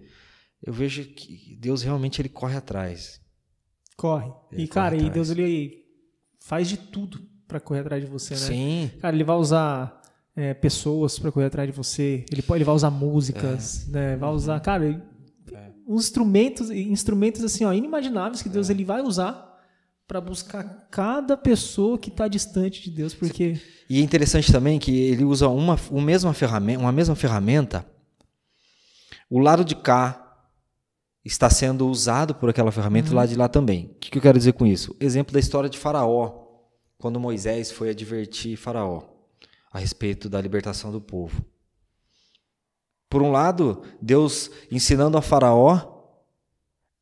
eu 0.62 0.72
vejo 0.72 1.06
que 1.06 1.58
Deus 1.60 1.82
realmente 1.82 2.22
ele 2.22 2.30
corre 2.30 2.56
atrás. 2.56 3.20
Corre. 3.98 4.32
Ele 4.52 4.64
e, 4.64 4.68
cara, 4.68 4.96
e 4.96 5.10
Deus 5.10 5.32
ele 5.32 5.86
faz 6.40 6.70
de 6.70 6.78
tudo 6.78 7.20
para 7.48 7.60
correr 7.60 7.80
atrás 7.80 8.04
de 8.04 8.10
você, 8.10 8.36
né? 8.36 8.40
Sim. 8.40 8.92
Cara, 9.00 9.16
ele 9.16 9.24
vai 9.24 9.38
usar 9.38 10.03
é, 10.36 10.54
pessoas 10.54 11.20
para 11.20 11.32
correr 11.32 11.46
atrás 11.46 11.70
de 11.70 11.76
você. 11.76 12.26
Ele, 12.32 12.42
pode, 12.42 12.58
ele 12.58 12.66
vai 12.66 12.76
usar 12.76 12.90
músicas, 12.90 13.88
é. 13.88 13.92
né? 13.92 14.18
Vai 14.18 14.32
usar, 14.32 14.60
cara, 14.60 14.86
é. 15.52 15.72
uns 15.88 16.06
instrumentos, 16.06 16.70
instrumentos 16.70 17.44
assim, 17.44 17.66
ó, 17.66 17.74
inimagináveis 17.74 18.42
que 18.42 18.50
Deus 18.50 18.70
ele 18.70 18.84
vai 18.84 19.02
usar 19.02 19.52
para 20.08 20.20
buscar 20.20 20.88
cada 20.92 21.38
pessoa 21.38 21.98
que 21.98 22.10
está 22.10 22.28
distante 22.28 22.84
de 22.84 22.92
Deus, 22.92 23.14
porque 23.14 23.58
e 23.90 24.00
é 24.00 24.02
interessante 24.02 24.52
também 24.52 24.80
que 24.80 24.92
ele 24.92 25.24
usa 25.24 25.48
uma, 25.48 25.80
uma 25.90 26.02
mesma 26.02 26.34
ferramenta, 26.34 26.80
uma 26.80 26.92
mesma 26.92 27.16
ferramenta. 27.16 27.86
O 29.30 29.40
lado 29.40 29.64
de 29.64 29.76
cá 29.76 30.20
está 31.24 31.50
sendo 31.50 31.88
usado 31.88 32.36
por 32.36 32.50
aquela 32.50 32.72
ferramenta 32.72 33.10
uhum. 33.10 33.16
lá 33.16 33.26
de 33.26 33.36
lá 33.36 33.48
também. 33.48 33.92
O 33.96 34.00
que, 34.00 34.12
que 34.12 34.18
eu 34.18 34.22
quero 34.22 34.38
dizer 34.38 34.54
com 34.54 34.66
isso? 34.66 34.96
Exemplo 35.00 35.34
da 35.34 35.40
história 35.40 35.70
de 35.70 35.78
Faraó, 35.78 36.44
quando 36.98 37.20
Moisés 37.20 37.72
foi 37.72 37.90
advertir 37.90 38.58
Faraó 38.58 39.13
a 39.74 39.80
respeito 39.80 40.30
da 40.30 40.40
libertação 40.40 40.92
do 40.92 41.02
povo. 41.02 41.44
Por 43.10 43.24
um 43.24 43.32
lado, 43.32 43.84
Deus 44.00 44.52
ensinando 44.72 45.18
a 45.18 45.22
Faraó 45.22 46.22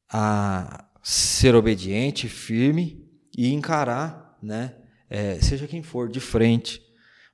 a 0.09 0.85
ser 1.03 1.53
obediente, 1.53 2.29
firme 2.29 3.05
e 3.37 3.53
encarar, 3.53 4.37
né, 4.41 4.75
é, 5.09 5.35
seja 5.41 5.67
quem 5.67 5.83
for, 5.83 6.09
de 6.09 6.19
frente, 6.19 6.81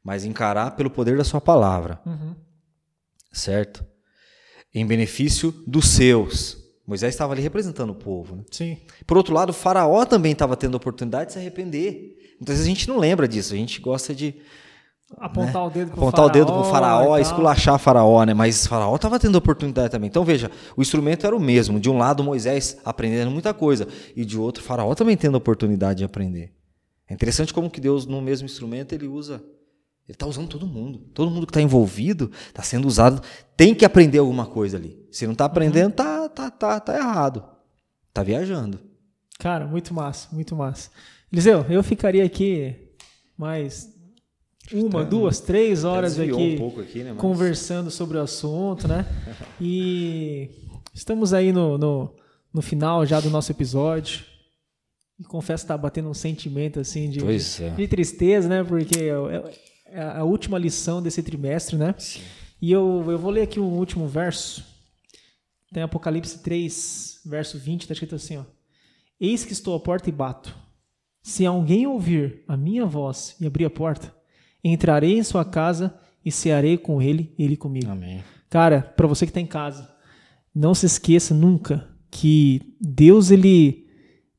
mas 0.04 0.26
encarar 0.26 0.71
pelo 0.71 0.89
poder 0.89 1.17
da 1.17 1.23
sua 1.23 1.41
palavra, 1.41 2.02
uhum. 2.06 2.36
certo? 3.32 3.86
Em 4.73 4.86
benefício 4.86 5.52
dos 5.65 5.89
seus, 5.89 6.58
Moisés 6.86 7.13
estava 7.13 7.34
ali 7.34 7.41
representando 7.41 7.89
o 7.91 7.95
povo. 7.95 8.38
Né? 8.38 8.43
Sim. 8.52 8.78
Por 9.06 9.17
outro 9.17 9.34
lado, 9.34 9.50
o 9.50 9.54
faraó 9.54 10.06
também 10.06 10.32
estava 10.32 10.56
tendo 10.56 10.76
a 10.76 10.78
oportunidade 10.78 11.28
de 11.28 11.34
se 11.34 11.39
arrepender. 11.39 12.36
Muitas 12.39 12.56
vezes 12.56 12.65
a 12.65 12.69
gente 12.69 12.88
não 12.88 12.97
lembra 12.97 13.28
disso, 13.28 13.53
a 13.53 13.57
gente 13.57 13.82
gosta 13.82 14.16
de 14.16 14.36
apontar 15.16 15.62
né? 15.62 15.68
o 15.68 15.70
dedo 15.70 15.91
para 15.91 16.03
o 16.03 16.12
faraó, 16.12 16.26
o 16.26 16.30
dedo 16.30 16.53
pro 16.53 16.64
faraó 16.64 17.18
esculachar 17.18 17.80
faraó, 17.80 18.24
né? 18.24 18.34
Mas 18.34 18.66
o 18.66 18.70
faraó 18.70 18.95
estava 18.95 19.20
tendo 19.20 19.36
oportunidade 19.36 19.89
também. 19.89 20.08
Então 20.08 20.26
veja, 20.26 20.51
o 20.76 20.82
instrumento 20.82 21.26
era 21.26 21.36
o 21.36 21.39
mesmo. 21.39 21.80
De 21.80 21.89
um 21.89 21.97
lado 21.97 22.24
Moisés 22.24 22.78
aprendendo 22.84 23.32
muita 23.32 23.53
coisa 23.53 23.88
e 24.16 24.26
de 24.26 24.38
outro 24.38 24.64
o 24.64 24.66
faraó 24.66 24.93
também 24.95 25.16
tendo 25.16 25.36
oportunidade 25.36 25.99
de 25.99 26.03
aprender. 26.03 26.53
É 27.10 27.14
interessante 27.14 27.53
como 27.53 27.70
que 27.70 27.80
Deus 27.80 28.05
no 28.05 28.22
mesmo 28.22 28.45
instrumento 28.45 28.93
ele 28.93 29.08
usa 29.08 29.41
ele 30.08 30.16
está 30.16 30.26
usando 30.26 30.47
todo 30.47 30.66
mundo. 30.66 30.99
Todo 31.14 31.30
mundo 31.30 31.45
que 31.45 31.51
está 31.51 31.62
envolvido 31.62 32.32
está 32.47 32.64
sendo 32.64 32.88
usado. 32.88 33.22
Tem 33.58 33.76
que 33.76 33.84
aprender 33.84 34.20
alguma 34.20 34.45
coisa 34.45 34.78
ali. 34.78 35.05
Se 35.12 35.26
não 35.26 35.34
está 35.34 35.43
aprendendo, 35.43 35.91
tá, 35.93 36.30
tá, 36.30 36.49
tá, 36.49 36.80
tá 36.80 36.95
errado. 36.95 37.43
Está 38.08 38.24
viajando. 38.24 38.80
Cara, 39.38 39.68
muito 39.68 39.93
massa, 39.93 40.30
muito 40.32 40.55
massa. 40.55 40.89
Eliseu, 41.32 41.66
eu 41.70 41.84
ficaria 41.84 42.24
aqui 42.24 42.93
mais 43.38 43.93
uma, 44.74 45.03
tá, 45.03 45.09
duas, 45.09 45.39
três 45.39 45.84
horas 45.84 46.20
aqui, 46.20 46.32
um 46.32 46.80
aqui 46.80 47.03
né, 47.03 47.11
mas... 47.11 47.22
conversando 47.22 47.89
sobre 47.89 48.18
o 48.18 48.22
assunto, 48.22 48.88
né? 48.88 49.05
E 49.59 50.49
estamos 50.93 51.34
aí 51.34 51.51
no, 51.51 51.78
no, 51.78 52.15
no 52.53 52.61
final 52.61 53.05
já 53.05 53.20
do 53.20 53.30
nosso 53.30 53.51
episódio. 53.51 54.26
E 55.20 55.24
confesso 55.24 55.63
que 55.63 55.70
tá 55.70 55.78
batendo 55.78 56.09
um 56.09 56.13
sentimento 56.13 56.80
assim 56.80 57.09
de, 57.09 57.20
Pois 57.20 57.59
é. 57.59 57.72
de 57.72 57.88
tristeza, 57.88 58.47
né? 58.47 58.63
Porque 58.63 58.99
é, 58.99 59.99
é 59.99 60.01
a 60.01 60.24
última 60.24 60.59
lição 60.59 61.01
desse 61.01 61.24
trimestre, 61.24 61.76
né? 61.76 61.95
Sim. 61.97 62.22
E 62.61 62.72
eu, 62.72 63.03
eu 63.07 63.18
vou 63.18 63.32
ler 63.32 63.43
aqui 63.43 63.59
o 63.59 63.65
último 63.65 64.07
verso. 64.07 64.63
Tem 65.74 65.84
Apocalipse 65.84 66.39
3, 66.39 67.22
verso 67.26 67.57
20, 67.57 67.88
tá 67.88 67.93
escrito 67.93 68.15
assim, 68.15 68.38
ó. 68.38 68.43
Eis 69.20 69.43
que 69.43 69.53
estou 69.53 69.76
à 69.76 69.80
porta 69.80 70.09
e 70.09 70.11
bato. 70.11 70.55
Se 71.22 71.45
alguém 71.45 71.86
ouvir 71.86 72.43
a 72.47 72.55
minha 72.55 72.86
voz 72.86 73.36
e 73.41 73.45
abrir 73.45 73.65
a 73.65 73.70
porta, 73.70 74.13
entrarei 74.64 75.18
em 75.18 75.24
sua 75.24 75.45
casa 75.45 75.97
e 76.24 76.32
cearei 76.32 76.78
com 76.78 77.01
ele 77.01 77.34
e 77.38 77.43
ele 77.43 77.58
comigo. 77.58 77.89
Amém. 77.89 78.24
Cara, 78.49 78.82
para 78.82 79.08
você 79.08 79.26
que 79.26 79.32
tá 79.32 79.39
em 79.39 79.45
casa, 79.45 79.89
não 80.53 80.74
se 80.74 80.86
esqueça 80.86 81.34
nunca 81.34 81.88
que 82.10 82.76
Deus 82.80 83.32
ele 83.32 83.86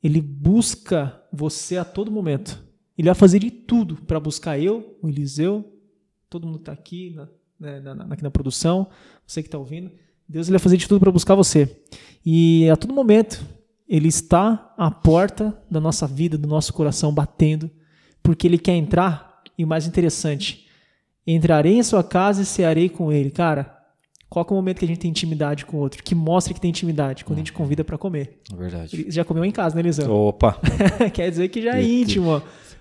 ele 0.03 0.21
busca 0.21 1.21
você 1.33 1.77
a 1.77 1.85
todo 1.85 2.11
momento. 2.11 2.63
Ele 2.97 3.09
vai 3.09 3.15
fazer 3.15 3.39
de 3.39 3.51
tudo 3.51 3.97
para 3.97 4.19
buscar 4.19 4.59
eu, 4.59 4.99
o 5.03 5.09
Eliseu, 5.09 5.65
todo 6.29 6.47
mundo 6.47 6.59
que 6.59 6.65
tá 6.65 6.73
aqui 6.73 7.15
na, 7.15 7.29
né, 7.59 7.81
na, 7.81 7.95
na, 7.95 8.05
aqui 8.15 8.23
na 8.23 8.31
produção, 8.31 8.89
você 9.27 9.43
que 9.43 9.49
está 9.49 9.59
ouvindo. 9.59 9.91
Deus 10.29 10.47
ele 10.47 10.57
vai 10.57 10.63
fazer 10.63 10.77
de 10.77 10.87
tudo 10.87 11.01
para 11.01 11.11
buscar 11.11 11.35
você. 11.35 11.81
E 12.25 12.69
a 12.71 12.77
todo 12.77 12.93
momento 12.93 13.45
ele 13.89 14.09
está 14.09 14.75
à 14.77 14.91
porta 14.91 15.57
da 15.71 15.81
nossa 15.81 16.07
vida, 16.07 16.37
do 16.37 16.47
nosso 16.47 16.73
coração 16.73 17.13
batendo, 17.13 17.71
porque 18.23 18.47
ele 18.47 18.59
quer 18.59 18.75
entrar. 18.75 19.28
E 19.59 19.67
mais 19.67 19.87
interessante, 19.87 20.67
entrarei 21.27 21.75
em 21.75 21.83
sua 21.83 22.03
casa 22.05 22.43
e 22.43 22.47
cearei 22.47 22.89
com 22.89 23.13
ele. 23.13 23.31
Cara, 23.31 23.77
qual 24.31 24.47
é 24.49 24.53
o 24.53 24.55
momento 24.57 24.79
que 24.79 24.85
a 24.85 24.89
gente 24.89 25.01
tem 25.01 25.11
intimidade 25.11 25.67
com 25.67 25.77
o 25.77 25.81
outro? 25.81 26.03
Que 26.03 26.15
mostra 26.15 26.55
que 26.55 26.61
tem 26.61 26.71
intimidade, 26.71 27.25
quando 27.25 27.39
a 27.39 27.41
gente 27.41 27.53
convida 27.53 27.83
para 27.83 27.99
comer. 27.99 28.41
É 28.53 28.57
verdade. 28.57 28.95
Ele 28.95 29.11
já 29.11 29.25
comeu 29.25 29.45
em 29.45 29.51
casa, 29.51 29.75
né, 29.75 29.81
Eliseu? 29.81 30.11
Opa, 30.11 30.59
Quer 31.13 31.31
dizer 31.31 31.49
que 31.49 31.61
já 31.63 31.77
é 31.77 31.83
íntimo. 31.83 32.41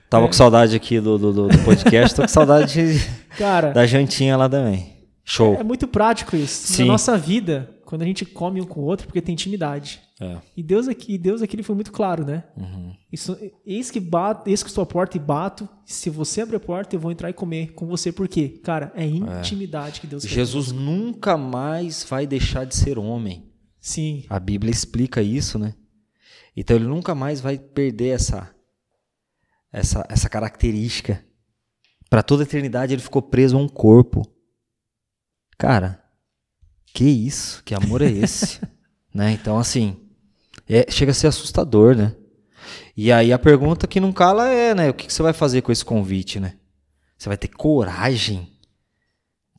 tava 0.09 0.28
com 0.28 0.34
saudade 0.34 0.75
aqui 0.75 0.99
do, 0.99 1.17
do, 1.17 1.34
do- 1.47 1.57
podcast, 1.65 2.15
tô 2.15 2.21
com 2.21 2.28
saudade 2.28 2.73
de- 2.99 3.05
Cara, 3.38 3.71
da 3.71 3.86
jantinha 3.86 4.38
lá 4.38 4.47
também. 4.47 4.93
Show. 5.25 5.55
é 5.59 5.63
muito 5.63 5.88
prático 5.88 6.36
isso. 6.36 6.67
Sim. 6.73 6.84
Na 6.84 6.93
nossa 6.93 7.17
vida, 7.17 7.69
quando 7.88 8.01
a 8.01 8.05
gente 8.05 8.25
come 8.25 8.59
um 8.59 8.65
com 8.65 8.81
o 8.81 8.83
outro, 8.83 9.07
porque 9.07 9.21
tem 9.21 9.31
intimidade. 9.31 10.01
É. 10.19 10.38
E 10.57 10.61
Deus 10.61 10.89
aqui, 10.89 11.13
e 11.13 11.17
Deus 11.17 11.41
aqui 11.41 11.55
ele 11.55 11.63
foi 11.63 11.73
muito 11.73 11.89
claro, 11.89 12.25
né? 12.25 12.43
Uhum. 12.57 12.93
Isso, 13.09 13.38
eis 13.65 13.89
que 13.89 13.97
bato, 13.97 14.49
eis 14.49 14.61
que 14.61 14.67
estou 14.67 14.81
à 14.81 14.85
porta 14.85 15.15
e 15.15 15.19
bato. 15.21 15.69
Se 15.85 16.09
você 16.09 16.41
abrir 16.41 16.57
a 16.57 16.59
porta, 16.59 16.93
eu 16.97 16.99
vou 16.99 17.13
entrar 17.13 17.29
e 17.29 17.33
comer 17.33 17.71
com 17.71 17.88
você. 17.88 18.11
Por 18.11 18.27
quê? 18.27 18.59
Cara, 18.61 18.91
é 18.93 19.05
intimidade 19.05 20.01
que 20.01 20.07
Deus 20.07 20.23
quer. 20.23 20.29
Jesus 20.29 20.73
nunca 20.73 21.38
mais 21.38 22.03
vai 22.03 22.27
deixar 22.27 22.65
de 22.65 22.75
ser 22.75 22.99
homem. 22.99 23.49
Sim. 23.79 24.25
A 24.29 24.38
Bíblia 24.38 24.69
explica 24.69 25.21
isso, 25.21 25.57
né? 25.57 25.73
Então 26.57 26.75
ele 26.75 26.88
nunca 26.88 27.15
mais 27.15 27.39
vai 27.39 27.57
perder 27.57 28.09
essa 28.09 28.53
essa, 29.71 30.05
essa 30.09 30.27
característica. 30.27 31.23
Para 32.09 32.21
toda 32.21 32.43
a 32.43 32.45
eternidade 32.45 32.93
ele 32.93 33.01
ficou 33.01 33.21
preso 33.21 33.55
a 33.55 33.61
um 33.61 33.69
corpo. 33.69 34.29
Cara, 35.57 36.03
que 36.97 37.05
isso? 37.05 37.61
Que 37.63 37.75
amor 37.75 38.01
é 38.01 38.09
esse? 38.09 38.59
né? 39.13 39.31
Então 39.31 39.59
assim, 39.59 39.97
é, 40.67 40.89
chega 40.89 41.11
a 41.11 41.13
ser 41.13 41.27
assustador, 41.27 41.95
né? 41.95 42.15
E 42.95 43.11
aí 43.11 43.31
a 43.31 43.37
pergunta 43.37 43.85
que 43.85 43.99
não 43.99 44.11
cala 44.11 44.49
é, 44.49 44.73
né? 44.73 44.89
O 44.89 44.93
que, 44.95 45.05
que 45.05 45.13
você 45.13 45.21
vai 45.21 45.31
fazer 45.33 45.61
com 45.61 45.71
esse 45.71 45.85
convite, 45.85 46.39
né? 46.39 46.55
Você 47.15 47.29
vai 47.29 47.37
ter 47.37 47.49
coragem? 47.49 48.51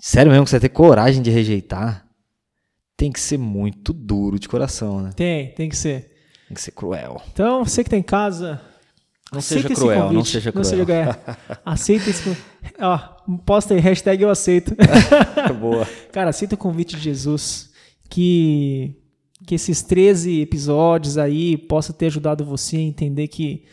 Sério 0.01 0.33
mesmo 0.33 0.45
que 0.45 0.51
você 0.51 0.57
vai 0.57 0.69
ter 0.69 0.75
coragem 0.75 1.23
de 1.23 1.31
rejeitar? 1.31 2.05
Tem 2.97 3.13
que 3.13 3.21
ser 3.21 3.39
muito 3.39 3.93
duro 3.93 4.37
de 4.41 4.49
coração, 4.49 5.01
né? 5.01 5.11
Tem, 5.15 5.53
tem 5.55 5.69
que 5.69 5.77
ser. 5.77 6.13
Tem 6.49 6.57
que 6.57 6.61
ser 6.61 6.73
cruel. 6.73 7.23
Então, 7.33 7.65
você 7.65 7.85
que 7.85 7.91
tá 7.91 7.97
em 7.97 8.03
casa, 8.03 8.61
Não 9.33 9.41
seja 9.41 9.69
cruel, 9.69 10.03
convite. 10.03 10.17
não 10.17 10.25
seja 10.25 10.51
cruel. 10.51 11.11
é. 11.11 11.37
Aceita 11.65 12.11
esse 12.11 12.23
convite. 12.25 12.45
Ó, 12.81 12.99
posta 13.37 13.75
aí, 13.75 13.81
hashtag 13.81 14.23
eu 14.23 14.31
aceito. 14.31 14.75
Boa. 15.61 15.87
Cara, 16.13 16.31
aceita 16.31 16.55
o 16.55 16.59
convite 16.59 16.97
de 16.97 17.03
Jesus. 17.03 17.69
Que, 18.11 18.95
que 19.47 19.55
esses 19.55 19.83
13 19.83 20.41
episódios 20.41 21.19
aí 21.19 21.57
possa 21.59 21.93
ter 21.93 22.07
ajudado 22.07 22.45
você 22.45 22.77
a 22.77 22.81
entender 22.81 23.29
que 23.29 23.65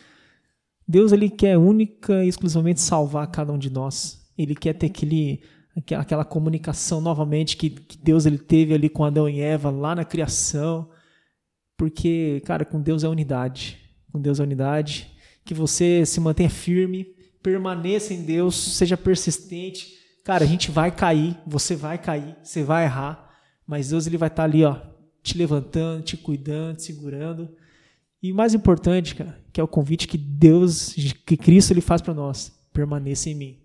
Deus 0.86 1.10
ele 1.10 1.30
quer 1.30 1.56
única 1.56 2.22
e 2.24 2.28
exclusivamente 2.28 2.80
salvar 2.80 3.26
cada 3.30 3.52
um 3.52 3.58
de 3.58 3.70
nós. 3.70 4.24
Ele 4.36 4.54
quer 4.54 4.74
ter 4.74 4.86
aquele, 4.86 5.40
aquela- 5.74 6.02
aquela 6.02 6.24
comunicação 6.24 7.00
novamente 7.00 7.56
que, 7.56 7.70
que 7.70 7.96
Deus 7.96 8.26
ele 8.26 8.36
teve 8.38 8.74
ali 8.74 8.88
com 8.90 9.04
Adão 9.04 9.26
e 9.28 9.40
Eva 9.40 9.70
lá 9.70 9.94
na 9.94 10.04
criação. 10.04 10.90
Porque, 11.78 12.42
cara, 12.44 12.64
com 12.64 12.80
Deus 12.80 13.04
é 13.04 13.08
unidade. 13.08 13.78
Com 14.12 14.20
Deus 14.20 14.38
é 14.38 14.42
unidade. 14.42 15.10
Que 15.44 15.54
você 15.54 16.04
se 16.04 16.20
mantenha 16.20 16.50
firme, 16.50 17.06
permaneça 17.42 18.12
em 18.12 18.22
Deus, 18.22 18.54
seja 18.54 18.96
persistente. 18.96 19.94
Cara, 20.24 20.44
a 20.44 20.46
gente 20.46 20.70
vai 20.70 20.90
cair, 20.90 21.36
você 21.46 21.76
vai 21.76 21.98
cair, 21.98 22.36
você 22.42 22.62
vai 22.62 22.84
errar, 22.84 23.30
mas 23.66 23.90
Deus 23.90 24.06
ele 24.06 24.16
vai 24.16 24.28
estar 24.28 24.44
ali, 24.44 24.64
ó, 24.64 24.76
te 25.22 25.38
levantando, 25.38 26.02
te 26.02 26.16
cuidando, 26.16 26.76
te 26.76 26.84
segurando. 26.84 27.48
E 28.22 28.32
mais 28.32 28.54
importante, 28.54 29.14
cara, 29.14 29.38
que 29.52 29.60
é 29.60 29.64
o 29.64 29.68
convite 29.68 30.08
que 30.08 30.18
Deus, 30.18 30.94
que 31.24 31.36
Cristo 31.36 31.72
ele 31.72 31.80
faz 31.80 32.00
para 32.02 32.14
nós, 32.14 32.52
permaneça 32.72 33.30
em 33.30 33.34
mim. 33.34 33.58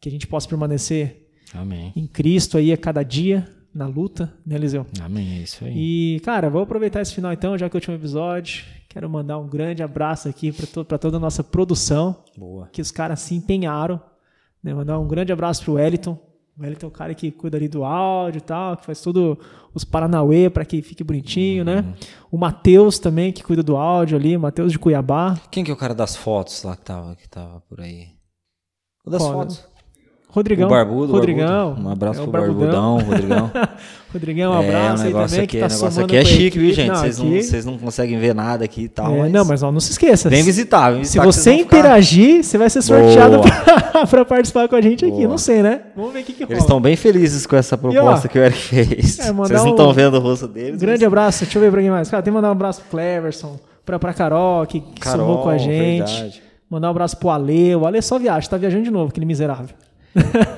Que 0.00 0.08
a 0.08 0.12
gente 0.12 0.26
possa 0.26 0.48
permanecer 0.48 1.30
Amém. 1.52 1.92
em 1.94 2.06
Cristo 2.06 2.56
aí 2.56 2.72
a 2.72 2.76
cada 2.76 3.02
dia, 3.02 3.46
na 3.76 3.86
luta, 3.86 4.32
né, 4.44 4.56
Eliseu? 4.56 4.86
Amém, 5.02 5.38
é 5.38 5.42
isso 5.42 5.62
aí. 5.62 5.74
E, 5.76 6.20
cara, 6.20 6.48
vou 6.48 6.62
aproveitar 6.62 7.02
esse 7.02 7.14
final 7.14 7.30
então, 7.30 7.58
já 7.58 7.68
que 7.68 7.76
é 7.76 7.78
o 7.78 7.78
último 7.78 7.94
episódio. 7.94 8.64
Quero 8.88 9.08
mandar 9.10 9.36
um 9.36 9.46
grande 9.46 9.82
abraço 9.82 10.28
aqui 10.28 10.50
para 10.50 10.66
to 10.66 10.82
pra 10.82 10.96
toda 10.96 11.18
a 11.18 11.20
nossa 11.20 11.44
produção, 11.44 12.24
Boa. 12.38 12.68
que 12.72 12.80
os 12.80 12.90
caras 12.90 13.20
se 13.20 13.34
empenharam. 13.34 14.00
Né? 14.62 14.72
Mandar 14.72 14.98
um 14.98 15.06
grande 15.06 15.30
abraço 15.30 15.62
pro 15.62 15.74
Wellington. 15.74 16.18
O 16.58 16.62
Wellington 16.62 16.86
é 16.86 16.88
o 16.88 16.92
cara 16.92 17.14
que 17.14 17.30
cuida 17.30 17.58
ali 17.58 17.68
do 17.68 17.84
áudio 17.84 18.38
e 18.38 18.40
tal, 18.40 18.78
que 18.78 18.86
faz 18.86 19.02
tudo 19.02 19.38
os 19.74 19.84
Paranauê 19.84 20.48
para 20.48 20.64
que 20.64 20.80
fique 20.80 21.04
bonitinho, 21.04 21.62
né? 21.62 21.84
O 22.30 22.38
Matheus 22.38 22.98
também, 22.98 23.30
que 23.30 23.42
cuida 23.42 23.62
do 23.62 23.76
áudio 23.76 24.16
ali, 24.16 24.38
Matheus 24.38 24.72
de 24.72 24.78
Cuiabá. 24.78 25.38
Quem 25.50 25.62
que 25.62 25.70
é 25.70 25.74
o 25.74 25.76
cara 25.76 25.94
das 25.94 26.16
fotos 26.16 26.62
lá 26.62 26.74
que 26.74 26.84
tava, 26.84 27.14
que 27.14 27.28
tava 27.28 27.60
por 27.68 27.82
aí? 27.82 28.08
O 29.04 29.10
das 29.10 29.20
Qual, 29.20 29.34
fotos. 29.34 29.75
Rodrigão. 30.36 30.66
O 30.66 30.70
Barbudo. 30.70 31.12
Rodrigão. 31.12 31.66
Barbudo. 31.70 31.88
Um 31.88 31.90
abraço 31.92 32.20
É 32.20 32.22
pro 32.22 32.30
Barbudão, 32.32 32.98
Rodrigão. 32.98 33.50
Rodrigão, 34.12 34.52
um 34.52 34.62
é, 34.62 34.68
abraço 34.68 35.02
o 35.02 35.06
aí 35.06 35.12
negócio 35.12 35.28
também, 35.30 35.44
aqui, 35.44 35.56
que 35.56 35.60
tá 35.60 35.66
o 35.66 35.68
negócio 35.76 36.04
aqui 36.04 36.16
é 36.16 36.24
chique, 36.24 36.58
viu, 36.58 36.72
gente? 36.72 36.88
Não, 36.88 36.94
Vocês 36.96 37.18
não, 37.18 37.26
aqui- 37.26 37.42
vocês 37.42 37.64
não 37.66 37.78
conseguem 37.78 38.18
ver 38.18 38.34
nada 38.34 38.64
aqui 38.64 38.82
e 38.82 38.88
tal. 38.88 39.14
É, 39.14 39.18
mas 39.20 39.32
não, 39.32 39.44
mas 39.44 39.62
ó, 39.62 39.72
não 39.72 39.80
se 39.80 39.90
esqueça. 39.92 40.30
Vem 40.30 40.42
visitar, 40.42 40.90
vem 40.90 41.04
Se 41.04 41.18
visitar. 41.18 41.26
que 41.26 41.32
você 41.32 41.50
vão 41.50 41.58
ficar- 41.60 41.78
interagir, 41.78 42.42
você 42.44 42.56
vai 42.58 42.70
ser 42.70 42.82
sorteado 42.82 43.40
pra 44.08 44.24
participar 44.24 44.68
com 44.68 44.76
a 44.76 44.80
gente 44.80 45.04
aqui. 45.04 45.16
Boa. 45.16 45.28
Não 45.28 45.38
sei, 45.38 45.62
né? 45.62 45.80
Vamos 45.96 46.12
ver 46.12 46.20
o 46.20 46.24
que, 46.24 46.32
que 46.32 46.44
rola. 46.44 46.52
Eles 46.54 46.62
estão 46.64 46.80
bem 46.80 46.96
felizes 46.96 47.46
com 47.46 47.56
essa 47.56 47.76
proposta 47.76 48.26
ó, 48.26 48.30
que 48.30 48.38
o 48.38 48.42
Eric 48.42 48.58
fez. 48.58 49.18
é, 49.18 49.32
Vocês 49.32 49.60
não 49.62 49.66
um- 49.66 49.70
estão 49.70 49.92
vendo 49.92 50.14
o 50.16 50.20
rosto 50.20 50.46
deles. 50.48 50.76
Um 50.76 50.78
grande 50.78 51.00
mas- 51.04 51.06
abraço. 51.08 51.44
Deixa 51.44 51.58
eu 51.58 51.62
ver 51.62 51.70
pra 51.72 51.80
quem 51.80 51.90
mais. 51.90 52.08
Cara, 52.10 52.22
tem 52.22 52.30
que 52.32 52.34
mandar 52.36 52.48
um 52.48 52.52
abraço 52.52 52.80
pro 52.82 52.90
Cleverson, 52.90 53.58
pra, 53.84 53.98
pra 53.98 54.14
Carol, 54.14 54.64
que, 54.66 54.80
que 54.80 55.00
Carol, 55.00 55.26
somou 55.26 55.42
com 55.42 55.48
a 55.50 55.58
gente. 55.58 56.12
verdade. 56.12 56.42
Mandar 56.70 56.88
um 56.88 56.90
abraço 56.92 57.16
pro 57.18 57.28
Ale. 57.30 57.76
O 57.76 57.86
Ale 57.86 58.00
só 58.00 58.18
viaja, 58.18 58.48
tá 58.48 58.56
viajando 58.56 58.84
de 58.84 58.90
novo, 58.90 59.10
aquele 59.10 59.26
miserável. 59.26 59.68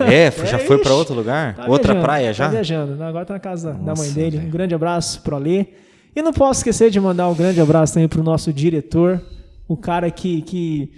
É, 0.00 0.30
já 0.46 0.56
É, 0.56 0.60
foi 0.60 0.78
pra 0.78 0.90
ixi, 0.90 0.98
outro 0.98 1.14
lugar? 1.14 1.54
Tá 1.56 1.62
Outra 1.66 1.92
viajando, 1.94 2.02
praia 2.04 2.32
já? 2.32 2.44
Tá 2.46 2.50
viajando. 2.50 3.02
Agora 3.02 3.24
tá 3.26 3.34
na 3.34 3.40
casa 3.40 3.72
da 3.72 3.78
Nossa, 3.78 4.02
mãe 4.02 4.12
dele. 4.12 4.38
Um 4.38 4.50
grande 4.50 4.74
abraço 4.74 5.20
pro 5.22 5.36
Ale. 5.36 5.74
E 6.14 6.22
não 6.22 6.32
posso 6.32 6.60
esquecer 6.60 6.90
de 6.90 6.98
mandar 7.00 7.28
um 7.28 7.34
grande 7.34 7.60
abraço 7.60 7.94
também 7.94 8.08
pro 8.08 8.22
nosso 8.22 8.52
diretor, 8.52 9.22
o 9.68 9.76
cara 9.76 10.10
que, 10.10 10.42
que, 10.42 10.90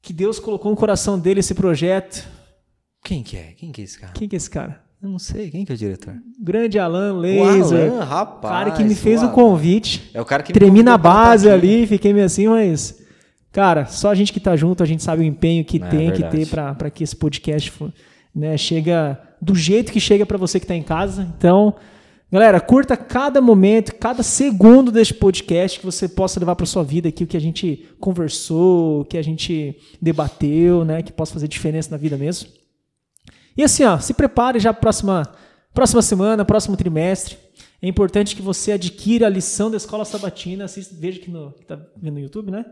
que 0.00 0.12
Deus 0.12 0.38
colocou 0.38 0.70
no 0.70 0.76
coração 0.76 1.18
dele 1.18 1.40
esse 1.40 1.54
projeto. 1.54 2.26
Quem 3.04 3.22
que 3.22 3.36
é? 3.36 3.52
Quem 3.56 3.70
que 3.72 3.80
é 3.80 3.84
esse 3.84 3.98
cara? 3.98 4.12
Quem 4.14 4.28
que 4.28 4.36
é 4.36 4.38
esse 4.38 4.50
cara? 4.50 4.80
Eu 5.02 5.08
não 5.08 5.18
sei. 5.18 5.50
Quem 5.50 5.64
que 5.64 5.72
é 5.72 5.74
o 5.74 5.78
diretor? 5.78 6.14
Grande 6.40 6.78
Alan 6.78 7.14
O 7.14 7.18
Laser. 7.18 7.90
Alan, 7.92 8.00
O 8.00 8.04
rapaz. 8.04 8.54
cara 8.54 8.70
que 8.70 8.84
me 8.84 8.94
fez 8.94 9.20
o 9.20 9.24
Alan. 9.26 9.34
convite. 9.34 10.10
É 10.14 10.20
o 10.20 10.24
cara 10.24 10.42
que 10.44 10.52
Tremi 10.52 10.82
na 10.82 10.96
base 10.96 11.50
ali, 11.50 11.86
fiquei 11.88 12.12
meio 12.12 12.26
assim, 12.26 12.46
mas. 12.48 13.01
Cara, 13.52 13.84
só 13.86 14.10
a 14.10 14.14
gente 14.14 14.32
que 14.32 14.40
tá 14.40 14.56
junto, 14.56 14.82
a 14.82 14.86
gente 14.86 15.02
sabe 15.02 15.22
o 15.22 15.24
empenho 15.24 15.64
que 15.64 15.76
É 15.76 15.88
tem 15.88 16.10
que 16.10 16.18
verdade. 16.22 16.36
ter 16.36 16.46
pra 16.48 16.74
pra 16.74 16.90
que 16.90 17.04
esse 17.04 17.14
podcast 17.14 17.70
né, 18.34 18.56
chega 18.56 19.20
do 19.40 19.54
jeito 19.54 19.92
que 19.92 20.00
chega 20.00 20.24
pra 20.24 20.38
você 20.38 20.58
que 20.58 20.66
tá 20.66 20.74
em 20.74 20.82
casa. 20.82 21.30
Então, 21.36 21.74
galera, 22.30 22.58
curta 22.60 22.96
cada 22.96 23.42
momento, 23.42 23.94
cada 23.96 24.22
segundo 24.22 24.90
deste 24.90 25.12
podcast 25.12 25.78
que 25.78 25.84
você 25.84 26.08
possa 26.08 26.40
levar 26.40 26.56
pra 26.56 26.64
sua 26.64 26.82
vida 26.82 27.10
aqui 27.10 27.24
o 27.24 27.26
que 27.26 27.36
a 27.36 27.40
gente 27.40 27.86
conversou, 28.00 29.02
o 29.02 29.04
que 29.04 29.18
a 29.18 29.22
gente 29.22 29.76
debateu, 30.00 30.82
né, 30.84 31.02
que 31.02 31.12
possa 31.12 31.34
fazer 31.34 31.46
diferença 31.46 31.90
na 31.90 31.98
vida 31.98 32.16
mesmo. 32.16 32.48
E 33.54 33.62
assim, 33.62 33.84
ó, 33.84 33.98
se 33.98 34.14
prepare 34.14 34.58
já 34.58 34.72
para 34.72 34.80
próxima 34.80 35.30
próxima 35.74 36.00
semana, 36.00 36.42
próximo 36.44 36.74
trimestre. 36.76 37.36
É 37.82 37.88
importante 37.88 38.34
que 38.36 38.40
você 38.42 38.72
adquira 38.72 39.26
a 39.26 39.30
lição 39.30 39.70
da 39.70 39.76
escola 39.76 40.04
sabatina. 40.06 40.64
Assista, 40.64 40.94
veja 40.98 41.18
aqui 41.20 41.30
no 41.30 41.52
que 41.52 41.66
tá 41.66 41.78
vendo 42.00 42.14
no 42.14 42.20
YouTube, 42.20 42.50
né? 42.50 42.64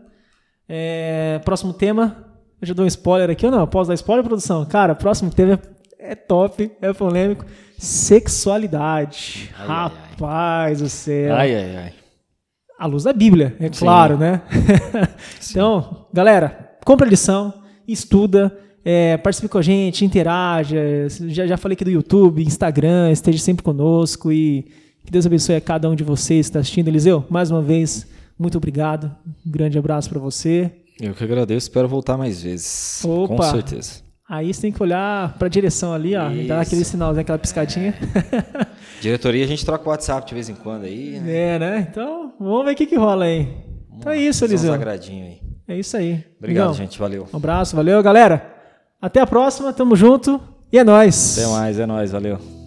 É, 0.67 1.39
próximo 1.43 1.73
tema, 1.73 2.25
eu 2.61 2.67
já 2.67 2.73
dou 2.73 2.85
um 2.85 2.87
spoiler 2.87 3.29
aqui 3.29 3.45
ou 3.45 3.51
não? 3.51 3.67
Posso 3.67 3.87
dar 3.87 3.93
spoiler, 3.95 4.23
produção? 4.23 4.65
Cara, 4.65 4.95
próximo 4.95 5.31
tema 5.31 5.59
é 5.99 6.15
top, 6.15 6.71
é 6.81 6.93
polêmico. 6.93 7.45
Sexualidade. 7.77 9.49
Ai, 9.57 9.67
ai, 9.67 9.67
ai. 9.67 9.89
Rapaz 10.11 10.79
do 10.79 10.89
céu. 10.89 11.35
Ai, 11.35 11.55
ai, 11.55 11.75
ai. 11.77 11.93
à 12.77 12.85
luz 12.85 13.03
da 13.03 13.13
Bíblia, 13.13 13.55
é 13.59 13.65
Sim. 13.65 13.85
claro, 13.85 14.17
né? 14.17 14.41
então, 15.49 16.05
galera, 16.13 16.71
compra 16.85 17.07
a 17.07 17.09
lição, 17.09 17.53
estuda, 17.87 18.55
é, 18.83 19.17
participe 19.17 19.47
com 19.47 19.57
a 19.57 19.61
gente, 19.61 20.05
interaja. 20.05 21.07
Já, 21.27 21.47
já 21.47 21.57
falei 21.57 21.73
aqui 21.73 21.83
do 21.83 21.91
YouTube, 21.91 22.43
Instagram, 22.43 23.11
esteja 23.11 23.39
sempre 23.39 23.63
conosco 23.63 24.31
e 24.31 24.63
que 25.03 25.11
Deus 25.11 25.25
abençoe 25.25 25.55
a 25.55 25.61
cada 25.61 25.89
um 25.89 25.95
de 25.95 26.03
vocês 26.03 26.45
que 26.45 26.49
está 26.49 26.59
assistindo. 26.59 26.87
Eliseu, 26.87 27.25
mais 27.29 27.49
uma 27.51 27.61
vez, 27.61 28.07
muito 28.41 28.57
obrigado. 28.57 29.15
Um 29.45 29.51
grande 29.51 29.77
abraço 29.77 30.09
para 30.09 30.19
você. 30.19 30.71
Eu 30.99 31.13
que 31.13 31.23
agradeço, 31.23 31.67
espero 31.67 31.87
voltar 31.87 32.17
mais 32.17 32.41
vezes. 32.41 32.99
Com 33.01 33.23
Opa. 33.23 33.51
certeza. 33.51 34.01
Aí 34.29 34.53
você 34.53 34.61
tem 34.61 34.71
que 34.71 34.81
olhar 34.81 35.37
para 35.37 35.47
a 35.47 35.49
direção 35.49 35.93
ali, 35.93 36.15
ó, 36.15 36.29
dar 36.47 36.61
aquele 36.61 36.85
sinalzinho, 36.85 37.21
aquela 37.21 37.37
piscadinha. 37.37 37.93
Diretoria, 39.01 39.43
a 39.43 39.47
gente 39.47 39.65
troca 39.65 39.85
o 39.85 39.89
WhatsApp 39.89 40.25
de 40.25 40.33
vez 40.33 40.47
em 40.47 40.55
quando 40.55 40.85
aí, 40.85 41.19
né? 41.19 41.55
É, 41.55 41.59
né? 41.59 41.87
Então, 41.91 42.33
vamos 42.39 42.65
ver 42.65 42.71
o 42.71 42.75
que, 42.75 42.85
que 42.85 42.95
rola 42.95 43.25
aí. 43.25 43.49
Então 43.97 44.11
é 44.11 44.17
isso, 44.17 44.45
Eliseu. 44.45 44.73
agradinho 44.73 45.25
aí. 45.25 45.41
É 45.67 45.77
isso 45.77 45.97
aí. 45.97 46.23
Obrigado, 46.37 46.67
Amigão, 46.67 46.73
gente. 46.73 46.97
Valeu. 46.97 47.27
Um 47.33 47.37
abraço, 47.37 47.75
valeu, 47.75 48.01
galera. 48.01 48.55
Até 49.01 49.19
a 49.19 49.27
próxima, 49.27 49.73
tamo 49.73 49.95
junto 49.95 50.39
e 50.71 50.77
é 50.77 50.83
nóis. 50.83 51.37
Até 51.37 51.47
mais, 51.47 51.79
é 51.79 51.85
nóis, 51.85 52.11
valeu. 52.11 52.60